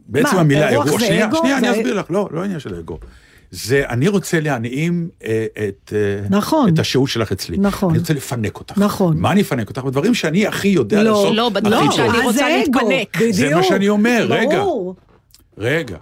בעצם 0.08 0.34
מה, 0.34 0.40
המילה 0.40 0.68
אירוח 0.68 0.86
אירוח, 0.86 1.00
זה 1.00 1.06
שנייה, 1.06 1.24
אגו? 1.26 1.36
שנייה, 1.36 1.58
אני 1.58 1.68
זה- 1.68 1.72
אסביר 1.78 1.94
לך, 1.94 2.06
לא, 2.10 2.28
לא 2.30 2.44
עניין 2.44 2.58
של 2.60 2.74
אגו. 2.74 2.98
זה, 3.64 3.82
אני 3.88 4.08
רוצה 4.08 4.40
להנעים 4.40 5.08
אה, 5.24 5.46
את, 5.68 5.92
אה, 5.96 6.26
נכון. 6.30 6.74
את 6.74 6.78
השהות 6.78 7.08
שלך 7.08 7.32
אצלי. 7.32 7.56
נכון. 7.60 7.90
אני 7.90 7.98
רוצה 7.98 8.14
לפנק 8.14 8.58
אותך. 8.58 8.78
נכון. 8.78 9.16
מה 9.18 9.32
אני 9.32 9.40
אפנק 9.40 9.68
אותך? 9.68 9.82
בדברים 9.82 10.14
שאני 10.14 10.46
הכי 10.46 10.68
יודע 10.68 11.02
לא, 11.02 11.10
לעשות. 11.10 11.34
לא, 11.36 11.48
בדברים 11.48 11.88
הכי 11.88 11.96
שאני 11.96 12.08
טוב. 12.08 12.16
אז 12.16 12.22
רוצה 12.24 12.38
זה 12.38 12.46
אגו, 12.66 12.88
להתפנק. 12.90 13.30
זה 13.30 13.44
מה 13.44 13.50
בדיוק. 13.50 13.68
שאני 13.68 13.88
אומר, 13.88 14.26
רגע. 14.30 14.58
ברור. 14.58 14.94
רגע. 15.58 15.96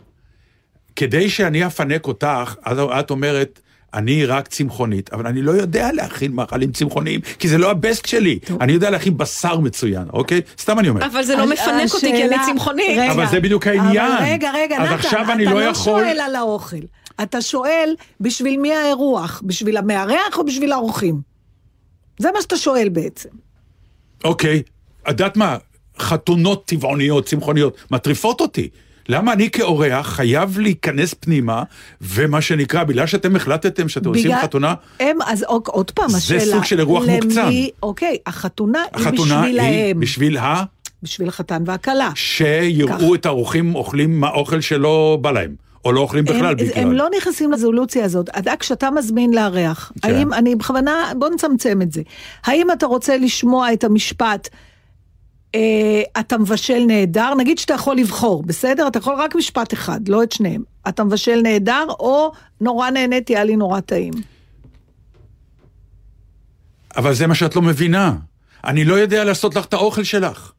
כדי 0.96 1.28
שאני 1.30 1.66
אפנק 1.66 2.06
אותך, 2.06 2.54
אז 2.64 2.78
את 3.00 3.10
אומרת, 3.10 3.60
אני 3.94 4.26
רק 4.26 4.48
צמחונית, 4.48 5.12
אבל 5.12 5.26
אני 5.26 5.42
לא 5.42 5.50
יודע 5.52 5.92
להכין 5.92 6.32
מאכלים 6.32 6.72
צמחוניים, 6.72 7.20
כי 7.20 7.48
זה 7.48 7.58
לא 7.58 7.70
הבסט 7.70 8.06
שלי. 8.06 8.38
אני 8.60 8.72
יודע 8.72 8.90
להכין 8.90 9.16
בשר 9.16 9.58
מצוין, 9.60 10.04
אוקיי? 10.12 10.40
סתם 10.58 10.78
אני 10.78 10.88
אומר. 10.88 11.06
אבל 11.06 11.22
זה 11.22 11.36
לא 11.36 11.46
מפנק 11.46 11.90
אותי, 11.94 12.12
כי 12.12 12.24
אני 12.24 12.36
צמחונית. 12.46 12.90
רגע, 12.98 13.12
אבל 13.12 13.26
זה 13.26 13.40
בדיוק 13.40 13.66
העניין. 13.66 14.12
אבל 14.12 14.24
רגע, 14.24 14.50
רגע, 14.54 14.78
נתן, 14.78 14.92
עכשיו 14.94 15.32
אני 15.32 15.44
לא 15.44 15.50
אתה 15.50 15.60
יכול- 15.60 16.02
לא 16.02 16.06
שואל 16.08 16.20
על 16.20 16.34
האוכל. 16.36 16.76
אתה 17.22 17.42
שואל 17.42 17.94
בשביל 18.20 18.60
מי 18.60 18.74
האירוח? 18.74 19.42
בשביל 19.46 19.76
המארח 19.76 20.38
או 20.38 20.44
בשביל 20.44 20.72
האורחים? 20.72 21.20
זה 22.18 22.28
מה 22.34 22.42
שאתה 22.42 22.56
שואל 22.56 22.88
בעצם. 22.88 23.28
אוקיי, 24.24 24.62
את 25.02 25.08
יודעת 25.08 25.36
מה? 25.36 25.56
חתונות 25.98 26.64
טבעוניות, 26.66 27.26
צמחוניות, 27.26 27.76
מטריפות 27.90 28.40
אותי. 28.40 28.68
למה 29.08 29.32
אני 29.32 29.50
כאורח 29.50 30.06
חייב 30.08 30.58
להיכנס 30.58 31.14
פנימה, 31.20 31.62
ומה 32.00 32.40
שנקרא, 32.40 32.84
בגלל 32.84 33.06
שאתם 33.06 33.36
החלטתם 33.36 33.88
שאתם 33.88 34.08
עושים 34.08 34.24
בגלל- 34.24 34.42
חתונה, 34.42 34.74
הם, 35.00 35.18
אז 35.26 35.42
עוד, 35.42 35.62
עוד 35.66 35.90
פעם, 35.90 36.08
זה 36.08 36.16
השאלה... 36.16 36.40
סוג 36.52 36.64
של 36.64 36.78
אירוח 36.78 37.02
למי, 37.04 37.20
מוקצן. 37.20 37.50
אוקיי, 37.82 38.16
החתונה, 38.26 38.84
החתונה 38.94 39.42
היא 39.42 39.60
היא 39.60 39.94
בשבילהם. 39.94 40.00
בשביל 40.00 40.36
ה... 40.36 40.64
בשביל 41.02 41.28
החתן 41.28 41.62
והכלה. 41.66 42.10
שיראו 42.14 42.88
כך. 42.88 43.04
את 43.14 43.26
האורחים 43.26 43.74
אוכלים 43.74 44.20
מהאוכל 44.20 44.60
שלא 44.60 45.18
בא 45.20 45.30
להם, 45.30 45.54
או 45.84 45.92
לא 45.92 46.00
אוכלים 46.00 46.24
בכלל 46.24 46.46
הם, 46.46 46.56
בגלל. 46.56 46.82
הם 46.82 46.92
לא 46.92 47.08
נכנסים 47.16 47.50
לרזולוציה 47.50 48.04
הזאת. 48.04 48.28
אתה, 48.38 48.56
כשאתה 48.56 48.90
מזמין 48.90 49.34
לארח, 49.34 49.92
כן. 50.02 50.14
האם, 50.14 50.32
אני 50.32 50.54
בכוונה, 50.54 51.12
בוא 51.18 51.28
נצמצם 51.28 51.82
את 51.82 51.92
זה. 51.92 52.02
האם 52.44 52.70
אתה 52.72 52.86
רוצה 52.86 53.16
לשמוע 53.16 53.72
את 53.72 53.84
המשפט, 53.84 54.48
אה, 55.54 56.02
אתה 56.20 56.38
מבשל 56.38 56.84
נהדר? 56.86 57.34
נגיד 57.34 57.58
שאתה 57.58 57.74
יכול 57.74 57.96
לבחור, 57.96 58.42
בסדר? 58.42 58.88
אתה 58.88 58.98
יכול 58.98 59.14
רק 59.14 59.34
משפט 59.34 59.72
אחד, 59.72 60.08
לא 60.08 60.22
את 60.22 60.32
שניהם. 60.32 60.62
אתה 60.88 61.04
מבשל 61.04 61.40
נהדר, 61.42 61.86
או 61.88 62.32
נורא 62.60 62.90
נהניתי, 62.90 63.36
היה 63.36 63.44
לי 63.44 63.56
נורא 63.56 63.80
טעים. 63.80 64.12
אבל 66.96 67.14
זה 67.14 67.26
מה 67.26 67.34
שאת 67.34 67.56
לא 67.56 67.62
מבינה. 67.62 68.14
אני 68.64 68.84
לא 68.84 68.94
יודע 68.94 69.24
לעשות 69.24 69.54
לך 69.54 69.64
את 69.64 69.72
האוכל 69.72 70.04
שלך. 70.04 70.52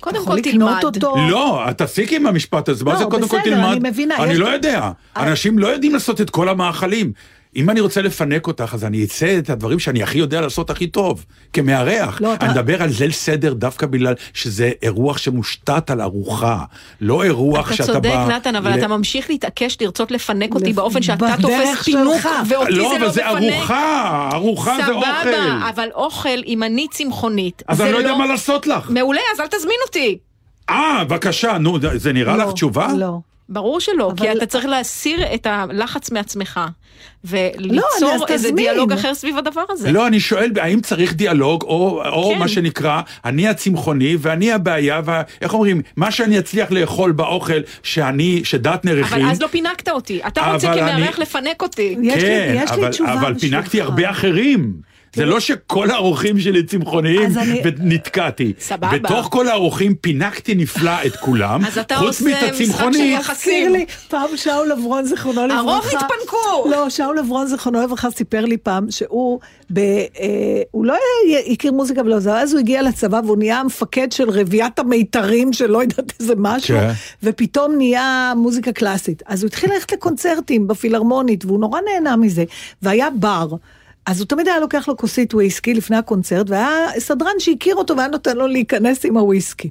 קודם 0.00 0.26
כל 0.26 0.40
תלמד. 0.40 0.84
אותו. 0.84 1.14
לא, 1.30 1.70
את 1.70 1.78
תפסיקי 1.78 2.16
עם 2.16 2.26
המשפט 2.26 2.68
הזה, 2.68 2.84
מה 2.84 2.92
לא, 2.92 2.98
זה 2.98 3.04
קודם 3.04 3.28
כל 3.28 3.38
בסדר, 3.38 3.54
תלמד? 3.54 3.70
אני 3.70 3.90
מבינה, 3.90 4.16
אני 4.16 4.36
לא 4.36 4.46
יודע. 4.48 4.90
אנשים 5.16 5.58
לא 5.58 5.66
יודעים 5.66 5.92
לעשות 5.92 6.20
את 6.20 6.30
כל 6.30 6.48
המאכלים. 6.48 7.12
אם 7.56 7.70
אני 7.70 7.80
רוצה 7.80 8.02
לפנק 8.02 8.46
אותך, 8.46 8.70
אז 8.74 8.84
אני 8.84 9.04
אצא 9.04 9.38
את 9.38 9.50
הדברים 9.50 9.78
שאני 9.78 10.02
הכי 10.02 10.18
יודע 10.18 10.40
לעשות 10.40 10.70
הכי 10.70 10.86
טוב, 10.86 11.24
כמארח. 11.52 12.20
לא, 12.20 12.34
אתה- 12.34 12.46
אני 12.46 12.52
מדבר 12.54 12.82
על 12.82 12.90
ליל 13.00 13.12
סדר 13.12 13.52
דווקא 13.52 13.86
בגלל 13.86 14.14
שזה 14.34 14.70
אירוח 14.82 15.18
שמושתת 15.18 15.90
על 15.90 16.00
ארוחה, 16.00 16.58
לא 17.00 17.22
אירוח 17.24 17.66
אתה 17.66 17.76
שאתה 17.76 17.92
צודק, 17.92 18.08
בא... 18.10 18.26
נתן, 18.36 18.56
אבל 18.56 18.70
ל- 18.74 18.78
אתה 18.78 18.88
ממשיך 18.88 19.30
להתעקש 19.30 19.76
לרצות 19.80 20.10
לפנק 20.10 20.54
אותי 20.54 20.70
לפ- 20.70 20.76
באופן 20.76 21.02
שאתה 21.02 21.26
תופס 21.40 21.82
פינוק, 21.84 22.14
שלך. 22.16 22.28
ואותי 22.48 22.70
לא, 22.72 22.88
זה 22.88 22.96
אבל 22.96 23.04
לא 23.04 23.10
זה 23.10 23.22
מפנק. 23.30 23.52
ארוחה, 23.52 24.28
ארוחה 24.32 24.76
זה 24.86 24.92
אוכל. 24.92 25.06
סבבה, 25.22 25.68
אבל 25.74 25.88
אוכל, 25.94 26.28
אם 26.46 26.62
אני 26.62 26.86
צמחונית, 26.90 27.62
אז 27.68 27.76
זה 27.76 27.84
אני 27.84 27.92
לא 27.92 27.98
יודע 27.98 28.14
מה 28.14 28.26
לעשות 28.26 28.66
לך. 28.66 28.90
מעולה, 28.90 29.20
אז 29.34 29.40
אל 29.40 29.46
תזמין 29.46 29.76
אותי. 29.86 30.18
אה, 30.70 31.04
בבקשה, 31.04 31.58
נו, 31.58 31.78
זה 31.96 32.12
נראה 32.12 32.36
לא, 32.36 32.44
לך 32.44 32.52
תשובה? 32.52 32.88
לא. 32.96 33.18
ברור 33.48 33.80
שלא, 33.80 34.12
כי 34.16 34.28
אבל- 34.30 34.38
אתה 34.38 34.46
צריך 34.46 34.66
להסיר 34.66 35.34
את 35.34 35.46
הלחץ 35.46 36.10
מעצמך, 36.10 36.60
אז 37.24 37.30
וליצור 37.32 37.82
איזה 38.28 38.48
תזמין. 38.48 38.54
דיאלוג 38.56 38.92
אחר 38.92 39.14
סביב 39.14 39.38
הדבר 39.38 39.64
הזה. 39.70 39.92
לא, 39.92 40.06
אני 40.06 40.20
שואל, 40.20 40.50
האם 40.60 40.80
צריך 40.80 41.14
דיאלוג, 41.14 41.62
או, 41.62 42.02
או 42.12 42.30
כן. 42.32 42.38
מה 42.38 42.48
שנקרא, 42.48 43.00
אני 43.24 43.48
הצמחוני 43.48 44.16
ואני 44.20 44.52
הבעיה, 44.52 45.00
ואיך 45.04 45.54
אומרים, 45.54 45.82
מה 45.96 46.10
שאני 46.10 46.38
אצליח 46.38 46.70
לאכול 46.70 47.12
באוכל 47.12 47.60
שאני, 47.82 48.40
שדטנר 48.44 49.00
הכין, 49.04 49.20
אבל 49.22 49.30
אז 49.30 49.42
לא 49.42 49.46
פינקת 49.46 49.88
אותי. 49.88 50.20
אתה 50.26 50.52
רוצה 50.52 50.74
כמארח 50.74 51.14
אני- 51.14 51.22
לפנק 51.22 51.62
אותי. 51.62 51.96
יש 52.02 52.14
לי- 52.14 52.20
כן, 52.20 52.60
יש 52.64 52.70
לי 52.70 52.76
אבל, 52.76 52.88
תשובה 52.90 53.12
אבל 53.12 53.32
בשבילך. 53.32 53.54
פינקתי 53.54 53.80
הרבה 53.80 54.10
אחרים. 54.10 54.87
זה 55.14 55.24
לא 55.24 55.40
שכל 55.40 55.90
האורחים 55.90 56.40
שלי 56.40 56.62
צמחוניים 56.62 57.30
ונתקעתי. 57.64 58.52
סבבה. 58.60 58.90
בתוך 58.98 59.28
כל 59.30 59.48
האורחים 59.48 59.94
פינקתי 59.94 60.54
נפלא 60.54 61.06
את 61.06 61.16
כולם, 61.16 61.64
אז 61.64 61.78
אתה 61.78 61.96
חוץ 61.96 62.08
עושה 62.08 62.24
מאת 62.24 62.34
משחק 62.34 62.54
של 62.54 62.64
הצמחונית. 62.64 63.20
יחסים. 63.20 63.52
מזכיר 63.52 63.72
לי, 63.72 63.86
פעם 64.08 64.36
שאול 64.36 64.72
עברון, 64.72 65.04
זיכרונו 65.04 65.46
לברכה. 65.46 65.60
הרוב 65.60 65.84
התפנקו. 65.84 66.70
לא, 66.70 66.90
שאול 66.90 67.18
עברון, 67.18 67.46
זיכרונו 67.46 67.82
לברכה, 67.82 68.10
סיפר 68.10 68.44
לי 68.44 68.56
פעם 68.56 68.90
שהוא, 68.90 69.40
ב, 69.72 69.78
אה, 69.78 70.04
הוא 70.70 70.84
לא 70.84 70.94
הכיר 71.52 71.72
מוזיקה 71.72 72.00
ולא 72.00 72.18
זה, 72.18 72.38
אז 72.38 72.52
הוא 72.52 72.60
הגיע 72.60 72.82
לצבא 72.82 73.20
והוא 73.24 73.36
נהיה 73.36 73.60
המפקד 73.60 74.12
של 74.12 74.30
רביית 74.30 74.78
המיתרים, 74.78 75.52
של 75.52 75.70
לא 75.70 75.82
יודעת 75.82 76.12
איזה 76.20 76.34
משהו, 76.36 76.76
כן. 76.76 76.90
ופתאום 77.22 77.74
נהיה 77.76 78.32
מוזיקה 78.36 78.72
קלאסית. 78.72 79.22
אז 79.26 79.42
הוא 79.42 79.48
התחיל 79.48 79.72
ללכת 79.72 79.92
לקונצרטים 79.92 80.68
בפילהרמונית, 80.68 81.44
והוא 81.44 81.60
נורא 81.60 81.80
נהנה 81.80 82.16
מזה, 82.16 82.44
והיה 82.82 83.08
בר. 83.10 83.48
אז 84.08 84.20
הוא 84.20 84.26
תמיד 84.26 84.48
היה 84.48 84.60
לוקח 84.60 84.88
לו 84.88 84.96
כוסית 84.96 85.34
וויסקי 85.34 85.74
לפני 85.74 85.96
הקונצרט, 85.96 86.50
והיה 86.50 86.68
סדרן 86.98 87.32
שהכיר 87.38 87.74
אותו 87.76 87.96
והיה 87.96 88.08
נותן 88.08 88.36
לו 88.36 88.46
להיכנס 88.46 89.04
עם 89.04 89.16
הוויסקי. 89.16 89.70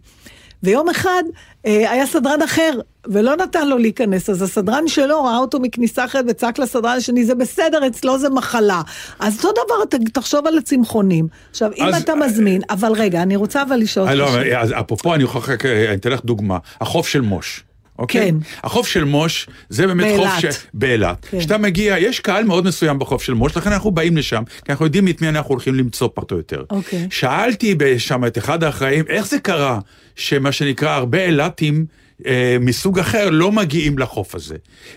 ויום 0.63 0.89
אחד 0.89 1.23
אה, 1.65 1.91
היה 1.91 2.05
סדרן 2.05 2.41
אחר, 2.41 2.71
ולא 3.07 3.35
נתן 3.35 3.67
לו 3.67 3.77
להיכנס, 3.77 4.29
אז 4.29 4.41
הסדרן 4.41 4.88
שלו 4.88 5.23
ראה 5.23 5.38
אותו 5.38 5.59
מכניסה 5.59 6.05
אחרת 6.05 6.25
וצעק 6.27 6.59
לסדרן 6.59 6.97
השני, 6.97 7.25
זה 7.25 7.35
בסדר, 7.35 7.88
אצלו 7.88 8.19
זה 8.19 8.29
מחלה. 8.29 8.81
אז 9.19 9.45
אותו 9.45 9.49
דבר, 9.65 9.85
ת, 9.85 10.09
תחשוב 10.13 10.47
על 10.47 10.57
הצמחונים. 10.57 11.27
עכשיו, 11.51 11.71
אם 11.77 11.85
אז- 11.85 12.01
אתה 12.01 12.15
מזמין, 12.15 12.61
אבל 12.69 12.91
רגע, 12.91 13.21
אני 13.21 13.35
רוצה 13.35 13.63
אבל 13.63 13.75
לשאול 13.75 14.07
אה, 14.07 14.13
אותך 14.13 14.21
לא, 14.35 14.43
שאלה. 14.43 14.61
אז 14.61 14.73
אפרופו, 14.79 15.15
אני 15.15 15.23
רק, 15.23 15.65
אה, 15.65 15.88
אני 15.88 15.95
אתן 15.95 16.09
לך 16.11 16.19
דוגמה. 16.25 16.57
החוף 16.81 17.07
של 17.07 17.21
מוש. 17.21 17.63
אוקיי? 17.99 18.31
כן. 18.31 18.35
החוף 18.63 18.87
של 18.87 19.03
מוש 19.03 19.47
זה 19.69 19.87
באמת 19.87 20.05
באילת. 20.05 20.29
חוף 20.29 20.39
ש... 20.39 20.45
באילת. 20.73 21.25
כן. 21.25 21.39
כשאתה 21.39 21.57
מגיע, 21.57 21.97
יש 21.97 22.19
קהל 22.19 22.43
מאוד 22.43 22.65
מסוים 22.65 22.99
בחוף 22.99 23.23
של 23.23 23.33
מוש, 23.33 23.57
לכן 23.57 23.71
אנחנו 23.71 23.91
באים 23.91 24.17
לשם, 24.17 24.43
כי 24.65 24.71
אנחנו 24.71 24.85
יודעים 24.85 25.07
את 25.07 25.21
מי 25.21 25.29
אנחנו 25.29 25.49
הולכים 25.49 25.75
למצוא 25.75 26.09
פחות 26.13 26.31
או 26.31 26.37
יותר. 26.37 26.63
אוקיי. 26.69 27.07
שאלתי 27.11 27.75
שם 27.97 28.25
את 28.25 28.37
אחד 28.37 28.63
האחראים, 28.63 29.05
איך 29.09 29.27
זה 29.27 29.39
קרה 29.39 29.79
שמה 30.15 30.51
שנקרא 30.51 30.89
הרבה 30.89 31.25
אילתים 31.25 31.85
אה, 32.25 32.57
מסוג 32.59 32.99
אחר 32.99 33.29
לא 33.29 33.51
מגיעים 33.51 33.99
לחוף 33.99 34.35
הזה? 34.35 34.55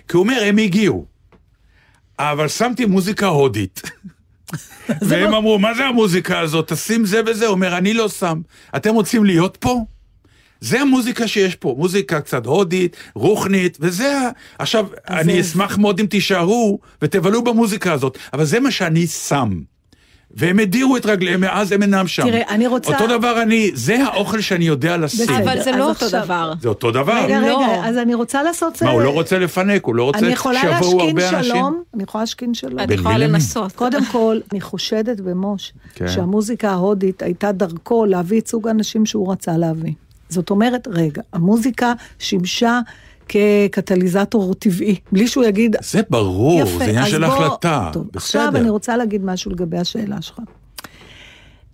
כי 0.09 0.16
הוא 0.16 0.22
אומר, 0.22 0.42
הם 0.44 0.59
הגיעו. 0.59 1.07
אבל 2.18 2.48
שמתי 2.48 2.84
מוזיקה 2.84 3.26
הודית. 3.26 3.82
והם 5.09 5.34
אמרו, 5.34 5.59
מה 5.59 5.74
זה 5.74 5.84
המוזיקה 5.84 6.40
הזאת? 6.40 6.72
תשים 6.72 7.05
זה 7.05 7.20
וזה. 7.26 7.46
הוא 7.46 7.55
אומר, 7.55 7.78
אני 7.78 7.94
לא 7.94 8.09
שם. 8.09 8.40
אתם 8.76 8.94
רוצים 8.94 9.24
להיות 9.24 9.57
פה? 9.61 9.84
זה 10.61 10.80
המוזיקה 10.80 11.28
שיש 11.28 11.54
פה, 11.54 11.74
מוזיקה 11.78 12.20
קצת 12.20 12.46
הודית, 12.46 12.96
רוחנית, 13.14 13.78
וזה 13.80 14.18
ה... 14.18 14.30
עכשיו, 14.58 14.86
אני 15.11 15.40
אשמח 15.40 15.78
מאוד 15.78 16.00
אם 16.00 16.06
תישארו 16.06 16.78
ותבלו 17.02 17.44
במוזיקה 17.44 17.92
הזאת, 17.92 18.18
אבל 18.32 18.44
זה 18.44 18.61
מה 18.61 18.70
שאני 18.70 19.06
שם. 19.06 19.61
והם 20.34 20.58
הדירו 20.58 20.96
את 20.96 21.06
רגליהם, 21.06 21.40
מאז 21.40 21.72
הם 21.72 21.82
אינם 21.82 22.06
שם. 22.06 22.22
תראה, 22.22 22.42
אני 22.48 22.66
רוצה- 22.66 22.92
אותו 22.92 23.18
דבר 23.18 23.42
אני, 23.42 23.70
זה 23.74 24.04
האוכל 24.04 24.40
שאני 24.40 24.64
יודע 24.64 24.96
לשים. 24.96 25.26
בסדר. 25.26 25.38
אבל 25.44 25.62
זה 25.62 25.70
לא 25.72 25.88
אותו 25.88 26.04
עכשיו- 26.04 26.24
דבר. 26.24 26.52
זה 26.61 26.68
אותו 26.68 26.90
דבר. 26.90 27.24
רגע, 27.24 27.40
לא. 27.40 27.62
רגע, 27.62 27.88
אז 27.88 27.96
אני 27.96 28.14
רוצה 28.14 28.42
לעשות... 28.42 28.82
מה, 28.82 28.90
הוא 28.90 29.00
אה, 29.00 29.04
לא 29.04 29.11
רוצה 29.11 29.38
לפנק, 29.38 29.84
הוא 29.84 29.94
לא 29.94 30.04
רוצה 30.04 30.18
אני 30.18 30.28
יכולה 30.32 30.61
שיבואו 30.61 30.98
להשכין 30.98 31.18
הרבה 31.18 31.38
אנשים? 31.38 31.54
שלום? 31.54 31.82
אני 31.94 32.02
יכולה 32.02 32.22
להשכין 32.22 32.54
שלום? 32.54 32.78
את 32.80 32.90
יכולה 32.90 33.08
בין 33.08 33.20
מי 33.20 33.24
למי? 33.24 33.32
לנסות. 33.34 33.72
קודם 33.72 34.04
כל, 34.04 34.38
אני 34.52 34.61
חושדת 34.61 35.20
במוש, 35.20 35.72
כן. 35.94 36.08
שהמוזיקה 36.08 36.70
ההודית 36.70 37.22
הייתה 37.22 37.52
דרכו 37.52 38.04
להביא 38.04 38.40
את 38.40 38.48
סוג 38.48 38.68
האנשים 38.68 39.06
שהוא 39.06 39.32
רצה 39.32 39.56
להביא. 39.56 39.92
זאת 40.31 40.51
אומרת, 40.51 40.89
רגע, 40.91 41.22
המוזיקה 41.33 41.93
שימשה 42.18 42.81
כקטליזטור 43.28 44.55
טבעי, 44.55 44.97
בלי 45.12 45.28
שהוא 45.28 45.45
יגיד... 45.45 45.76
זה 45.83 46.01
ברור, 46.11 46.61
יפה, 46.61 46.78
זה 46.78 46.85
עניין 46.85 47.07
של 47.07 47.26
בוא- 47.26 47.35
החלטה. 47.35 47.91
טוב, 47.93 48.03
בסדר. 48.12 48.18
עכשיו 48.18 48.61
אני 48.62 48.70
רוצה 48.70 48.97
להגיד 48.97 49.24
משהו 49.24 49.51
לגבי 49.51 49.78
השאלה 49.78 50.22
שלך. 50.22 50.41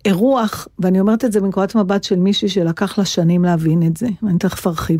אירוח, 0.05 0.67
ואני 0.79 0.99
אומרת 0.99 1.25
את 1.25 1.31
זה 1.31 1.41
מנקודת 1.41 1.75
מבט 1.75 2.03
של 2.03 2.15
מישהי 2.15 2.49
שלקח 2.49 2.97
לה 2.97 3.05
שנים 3.05 3.43
להבין 3.43 3.83
את 3.87 3.97
זה, 3.97 4.07
ואני 4.23 4.39
תכף 4.39 4.67
ארחיב. 4.67 4.99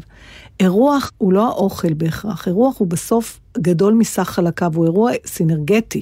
אירוח 0.59 1.11
הוא 1.17 1.33
לא 1.33 1.47
האוכל 1.47 1.93
בהכרח, 1.93 2.47
אירוח 2.47 2.75
הוא 2.79 2.87
בסוף 2.87 3.39
גדול 3.57 3.93
מסך 3.93 4.23
חלקיו, 4.29 4.71
הוא 4.75 4.85
אירוע 4.85 5.11
סינרגטי. 5.25 6.01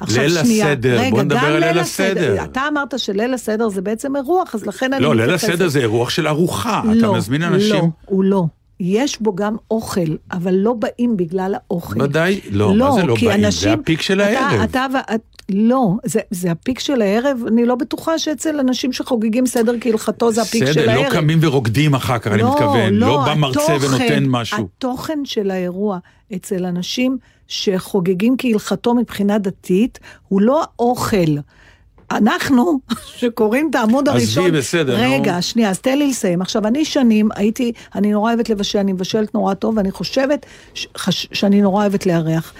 עכשיו 0.00 0.22
ליל 0.24 0.38
שנייה, 0.44 0.66
הסדר, 0.72 0.98
רגע, 1.00 1.10
בוא 1.10 1.22
נדבר 1.22 1.38
על 1.46 1.64
ליל 1.64 1.78
הסדר. 1.78 2.44
אתה 2.44 2.62
אמרת 2.72 2.98
שליל 2.98 3.34
הסדר 3.34 3.68
זה 3.68 3.82
בעצם 3.82 4.16
אירוח, 4.16 4.54
אז 4.54 4.66
לכן 4.66 4.92
אני 4.92 5.02
לא, 5.02 5.16
ליל. 5.16 5.30
הסדר 5.30 5.68
זה 5.68 5.78
אירוח 5.80 6.10
של 6.10 6.28
ארוחה. 6.28 6.80
אתה 6.84 7.06
לא, 7.06 7.14
מזמין 7.14 7.42
אנשים... 7.42 7.74
לא, 7.74 7.86
הוא 8.06 8.24
לא. 8.24 8.44
יש 8.80 9.20
בו 9.22 9.34
גם 9.34 9.56
אוכל, 9.70 10.00
אבל 10.32 10.54
לא 10.54 10.72
באים 10.72 11.16
בגלל 11.16 11.54
האוכל. 11.54 12.02
ודאי, 12.02 12.40
לא, 12.50 12.74
מה 12.74 12.92
זה 12.92 13.02
לא 13.02 13.14
באים? 13.14 13.40
זה 13.40 13.46
אנשים- 13.46 13.80
הפיק 13.80 14.02
של 14.02 14.20
אתה- 14.20 14.40
הערב. 14.40 14.60
אתה, 14.60 14.86
ו- 14.94 15.14
את- 15.14 15.20
לא, 15.52 15.90
זה, 16.04 16.20
זה 16.30 16.50
הפיק 16.50 16.78
של 16.78 17.02
הערב, 17.02 17.38
אני 17.46 17.66
לא 17.66 17.74
בטוחה 17.74 18.18
שאצל 18.18 18.60
אנשים 18.60 18.92
שחוגגים 18.92 19.46
סדר 19.46 19.72
כהלכתו 19.80 20.32
זה 20.32 20.42
הפיק 20.42 20.64
של 20.64 20.70
בסדר, 20.70 20.90
הערב. 20.90 21.04
לא 21.04 21.10
קמים 21.10 21.38
ורוקדים 21.42 21.94
אחר 21.94 22.18
כך, 22.18 22.26
אני 22.32 22.42
מתכוון. 22.42 22.94
לא 22.94 23.22
בא 23.26 23.34
מרצה 23.34 23.76
ונותן 23.80 24.24
משהו. 24.26 24.68
התוכן 24.78 25.18
של 25.24 25.50
האירוע 25.50 25.98
אצל 26.34 26.64
אנשים 26.66 27.18
שחוגגים 27.50 28.34
כהלכתו 28.38 28.94
מבחינה 28.94 29.38
דתית, 29.38 29.98
הוא 30.28 30.40
לא 30.40 30.62
האוכל. 30.78 31.36
אנחנו, 32.10 32.80
שקוראים 33.18 33.70
את 33.70 33.74
העמוד 33.74 34.08
עזבי, 34.08 34.20
הראשון... 34.20 34.52
בסדר, 34.58 34.96
נו. 34.96 35.14
רגע, 35.14 35.42
שנייה, 35.42 35.70
אז 35.70 35.80
תן 35.80 35.98
לי 35.98 36.06
לסיים. 36.06 36.42
עכשיו, 36.42 36.66
אני 36.66 36.84
שנים 36.84 37.28
הייתי, 37.34 37.72
אני 37.94 38.12
נורא 38.12 38.30
אוהבת 38.32 38.48
לבשל, 38.48 38.78
אני 38.78 38.92
מבשלת 38.92 39.34
נורא 39.34 39.54
טוב, 39.54 39.76
ואני 39.76 39.90
חושבת 39.90 40.46
ש, 40.74 40.86
חש, 40.96 41.28
שאני 41.32 41.62
נורא 41.62 41.82
אוהבת 41.82 42.06
לארח. 42.06 42.52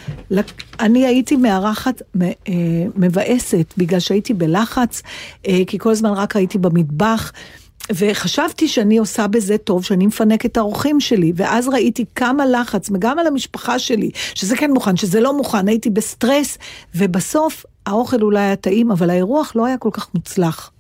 אני 0.81 1.07
הייתי 1.07 1.37
מארחת 1.37 2.03
אה, 2.23 2.27
מבאסת, 2.97 3.75
בגלל 3.77 4.01
שהייתי 4.01 4.35
בלחץ, 4.35 5.03
אה, 5.49 5.61
כי 5.67 5.79
כל 5.79 5.91
הזמן 5.91 6.11
רק 6.11 6.37
הייתי 6.37 6.59
במטבח. 6.59 7.33
וחשבתי 7.95 8.69
שאני 8.69 8.99
עושה 8.99 9.27
בזה 9.27 9.59
טוב, 9.59 9.85
שאני 9.85 10.07
מפנק 10.07 10.47
את 10.47 10.57
האורחים 10.57 11.01
שלי, 11.01 11.33
ואז 11.37 11.69
ראיתי 11.69 12.05
כמה 12.15 12.47
לחץ, 12.47 12.91
וגם 12.91 13.19
על 13.19 13.27
המשפחה 13.27 13.79
שלי, 13.79 14.11
שזה 14.35 14.57
כן 14.57 14.71
מוכן, 14.71 14.97
שזה 14.97 15.21
לא 15.21 15.37
מוכן, 15.37 15.69
הייתי 15.69 15.91
בסטרס, 15.91 16.59
ובסוף 16.95 17.65
האוכל 17.87 18.23
אולי 18.23 18.41
היה 18.41 18.57
טעים, 18.57 18.91
אבל 18.91 19.11
האירוח 19.11 19.53
לא 19.55 19.67
היה 19.67 19.79
כל 19.79 19.91
כך 19.93 20.09
מוצלח. 20.15 20.71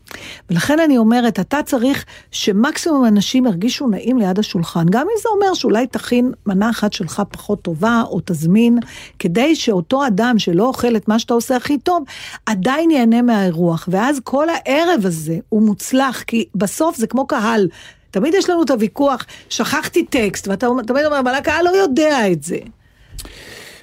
ולכן 0.50 0.80
אני 0.80 0.98
אומרת, 0.98 1.40
אתה 1.40 1.62
צריך 1.62 2.04
שמקסימום 2.30 3.04
אנשים 3.04 3.46
ירגישו 3.46 3.88
נעים 3.88 4.18
ליד 4.18 4.38
השולחן, 4.38 4.86
גם 4.90 5.02
אם 5.02 5.20
זה 5.22 5.28
אומר 5.28 5.54
שאולי 5.54 5.86
תכין 5.86 6.32
מנה 6.46 6.70
אחת 6.70 6.92
שלך 6.92 7.22
פחות 7.30 7.62
טובה, 7.62 8.02
או 8.06 8.20
תזמין, 8.24 8.78
כדי 9.18 9.56
שאותו 9.56 10.06
אדם 10.06 10.38
שלא 10.38 10.64
אוכל 10.64 10.96
את 10.96 11.08
מה 11.08 11.18
שאתה 11.18 11.34
עושה 11.34 11.56
הכי 11.56 11.78
טוב, 11.78 12.04
עדיין 12.46 12.90
ייהנה 12.90 13.22
מהאירוח. 13.22 13.88
ואז 13.92 14.20
כל 14.24 14.46
הערב 14.48 15.06
הזה 15.06 15.38
הוא 15.48 15.62
מוצלח, 15.62 16.22
כי 16.22 16.44
בסוף 16.54 16.96
זה 16.96 17.06
כמו 17.06 17.26
קהל. 17.26 17.68
תמיד 18.10 18.34
יש 18.34 18.50
לנו 18.50 18.62
את 18.62 18.70
הוויכוח, 18.70 19.26
שכחתי 19.48 20.04
טקסט, 20.04 20.48
ואתה 20.48 20.66
תמיד 20.86 21.04
אומר, 21.04 21.20
אבל 21.20 21.34
הקהל 21.34 21.64
לא 21.64 21.70
יודע 21.70 22.32
את 22.32 22.42
זה. 22.42 22.58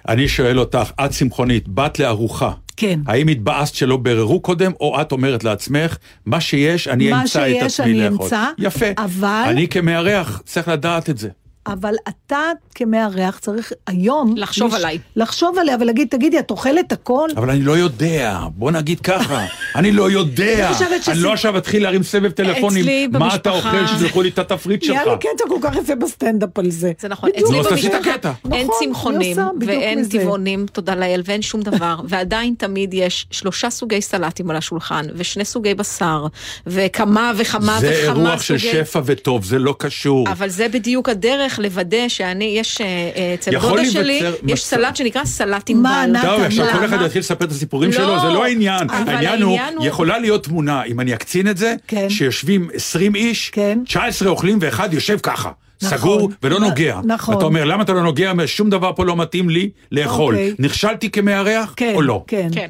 אני 0.08 0.28
שואל 0.28 0.60
אותך, 0.60 0.92
את 1.06 1.10
צמחונית, 1.12 1.68
באת 1.68 2.00
לארוחה. 2.00 2.52
כן. 2.78 3.00
האם 3.08 3.28
התבאסת 3.28 3.76
שלא 3.76 3.98
ביררו 3.98 4.40
קודם, 4.40 4.72
או 4.80 5.02
את 5.02 5.12
אומרת 5.12 5.44
לעצמך, 5.44 5.98
מה 6.26 6.42
שיש, 6.42 6.88
אני 6.88 7.10
מה 7.12 7.22
אמצא 7.22 7.42
את 7.42 7.48
שיש, 7.48 7.80
עצמי 7.80 7.92
אני 7.92 8.10
לאכול. 8.10 8.26
אמצא, 8.26 8.46
יפה. 8.58 8.86
אבל- 8.98 9.44
אני 9.48 9.68
כמארח 9.68 10.42
צריך 10.46 10.68
לדעת 10.68 11.10
את 11.10 11.18
זה. 11.18 11.30
אבל 11.68 11.94
אתה 12.10 12.40
כמארח 12.76 13.40
צריך 13.40 13.72
היום... 13.88 14.34
לחשוב 14.38 14.74
עליי. 14.74 14.98
לחשוב 15.16 15.58
עליה 15.60 15.76
ולהגיד, 15.80 16.08
תגידי, 16.12 16.40
את 16.40 16.52
אוכלת 16.52 16.92
הכל? 16.92 17.30
אבל 17.38 17.50
אני 17.50 17.62
לא 17.62 17.78
יודע, 17.78 18.40
בוא 18.56 18.72
נגיד 18.72 19.00
ככה, 19.00 19.46
אני 19.76 19.92
לא 19.92 20.12
יודע. 20.12 20.68
אני 20.68 20.74
חושבת 20.74 21.04
שזה- 21.04 21.12
אני 21.12 21.20
לא 21.20 21.34
עכשיו 21.34 21.58
אתחיל 21.58 21.84
להרים 21.84 22.04
סבב 22.04 22.30
טלפונים, 22.32 22.82
אצלי 22.84 23.08
מה 23.08 23.36
אתה 23.36 23.50
אוכל, 23.50 23.88
שתלכו 23.88 24.22
לי 24.22 24.30
את 24.30 24.40
התפריט 24.40 24.84
שלך. 24.84 24.96
היה 24.96 25.06
לי 25.06 25.20
קטע 25.20 25.44
כל 25.50 25.58
כך 25.62 25.76
יפה 25.76 25.96
בסטנדאפ 25.96 26.60
על 26.60 26.70
זה. 26.70 26.92
זה 27.00 27.08
נכון. 27.08 27.30
אצלי 27.40 27.62
את 27.62 27.66
במשפחה 27.72 27.98
הקטע. 27.98 28.32
אין 28.54 28.68
נכון, 28.68 28.76
צמחונים 28.80 29.38
ואין. 29.68 30.06
טבעונים, 30.10 30.66
תודה 30.72 30.96
לאל, 30.96 31.22
ואין 31.26 31.42
שום 31.42 31.62
דבר, 31.62 31.96
ועדיין 32.10 32.54
תמיד 32.58 32.94
יש 32.94 33.28
שלושה 33.32 33.70
סוגי 33.70 34.02
סלטים 34.02 34.50
על 34.50 34.56
השולחן, 34.56 35.06
ושני 35.16 35.46
סוגי 35.46 35.74
בשר, 35.74 36.26
וכמה 36.68 37.32
וכמה 37.38 37.78
זה 37.80 38.02
וכמה 38.04 38.20
אירוח 38.30 38.42
של 38.42 38.58
סוגי... 38.58 38.72
שפע 38.72 39.02
וטוב, 39.06 39.44
זה 39.46 39.60
לא 39.60 39.76
קשור. 39.80 40.28
אבל 40.32 40.50
זה 40.50 40.68
בדיוק 40.70 41.10
הדרך 41.10 41.57
לוודא 41.60 42.08
שאני, 42.08 42.56
יש 42.58 42.82
אה, 42.82 42.86
אה, 43.16 43.34
אצל 43.34 43.52
דודה 43.52 43.86
שלי, 43.86 44.22
יש 44.48 44.66
סלט 44.66 44.96
שנקרא 44.96 45.26
סלט 45.26 45.70
מה, 45.72 46.04
ענבל. 46.04 46.20
נתן, 46.20 46.28
טוב, 46.28 46.42
עכשיו 46.42 46.68
כל? 46.72 46.86
אחד 46.86 47.06
יתחיל 47.06 47.20
לספר 47.20 47.46
את 47.46 47.52
הסיפורים 47.52 47.92
לא, 47.92 47.98
שלו, 47.98 48.20
זה 48.20 48.28
לא 48.28 48.46
העניין. 48.46 48.88
העניין 48.90 49.42
הוא, 49.42 49.60
יכולה 49.86 50.20
להיות 50.20 50.44
תמונה, 50.44 50.84
אם 50.84 51.00
אני 51.00 51.14
אקצין 51.14 51.48
את 51.48 51.58
זה, 51.58 51.76
כן. 51.88 52.10
שיושבים 52.10 52.70
20 52.74 53.16
איש, 53.16 53.50
כן. 53.50 53.80
19 53.86 54.30
אוכלים 54.30 54.58
ואחד 54.62 54.94
יושב 54.94 55.18
ככה. 55.24 55.52
נכון. 55.82 55.98
סגור 55.98 56.30
ולא 56.44 56.60
נ- 56.60 56.64
נוגע. 56.64 57.00
נכון. 57.04 57.36
ואתה 57.36 57.46
אומר, 57.46 57.64
למה 57.66 57.84
אתה 57.84 57.94
לא 57.94 58.04
נוגע? 58.04 58.32
אומר, 58.32 58.46
שום 58.46 58.70
דבר 58.70 58.92
פה 58.96 59.06
לא 59.06 59.16
מתאים 59.16 59.50
לי 59.50 59.70
לאכול. 59.92 60.34
אוקיי. 60.34 60.54
נכשלתי 60.60 61.12
כמארח 61.12 61.74
כן, 61.78 61.92
או 61.96 62.02
לא? 62.02 62.24
כן. 62.28 62.48
כן. 62.52 62.68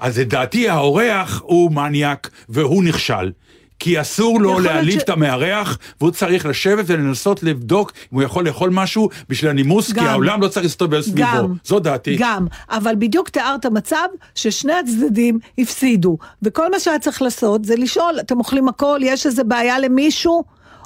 אז 0.00 0.18
לדעתי 0.18 0.68
האורח 0.68 1.42
הוא 1.44 1.72
מניאק 1.72 2.30
והוא 2.48 2.84
נכשל. 2.84 3.30
כי 3.78 4.00
אסור 4.00 4.40
לו 4.40 4.58
להעליב 4.60 4.98
ש- 5.00 5.02
את 5.02 5.08
המארח, 5.08 5.78
והוא 6.00 6.10
צריך 6.10 6.46
לשבת 6.46 6.84
ולנסות 6.88 7.42
לבדוק 7.42 7.92
אם 8.12 8.18
הוא 8.18 8.22
יכול 8.22 8.46
לאכול 8.46 8.70
משהו 8.70 9.08
בשביל 9.28 9.50
הנימוס, 9.50 9.86
כי 9.92 10.00
גם. 10.00 10.06
העולם 10.06 10.42
לא 10.42 10.48
צריך 10.48 10.64
להסתובב 10.64 11.00
סביבו. 11.00 11.28
גם, 11.32 11.54
זו 11.64 11.78
דעתי. 11.78 12.16
גם, 12.18 12.46
אבל 12.70 12.94
בדיוק 12.98 13.28
תיארת 13.28 13.66
מצב 13.66 14.06
ששני 14.34 14.72
הצדדים 14.72 15.38
הפסידו, 15.58 16.18
וכל 16.42 16.70
מה 16.70 16.80
שהיה 16.80 16.98
צריך 16.98 17.22
לעשות 17.22 17.64
זה 17.64 17.76
לשאול, 17.76 18.20
אתם 18.20 18.38
אוכלים 18.38 18.68
הכל, 18.68 19.00
יש 19.02 19.26
איזה 19.26 19.44
בעיה 19.44 19.78
למישהו? 19.78 20.44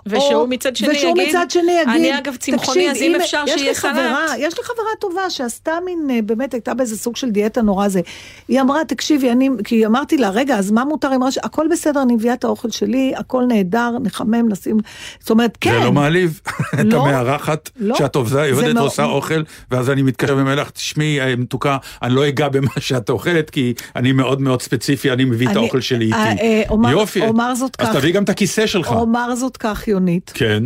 ושהוא 0.09 0.35
או- 0.35 0.47
מצד 0.47 0.77
שני 0.77 0.89
ושהוא 0.91 1.11
יגיד, 1.19 1.29
מצד 1.29 1.51
שני 1.51 1.73
יגיד, 1.73 1.89
"אני 1.95 2.19
אגב 2.19 2.37
צמחוני, 2.37 2.67
"תקשיב, 2.89 2.91
אז 2.91 3.03
אם 3.03 3.21
אפשר 3.21 3.45
יש 3.49 3.61
שיהיה 3.61 3.75
סלט." 3.75 3.95
יש 4.39 4.59
לי 4.59 4.65
חברה 4.65 4.87
טובה 5.01 5.31
שעשתה 5.31 5.73
מין, 5.85 6.09
אה, 6.11 6.23
באמת 6.23 6.55
הייתה 6.55 6.75
באיזה 6.75 6.97
סוג 6.99 7.17
של 7.17 7.31
דיאטה 7.31 7.63
נורא 7.63 7.89
זה. 7.89 8.01
היא 8.49 8.61
אמרה, 8.61 8.85
תקשיבי, 8.85 9.31
אני, 9.31 9.49
כי 9.65 9.87
אמרתי 9.87 10.17
לה, 10.19 10.31
רגע, 10.31 10.57
אז 10.59 10.71
מה 10.71 10.85
מותר? 10.85 11.09
היא 11.09 11.17
אמרה, 11.17 11.29
הכל 11.43 11.67
בסדר, 11.71 12.03
אני 12.03 12.15
מביאה 12.15 12.35
את 12.35 12.45
האוכל 12.45 12.71
שלי, 12.71 13.13
הכל 13.17 13.45
נהדר, 13.49 13.91
נחמם, 14.03 14.49
נשים, 14.49 14.77
זאת 15.21 15.31
אומרת, 15.31 15.59
כן. 15.61 15.71
זה 15.79 15.85
לא 15.85 15.93
מעליב 15.93 16.41
את 16.81 16.93
לא. 16.93 17.01
המארחת, 17.07 17.71
לא. 17.77 17.95
שאת 17.99 18.17
עובדה, 18.17 18.35
זה 18.45 18.51
עובדת 18.51 18.65
מאוד- 18.75 18.77
ועושה 18.83 19.05
אוכל, 19.05 19.43
ואז 19.71 19.91
אני 19.91 20.03
מתקשר 20.03 20.37
ואומר 20.37 20.55
לך, 20.55 20.71
תשמעי, 20.71 21.21
אה, 21.21 21.37
מתוקה, 21.37 21.77
אני 22.03 22.15
לא 22.15 22.29
אגע 22.29 22.49
במה 22.49 22.71
שאת 22.81 23.11
אוכלת, 23.11 23.51
כי 23.51 23.75
אני 23.97 24.13
מאוד 24.13 24.41
מאוד 24.41 24.63
ספציפי, 24.63 25.11
אני 25.11 25.25
מביא 25.25 25.49
את 25.51 25.57
האוכל 25.57 25.81
שלי 25.81 26.13
אה, 26.13 26.31
איתי. 26.31 26.43
אה, 26.43 26.63
אומר- 26.71 26.91
יופי. 26.91 27.21
אומר 27.27 27.55
זאת 27.55 27.77
אז 27.79 27.89
כך. 27.89 27.97
תביא 27.97 28.13
גם 28.13 28.23
את 28.25 28.29
הכיסא 28.29 28.67
שלך. 28.67 28.93
אומר 28.93 29.35
זאת 29.35 29.57
כך, 29.57 29.89
יונית. 29.99 30.33
כן. 30.35 30.65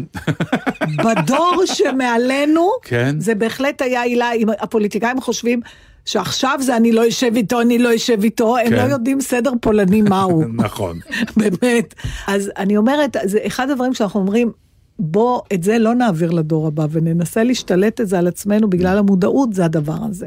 בדור 1.05 1.63
שמעלינו, 1.75 2.71
כן. 2.83 3.21
זה 3.21 3.35
בהחלט 3.35 3.83
היה 3.83 4.03
עילה, 4.03 4.33
אם 4.33 4.49
הפוליטיקאים 4.61 5.21
חושבים 5.21 5.61
שעכשיו 6.05 6.59
זה 6.63 6.77
אני 6.77 6.93
לא 6.93 7.09
אשב 7.09 7.33
איתו, 7.37 7.61
אני 7.61 7.79
לא 7.79 7.95
אשב 7.97 8.23
איתו, 8.23 8.57
הם 8.57 8.69
כן. 8.69 8.77
לא 8.77 8.93
יודעים 8.93 9.21
סדר 9.21 9.53
פולני 9.61 10.03
מהו. 10.03 10.45
נכון. 10.65 10.99
באמת. 11.41 11.95
אז 12.27 12.51
אני 12.57 12.77
אומרת, 12.77 13.17
זה 13.25 13.39
אחד 13.47 13.71
הדברים 13.71 13.95
שאנחנו 13.95 14.21
אומרים, 14.21 14.53
בוא, 14.99 15.41
את 15.55 15.63
זה 15.63 15.79
לא 15.79 15.95
נעביר 15.95 16.31
לדור 16.31 16.67
הבא, 16.67 16.87
וננסה 16.91 17.45
להשתלט 17.45 18.01
את 18.01 18.09
זה 18.09 18.19
על 18.19 18.27
עצמנו 18.27 18.71
בגלל 18.71 18.99
המודעות, 18.99 19.53
זה 19.53 19.65
הדבר 19.65 19.97
הזה. 20.09 20.27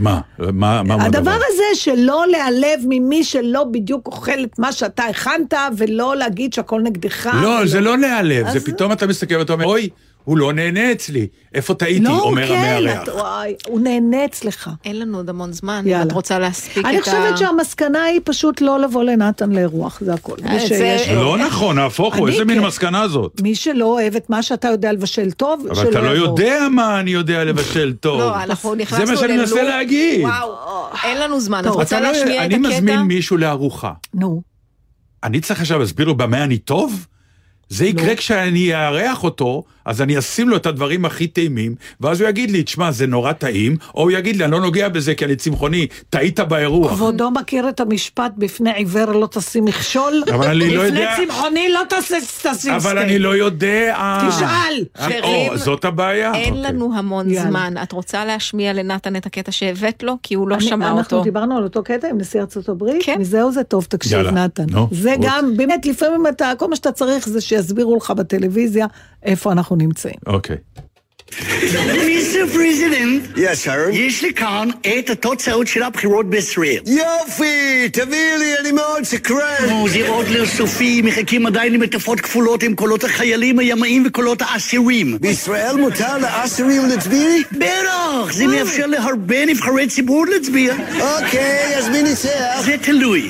מה? 0.00 0.20
מה? 0.38 0.82
מה? 0.82 1.04
הדבר 1.04 1.30
הזה 1.48 1.62
שלא 1.74 2.24
להיעלב 2.30 2.80
ממי 2.88 3.24
שלא 3.24 3.64
בדיוק 3.64 4.06
אוכל 4.06 4.44
את 4.44 4.58
מה 4.58 4.72
שאתה 4.72 5.04
הכנת, 5.04 5.54
ולא 5.76 6.16
להגיד 6.16 6.52
שהכל 6.52 6.80
נגדך. 6.80 7.30
לא, 7.42 7.66
זה 7.66 7.80
לא 7.80 7.98
להיעלב, 7.98 8.46
זה 8.50 8.58
אז- 8.58 8.64
פתאום 8.64 8.92
אתה 8.92 9.06
מסתכל 9.06 9.36
ואתה 9.36 9.52
אומר, 9.52 9.64
אוי, 9.66 9.88
הוא 10.24 10.38
לא 10.38 10.52
נהנה 10.52 10.92
אצלי. 10.92 11.26
איפה 11.54 11.74
טעיתי? 11.74 12.04
לא, 12.04 12.20
אומר 12.20 12.48
כן, 12.48 12.54
המארח. 12.54 13.02
את- 13.02 13.08
וואי, 13.08 13.54
הוא 13.66 13.80
נהנה 13.80 14.24
אצלך. 14.24 14.70
אין 14.84 14.98
לנו 14.98 15.16
עוד 15.16 15.28
המון 15.28 15.52
זמן, 15.52 15.80
אם 15.84 15.86
יאללה. 15.86 16.04
את 16.04 16.12
רוצה 16.12 16.38
להספיק 16.38 16.78
את 16.78 16.84
ה... 16.84 16.88
אני 16.90 17.00
חושבת 17.02 17.38
שהמסקנה 17.38 18.02
היא 18.04 18.20
פשוט 18.24 18.60
לא 18.60 18.80
לבוא 18.80 19.04
לנתן 19.04 19.50
לאירוח, 19.50 19.98
זה 20.04 20.14
הכל. 20.14 20.36
מי 20.42 20.50
אה, 20.50 20.68
זה- 20.68 21.12
לא 21.14 21.38
נכון, 21.38 21.78
נהפוך 21.78 22.14
הוא, 22.16 22.26
אני 22.26 22.32
איזה 22.34 22.44
מין 22.44 22.60
כן. 22.60 22.66
מסקנה 22.66 23.08
זאת? 23.08 23.40
מי 23.42 23.54
שלא 23.54 23.84
אוהב 23.84 24.16
את 24.16 24.30
מה 24.30 24.42
שאתה 24.42 24.68
יודע 24.68 24.92
לבשל 24.92 25.30
טוב, 25.30 25.66
אבל 25.66 25.74
שלא 25.74 25.90
אתה 25.90 26.00
לא 26.00 26.16
יבוא. 26.16 26.26
יודע 26.26 26.66
מה 26.70 27.00
אני 27.00 27.10
יודע 27.10 27.44
לבשל 27.44 27.92
טוב. 28.00 28.20
לא, 28.20 28.42
אנחנו 28.42 28.74
נכנסנו 28.74 29.06
זה 29.06 29.12
מה 29.12 29.18
שאני 29.18 29.36
מנסה. 29.36 29.62
להגיד. 29.62 30.20
וואו, 30.24 30.52
אין 31.04 31.18
לנו 31.20 31.40
זמן, 31.40 31.60
את 31.60 31.66
רוצה 31.66 32.00
לא- 32.00 32.08
להשמיע 32.08 32.40
את 32.40 32.46
אני 32.46 32.54
הקטע? 32.54 32.68
מזמין 32.68 33.00
מישהו 33.00 33.36
לארוחה. 33.36 33.92
נו, 34.14 34.42
אני 35.24 35.40
צריך 35.40 35.60
עכשיו 35.60 35.78
להסביר 35.78 36.06
לו 36.06 36.14
במה 36.14 36.44
אני 36.44 36.58
טוב? 36.58 37.06
זה 37.68 37.86
יקרה 37.86 38.14
כשאני 38.16 38.74
אארח 38.74 39.24
אותו, 39.24 39.62
אז 39.84 40.02
אני 40.02 40.18
אשים 40.18 40.48
לו 40.48 40.56
את 40.56 40.66
הדברים 40.66 41.04
הכי 41.04 41.26
טעימים, 41.26 41.74
ואז 42.00 42.20
הוא 42.20 42.28
יגיד 42.28 42.50
לי, 42.50 42.62
תשמע, 42.62 42.90
זה 42.90 43.06
נורא 43.06 43.32
טעים, 43.32 43.76
או 43.94 44.02
הוא 44.02 44.10
יגיד 44.10 44.36
לי, 44.36 44.44
אני 44.44 44.52
לא 44.52 44.60
נוגע 44.60 44.88
בזה 44.88 45.14
כי 45.14 45.24
אני 45.24 45.36
צמחוני, 45.36 45.86
טעית 46.10 46.40
באירוח. 46.40 46.90
כבודו 46.92 47.30
מכיר 47.30 47.68
את 47.68 47.80
המשפט, 47.80 48.32
בפני 48.38 48.72
עיוור 48.72 49.12
לא 49.12 49.28
תשים 49.30 49.64
מכשול? 49.64 50.22
אבל 50.34 50.48
אני 50.48 50.74
לא 50.76 50.82
יודע- 50.82 51.12
לפני 51.12 51.26
צמחוני 51.26 51.68
לא 51.72 51.80
תעשה- 51.88 52.16
תשים 52.42 52.72
אבל 52.72 52.80
סטייק. 52.80 52.98
אני 52.98 53.18
לא 53.18 53.36
יודע. 53.36 54.18
תשאל. 54.28 54.84
או, 55.22 55.58
זאת 55.58 55.84
הבעיה. 55.84 56.34
אין 56.34 56.54
אוקיי. 56.54 56.72
לנו 56.72 56.92
המון. 56.98 57.34
זמן. 57.34 57.74
את 57.82 57.92
רוצה 57.92 58.24
להשמיע 58.24 58.72
לנתן 58.72 59.16
את 59.16 59.26
הקטע 59.26 59.52
שהבאת 59.52 60.02
לו? 60.02 60.16
כי 60.22 60.34
הוא 60.34 60.48
לא 60.48 60.60
שמע 60.60 60.86
אנחנו 60.88 60.98
אותו. 61.16 61.22
דיברנו 61.24 61.56
על 61.56 61.62
אותו 61.64 61.82
קטע 61.82 62.08
עם 62.08 62.18
נשיא 62.18 62.40
ארצות 62.40 62.68
הברית, 62.68 63.02
כן. 63.04 63.16
מזהו 63.20 63.52
זה 63.52 63.62
טוב, 63.64 63.84
תקשיב 63.84 64.18
נתן. 64.18 64.66
זה. 64.90 65.14
גם, 65.20 65.56
באמת, 65.56 65.86
לפעמים 65.86 66.26
אתה, 66.26 66.52
כל 66.58 66.68
מה 66.68 66.76
שאתה 66.76 66.92
צריך 66.92 67.28
זה 67.28 67.40
שיסבירו 67.40 67.96
לך 67.96 68.10
בטלוויזיה 68.10 68.86
איפה 69.22 69.52
אנחנו 69.52 69.71
נמצאים. 69.76 70.16
אוקיי. 70.26 70.56
Mister 72.06 72.46
President, 72.52 73.22
Yes, 73.36 73.38
Sharon. 73.66 73.92
יש 73.92 74.22
לי 74.22 74.34
כאן 74.34 74.68
את 74.98 75.10
התוצאות 75.10 75.66
של 75.66 75.82
הבחירות 75.82 76.30
בישראל. 76.30 76.78
יופי, 76.86 77.88
תביאי 77.92 78.38
לי, 78.38 78.58
אני 78.60 78.72
מאוד 78.72 79.04
סקרן. 79.04 79.68
נו, 79.68 79.88
זה 79.88 80.08
עוד 80.08 80.28
לא 80.28 80.46
סופי, 80.46 81.02
מחכים 81.02 81.46
עדיין 81.46 81.72
למעטפות 81.72 82.20
כפולות 82.20 82.62
עם 82.62 82.74
קולות 82.74 83.04
החיילים 83.04 83.58
הימאים 83.58 84.04
וקולות 84.06 84.42
האסירים. 84.42 85.18
בישראל 85.20 85.76
מותר 85.76 86.18
לאסירים 86.18 86.86
להצביע? 86.88 87.28
בטח, 87.52 88.32
זה 88.32 88.46
מאפשר 88.46 88.86
להרבה 88.86 89.46
נבחרי 89.46 89.86
ציבור 89.86 90.26
להצביע. 90.26 90.74
אוקיי, 91.00 91.76
אז 91.76 91.88
מי 91.88 92.02
ניצח? 92.02 92.62
זה 92.64 92.76
תלוי. 92.82 93.28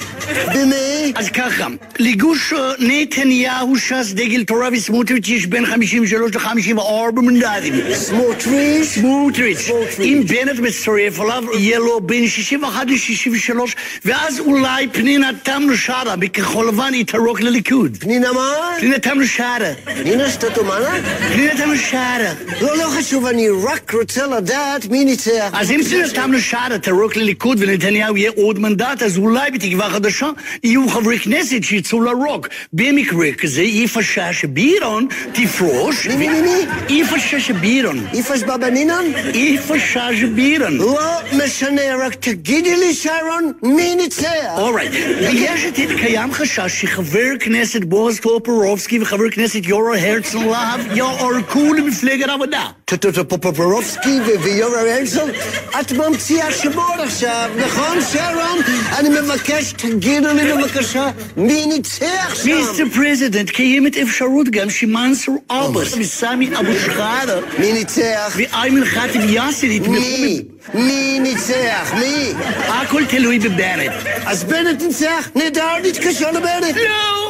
במי? 0.54 1.12
אז 1.14 1.28
ככה, 1.28 1.66
לגוש 1.98 2.52
אה, 2.52 2.72
נתניהו, 2.78 3.76
ש"ס, 3.78 4.12
דגל 4.12 4.44
תורה 4.44 4.68
וסמוטריץ' 4.72 5.28
יש 5.28 5.46
בין 5.46 5.66
53 5.66 6.30
ל-54 6.34 7.20
מנדטים. 7.20 7.74
סמוטריץ'? 7.94 8.86
סמוטריץ'. 8.86 9.70
אם 9.98 10.22
בנט 10.26 10.58
מצטרף 10.58 11.20
אליו, 11.20 11.44
יהיה 11.58 11.78
לו 11.78 12.00
בין 12.00 12.28
61 12.28 12.86
ל-63, 12.86 13.56
ואז 14.04 14.40
אולי 14.40 14.88
פנינה 14.88 15.30
תמנו 15.42 15.76
שרה 15.76 16.16
מכחול 16.16 16.68
לבן 16.68 16.94
יתרוק 16.94 17.40
לליכוד. 17.40 17.96
פנינה 18.00 18.32
מה? 18.32 18.52
פנינה 18.80 18.98
תמנו 18.98 19.26
שרה. 19.26 19.72
פנינה 19.84 20.30
סטטומנה? 20.30 20.98
פנינה 21.32 21.52
תמנו 21.56 21.76
שרה. 21.76 22.32
לא, 22.60 22.76
לא 22.76 22.84
חשוב, 22.98 23.26
אני 23.26 23.48
רק 23.48 23.94
רוצה 23.94 24.26
לדעת 24.26 24.86
מי 24.86 25.04
ניצח. 25.04 25.50
אז 25.52 25.70
אם 25.70 25.80
פנינה 25.82 26.08
תמנו 26.08 26.40
שרה 26.40 26.78
תרוק 26.82 27.16
לליכוד 27.16 27.58
ונתניהו 27.60 28.16
יהיה 28.16 28.30
עוד 28.36 28.58
מנדט, 28.58 29.02
אז 29.02 29.16
אולי 29.18 29.50
בתקווה 29.50 29.90
חדשה 29.90 30.30
יהיו 30.64 30.88
חברי 30.88 31.18
כנסת 31.18 31.62
שיצאו 31.62 32.00
לרוק. 32.00 32.48
במקרה 32.72 33.32
כזה, 33.38 33.62
יפה 33.62 34.02
שאשא 34.02 34.46
ביטון 34.46 35.06
תפרוש. 35.32 36.06
מי, 36.06 36.28
מי, 36.28 36.40
מי? 36.40 36.66
יפה 36.88 37.18
ביטון. 37.82 38.06
איפש 38.14 38.42
בבנינן? 38.42 39.04
יפה 39.34 39.78
שאשא 39.78 40.26
ביטון. 40.34 40.76
לא 40.76 40.98
משנה, 41.44 41.82
רק 42.06 42.14
תגידי 42.14 42.76
לי, 42.76 42.94
שרון, 42.94 43.52
מי 43.62 43.94
ניצח? 43.94 44.26
אורייט, 44.56 44.92
יש 45.32 45.64
עתיד 45.64 45.90
קיים 45.98 46.32
חשש 46.32 46.80
שחבר 46.80 47.28
כנסת 47.40 47.84
בועז 47.84 48.20
טופורובסקי 48.20 48.98
וחבר 49.00 49.30
כנסת 49.30 49.60
יורו 49.66 49.94
הרצל 49.94 50.38
להב 50.38 50.80
יערקו 50.96 51.74
למפלגת 51.74 52.28
העבודה. 52.28 52.66
פופופורובסקי 53.28 54.18
ויורם 54.42 54.72
הרצל? 54.74 55.30
את 55.80 55.92
ממציאה 55.92 56.52
שמות 56.52 56.98
עכשיו, 56.98 57.50
נכון, 57.56 57.98
שרון? 58.12 58.58
אני 58.98 59.08
מבקש, 59.08 59.72
תגידו 59.72 60.28
לי 60.34 60.52
בבקשה, 60.52 61.10
מי 61.36 61.66
ניצח 61.66 62.34
שם? 62.34 62.48
Mister 62.48 62.84
President, 62.94 63.50
קיימת 63.50 63.96
אפשרות 63.96 64.48
גם 64.48 64.70
שמנסור 64.70 65.42
עבאס 65.48 65.94
וסמי 65.98 66.50
אבו 66.60 66.72
שחאדה 66.84 67.36
מי 67.62 67.72
ניצח? 67.72 68.36
ואיימן 68.36 68.84
ח'טיב 68.84 69.22
יאסר 69.30 69.66
יתמכו 69.66 69.92
מי? 69.92 70.42
מי 70.74 71.18
ניצח? 71.20 71.92
מי? 71.94 72.32
הכל 72.68 73.04
תלוי 73.04 73.38
בבנט. 73.38 73.92
אז 74.26 74.44
בנט 74.44 74.82
ניצח? 74.82 75.28
נהדר, 75.34 75.78
נתקשר 75.84 76.30
לבנט. 76.30 76.76
לא! 76.76 77.21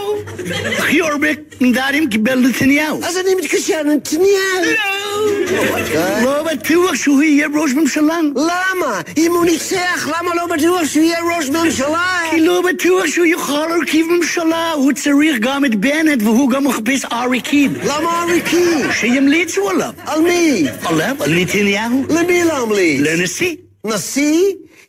הכי 0.79 1.01
הרבה 1.01 1.29
מנדטים 1.61 2.11
קיבל 2.11 2.39
נתניהו. 2.39 3.01
אז 3.05 3.17
אני 3.17 3.35
מתקשר 3.35 3.83
לנתניהו. 3.83 4.29
לא! 4.65 6.23
לא 6.23 6.43
בטוח 6.43 6.95
שהוא 6.95 7.23
יהיה 7.23 7.49
ראש 7.55 7.73
ממשלה. 7.73 8.19
למה? 8.37 9.01
אם 9.17 9.33
הוא 9.33 9.45
ניצח, 9.45 10.09
למה 10.09 10.35
לא 10.35 10.47
בטוח 10.47 10.85
שהוא 10.85 11.05
יהיה 11.05 11.19
ראש 11.37 11.49
ממשלה? 11.49 12.21
כי 12.31 12.41
לא 12.41 12.63
בטוח 12.63 13.07
שהוא 13.07 13.27
יכול 13.27 13.67
להרכיב 13.69 14.07
ממשלה. 14.07 14.73
הוא 14.73 14.93
צריך 14.93 15.39
גם 15.41 15.65
את 15.65 15.75
בנט 15.75 16.23
והוא 16.23 16.51
גם 16.51 16.65
מחפש 16.65 17.05
עריקים. 17.05 17.75
למה 17.85 18.23
עריקים? 18.23 18.93
שימליצו 18.93 19.71
עליו. 19.71 19.93
על 20.07 20.21
מי? 20.21 20.65
עליו? 20.85 21.17
על 21.21 21.35
נתניהו? 21.35 22.05
למי 22.09 22.45
להמליץ? 22.45 23.01
לנשיא. 23.01 23.57
נשיא? 23.85 24.43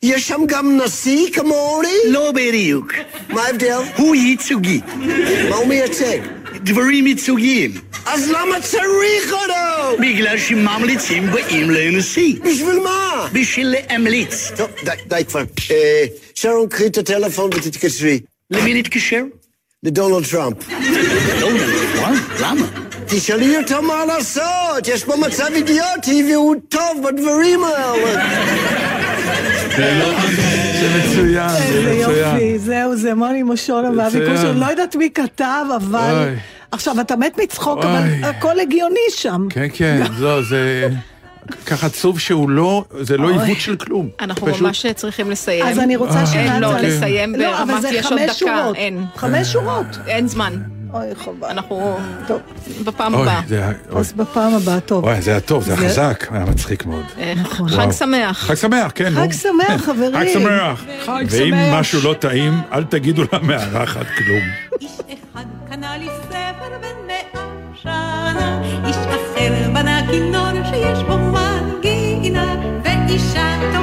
יש 0.04 0.28
שם 0.28 0.42
גם 0.48 0.78
נשיא 0.78 1.32
כמוני? 1.34 1.98
לא 2.06 2.32
בדיוק. 2.32 2.94
מה 3.30 3.42
ההבדל? 3.42 3.78
הוא 3.98 4.16
ייצוגי. 4.16 4.80
מה 5.50 5.56
הוא 5.56 5.68
מייצג? 5.68 6.18
דברים 6.56 7.08
ייצוגיים. 7.08 7.72
אז 8.06 8.32
למה 8.32 8.62
צריך 8.62 9.34
אותו? 9.34 10.02
בגלל 10.02 10.38
שממליצים 10.38 11.32
באים 11.32 11.70
לנשיא. 11.70 12.36
בשביל 12.46 12.80
מה? 12.80 13.28
בשביל 13.34 13.68
להמליץ. 13.68 14.52
טוב, 14.58 14.70
די, 14.84 14.92
די 15.08 15.26
כבר. 15.28 15.44
אה, 15.72 16.06
שרון, 16.36 16.68
קחי 16.70 16.88
את 16.88 16.98
הטלפון 16.98 17.50
ותתקשרי. 17.54 18.20
למי 18.52 18.74
להתקשר? 18.74 19.24
לדונלד 19.84 20.26
טראמפ. 20.26 20.58
דונלד 21.40 21.74
טראמפ? 21.96 22.20
למה? 22.42 22.68
תשאלי 23.08 23.58
אותו 23.58 23.82
מה 23.82 24.06
לעשות, 24.06 24.88
יש 24.88 25.04
פה 25.04 25.16
מצב 25.16 25.48
אידיוטי 25.54 26.24
והוא 26.34 26.56
טוב 26.70 27.04
בדברים 27.04 27.64
האלה. 27.64 28.83
זה 29.76 31.00
מצוין, 31.00 31.50
זה 31.50 32.02
מצוין. 32.02 32.34
יופי, 32.36 32.60
זהו, 32.60 32.96
זה 32.96 33.14
מוני 33.14 33.44
מושון. 33.44 34.00
והביקוש, 34.00 34.40
אני 34.46 34.60
לא 34.60 34.66
יודעת 34.66 34.96
מי 34.96 35.10
כתב, 35.16 35.66
אבל... 35.76 36.34
עכשיו, 36.72 37.02
אתה 37.02 37.16
מת 37.16 37.40
מצחוק. 37.44 37.80
אבל 37.86 38.02
הכל 38.24 38.60
הגיוני 38.60 39.00
שם. 39.10 39.48
כן, 39.50 39.68
כן, 39.74 40.04
לא, 40.20 40.42
זה... 40.42 40.90
ככה 41.66 41.88
עצוב 41.88 42.20
שהוא 42.20 42.50
לא, 42.50 42.86
זה 43.02 43.18
לא. 43.18 43.30
עיוות 43.30 43.60
של 43.60 43.76
כלום. 43.76 44.10
אנחנו 44.22 44.48
פשוט- 44.48 44.62
ממש 44.62 44.86
צריכים 44.96 45.32
לסיים. 45.32 45.66
אז 45.66 45.80
אני 45.80 45.96
רוצה. 45.96 46.26
שנעצור. 46.26 46.40
אין, 46.54 46.62
לא, 46.62 46.68
כן. 46.80 46.86
לסיים 46.86 47.36
לא, 47.36 47.62
אבל 47.62 47.68
ברמת 47.72 47.82
זה 47.82 47.90
יש 47.90 48.06
עוד 48.06 48.20
דקה. 48.24 48.34
שורות. 48.34 48.76
אין. 48.76 49.06
חמש 49.16 49.48
שורות. 49.48 49.86
אין 50.08 50.28
זמן. 50.28 50.54
אוי, 50.94 51.16
חבל. 51.16 51.48
אנחנו 51.50 51.98
טוב, 52.28 52.42
בפעם 52.86 53.14
אוי, 53.14 53.22
הבאה. 53.22 53.42
אוי. 53.92 54.00
אז 54.00 54.14
בפעם 54.14 54.54
הבאה, 54.54 54.80
טוב. 54.80 55.04
וואי, 55.04 55.22
זה 55.22 55.32
היה 55.32 55.40
טוב, 55.40 55.64
זה 55.64 55.74
היה 55.74 55.90
חזק, 55.90 56.28
היה 56.32 56.46
מצחיק 56.46 56.86
מאוד. 56.86 57.06
אה, 57.18 57.34
נכון. 57.36 57.70
חג. 57.70 57.92
שמח. 57.92 58.38
חג 58.38 58.56
שמח, 58.56 58.92
כן. 58.96 59.14
חג 59.16 59.32
שמח, 59.32 59.82
חברים. 59.86 60.14
חג 60.14 60.26
שמח. 60.34 60.84
חג 61.06 61.24
ואם. 61.30 61.54
משהו 61.72 62.00
לא 62.04 62.14
טעים, 62.14 62.62
אל 62.72 62.84
תגידו 62.84 63.24
למארחת 63.34 64.06
כלום. 64.18 64.42
איש 64.82 64.92
אחד 65.32 65.44
קנה 65.70 65.98
לי 65.98 66.08
ספר 66.30 66.70
בן 66.82 67.08
מאה 67.08 67.44
שנה, 67.82 68.62
איש 68.88 68.96
אחר 68.96 69.70
בנה 69.74 70.02
כינור 70.12 70.64
שיש 70.70 71.00
בו 71.08 71.18
מנגינה, 71.18 72.56
ואישה 72.84 73.60
טובה 73.74 73.83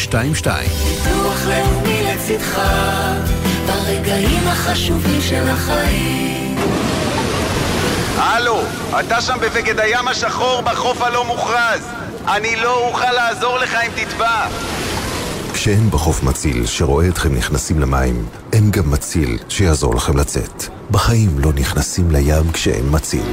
722 0.04 0.70
ביטוח 0.70 1.46
לאומי 1.46 2.04
לצדך 2.04 2.62
ברגעים 3.68 4.48
החשובים 4.48 5.22
של 5.22 5.48
החיים. 5.50 6.58
הלו, 8.18 8.62
אתה 9.00 9.22
שם 9.22 9.38
בבגד 9.42 9.80
הים 9.80 10.08
השחור 10.08 10.62
בחוף 10.62 11.02
הלא 11.02 11.26
מוכרז. 11.26 11.82
אני 12.28 12.56
לא 12.56 12.88
אוכל 12.88 13.12
לעזור 13.12 13.58
לך 13.58 13.76
אם 13.76 13.92
תטבע. 13.96 14.48
כשאין 15.54 15.90
בחוף 15.90 16.24
מציל 16.24 16.66
שרואה 16.66 17.08
אתכם 17.08 17.36
נכנסים 17.36 17.80
למים, 17.80 18.26
אין 18.54 18.72
גם 18.72 18.92
מציל 18.92 19.38
שיעזור 19.50 19.96
לכם 19.96 20.18
לצאת. 20.18 20.64
בחיים 20.92 21.40
לא 21.40 21.54
נכנסים 21.54 22.12
לים 22.12 22.52
כשאין 22.54 22.86
מציל. 22.92 23.26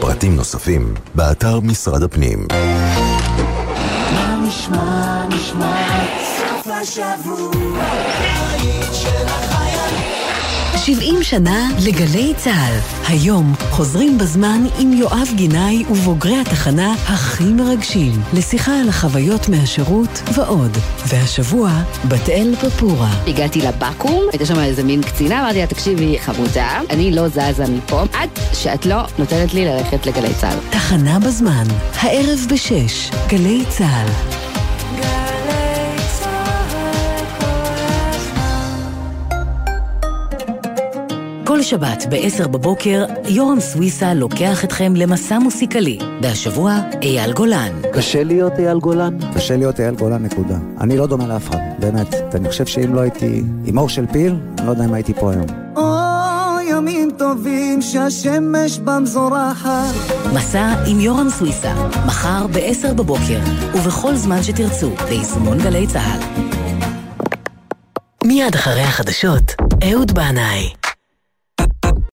פרטים 0.00 0.36
נוספים, 0.36 0.94
באתר 1.14 1.60
משרד 1.60 2.02
הפנים. 2.02 2.46
מה 4.12 4.36
נשמע, 4.48 5.26
נשמע, 5.28 5.75
השבוע, 6.80 7.50
בית 8.20 8.94
של 8.94 9.26
החיילים. 9.26 10.16
70 10.76 11.22
שנה 11.22 11.68
לגלי 11.86 12.34
צה"ל. 12.36 12.78
היום 13.08 13.54
חוזרים 13.70 14.18
בזמן 14.18 14.64
עם 14.78 14.92
יואב 14.92 15.28
גינאי 15.34 15.84
ובוגרי 15.90 16.40
התחנה 16.40 16.94
הכי 17.06 17.44
מרגשים, 17.44 18.12
לשיחה 18.32 18.80
על 18.80 18.88
החוויות 18.88 19.48
מהשירות 19.48 20.22
ועוד. 20.34 20.78
והשבוע, 21.06 21.70
בת 22.08 22.28
אל 22.28 22.54
פפורה. 22.60 23.10
הגעתי 23.26 23.60
לבקו"ם, 23.60 24.22
הייתה 24.32 24.46
שם 24.46 24.58
איזה 24.58 24.84
מין 24.84 25.02
קצינה, 25.02 25.40
אמרתי 25.40 25.58
לה, 25.58 25.66
תקשיבי, 25.66 26.18
חמודה, 26.18 26.80
אני 26.90 27.12
לא 27.12 27.28
זזה 27.28 27.64
מפה, 27.68 28.02
עד 28.12 28.30
שאת 28.52 28.86
לא 28.86 29.02
נותנת 29.18 29.54
לי 29.54 29.64
ללכת 29.64 30.06
לגלי 30.06 30.34
צה"ל. 30.34 30.58
תחנה 30.70 31.18
בזמן, 31.18 31.64
הערב 32.00 32.38
בשש, 32.50 33.10
גלי 33.28 33.64
צה"ל. 33.68 34.45
שבת 41.66 42.06
ב-10 42.10 42.48
בבוקר, 42.48 43.04
יורם 43.28 43.60
סוויסה 43.60 44.14
לוקח 44.14 44.64
אתכם 44.64 44.96
למסע 44.96 45.38
מוסיקלי. 45.38 45.98
והשבוע, 46.22 46.80
אייל 47.02 47.32
גולן. 47.32 47.72
קשה 47.92 48.24
להיות 48.24 48.52
אייל 48.58 48.78
גולן? 48.78 49.18
קשה 49.34 49.56
להיות 49.56 49.80
אייל 49.80 49.94
גולן, 49.94 50.22
נקודה. 50.22 50.56
אני 50.80 50.96
לא 50.96 51.06
דומה 51.06 51.26
לאף 51.26 51.48
אחד, 51.48 51.58
באמת. 51.78 52.14
אני 52.34 52.48
חושב 52.48 52.66
שאם 52.66 52.94
לא 52.94 53.00
הייתי 53.00 53.42
עם 53.64 53.78
אור 53.78 53.88
של 53.88 54.06
פיל, 54.12 54.34
אני 54.58 54.66
לא 54.66 54.70
יודע 54.70 54.84
אם 54.84 54.94
הייתי 54.94 55.14
פה 55.14 55.30
היום. 55.30 55.46
ימים 56.70 57.10
טובים 57.18 57.82
שהשמש 57.82 58.78
בם 58.78 59.02
זורחת. 59.06 59.94
מסע 60.34 60.74
עם 60.86 61.00
יורם 61.00 61.30
סוויסה, 61.30 61.74
מחר 62.06 62.46
ב-10 62.46 62.92
בבוקר, 62.94 63.38
ובכל 63.74 64.16
זמן 64.16 64.42
שתרצו, 64.42 64.90
ביישומון 65.08 65.58
גלי 65.58 65.86
צה"ל. 65.86 66.46
מיד 68.24 68.54
אחרי 68.54 68.82
החדשות, 68.82 69.54
אהוד 69.82 70.12
בנאי. 70.12 70.85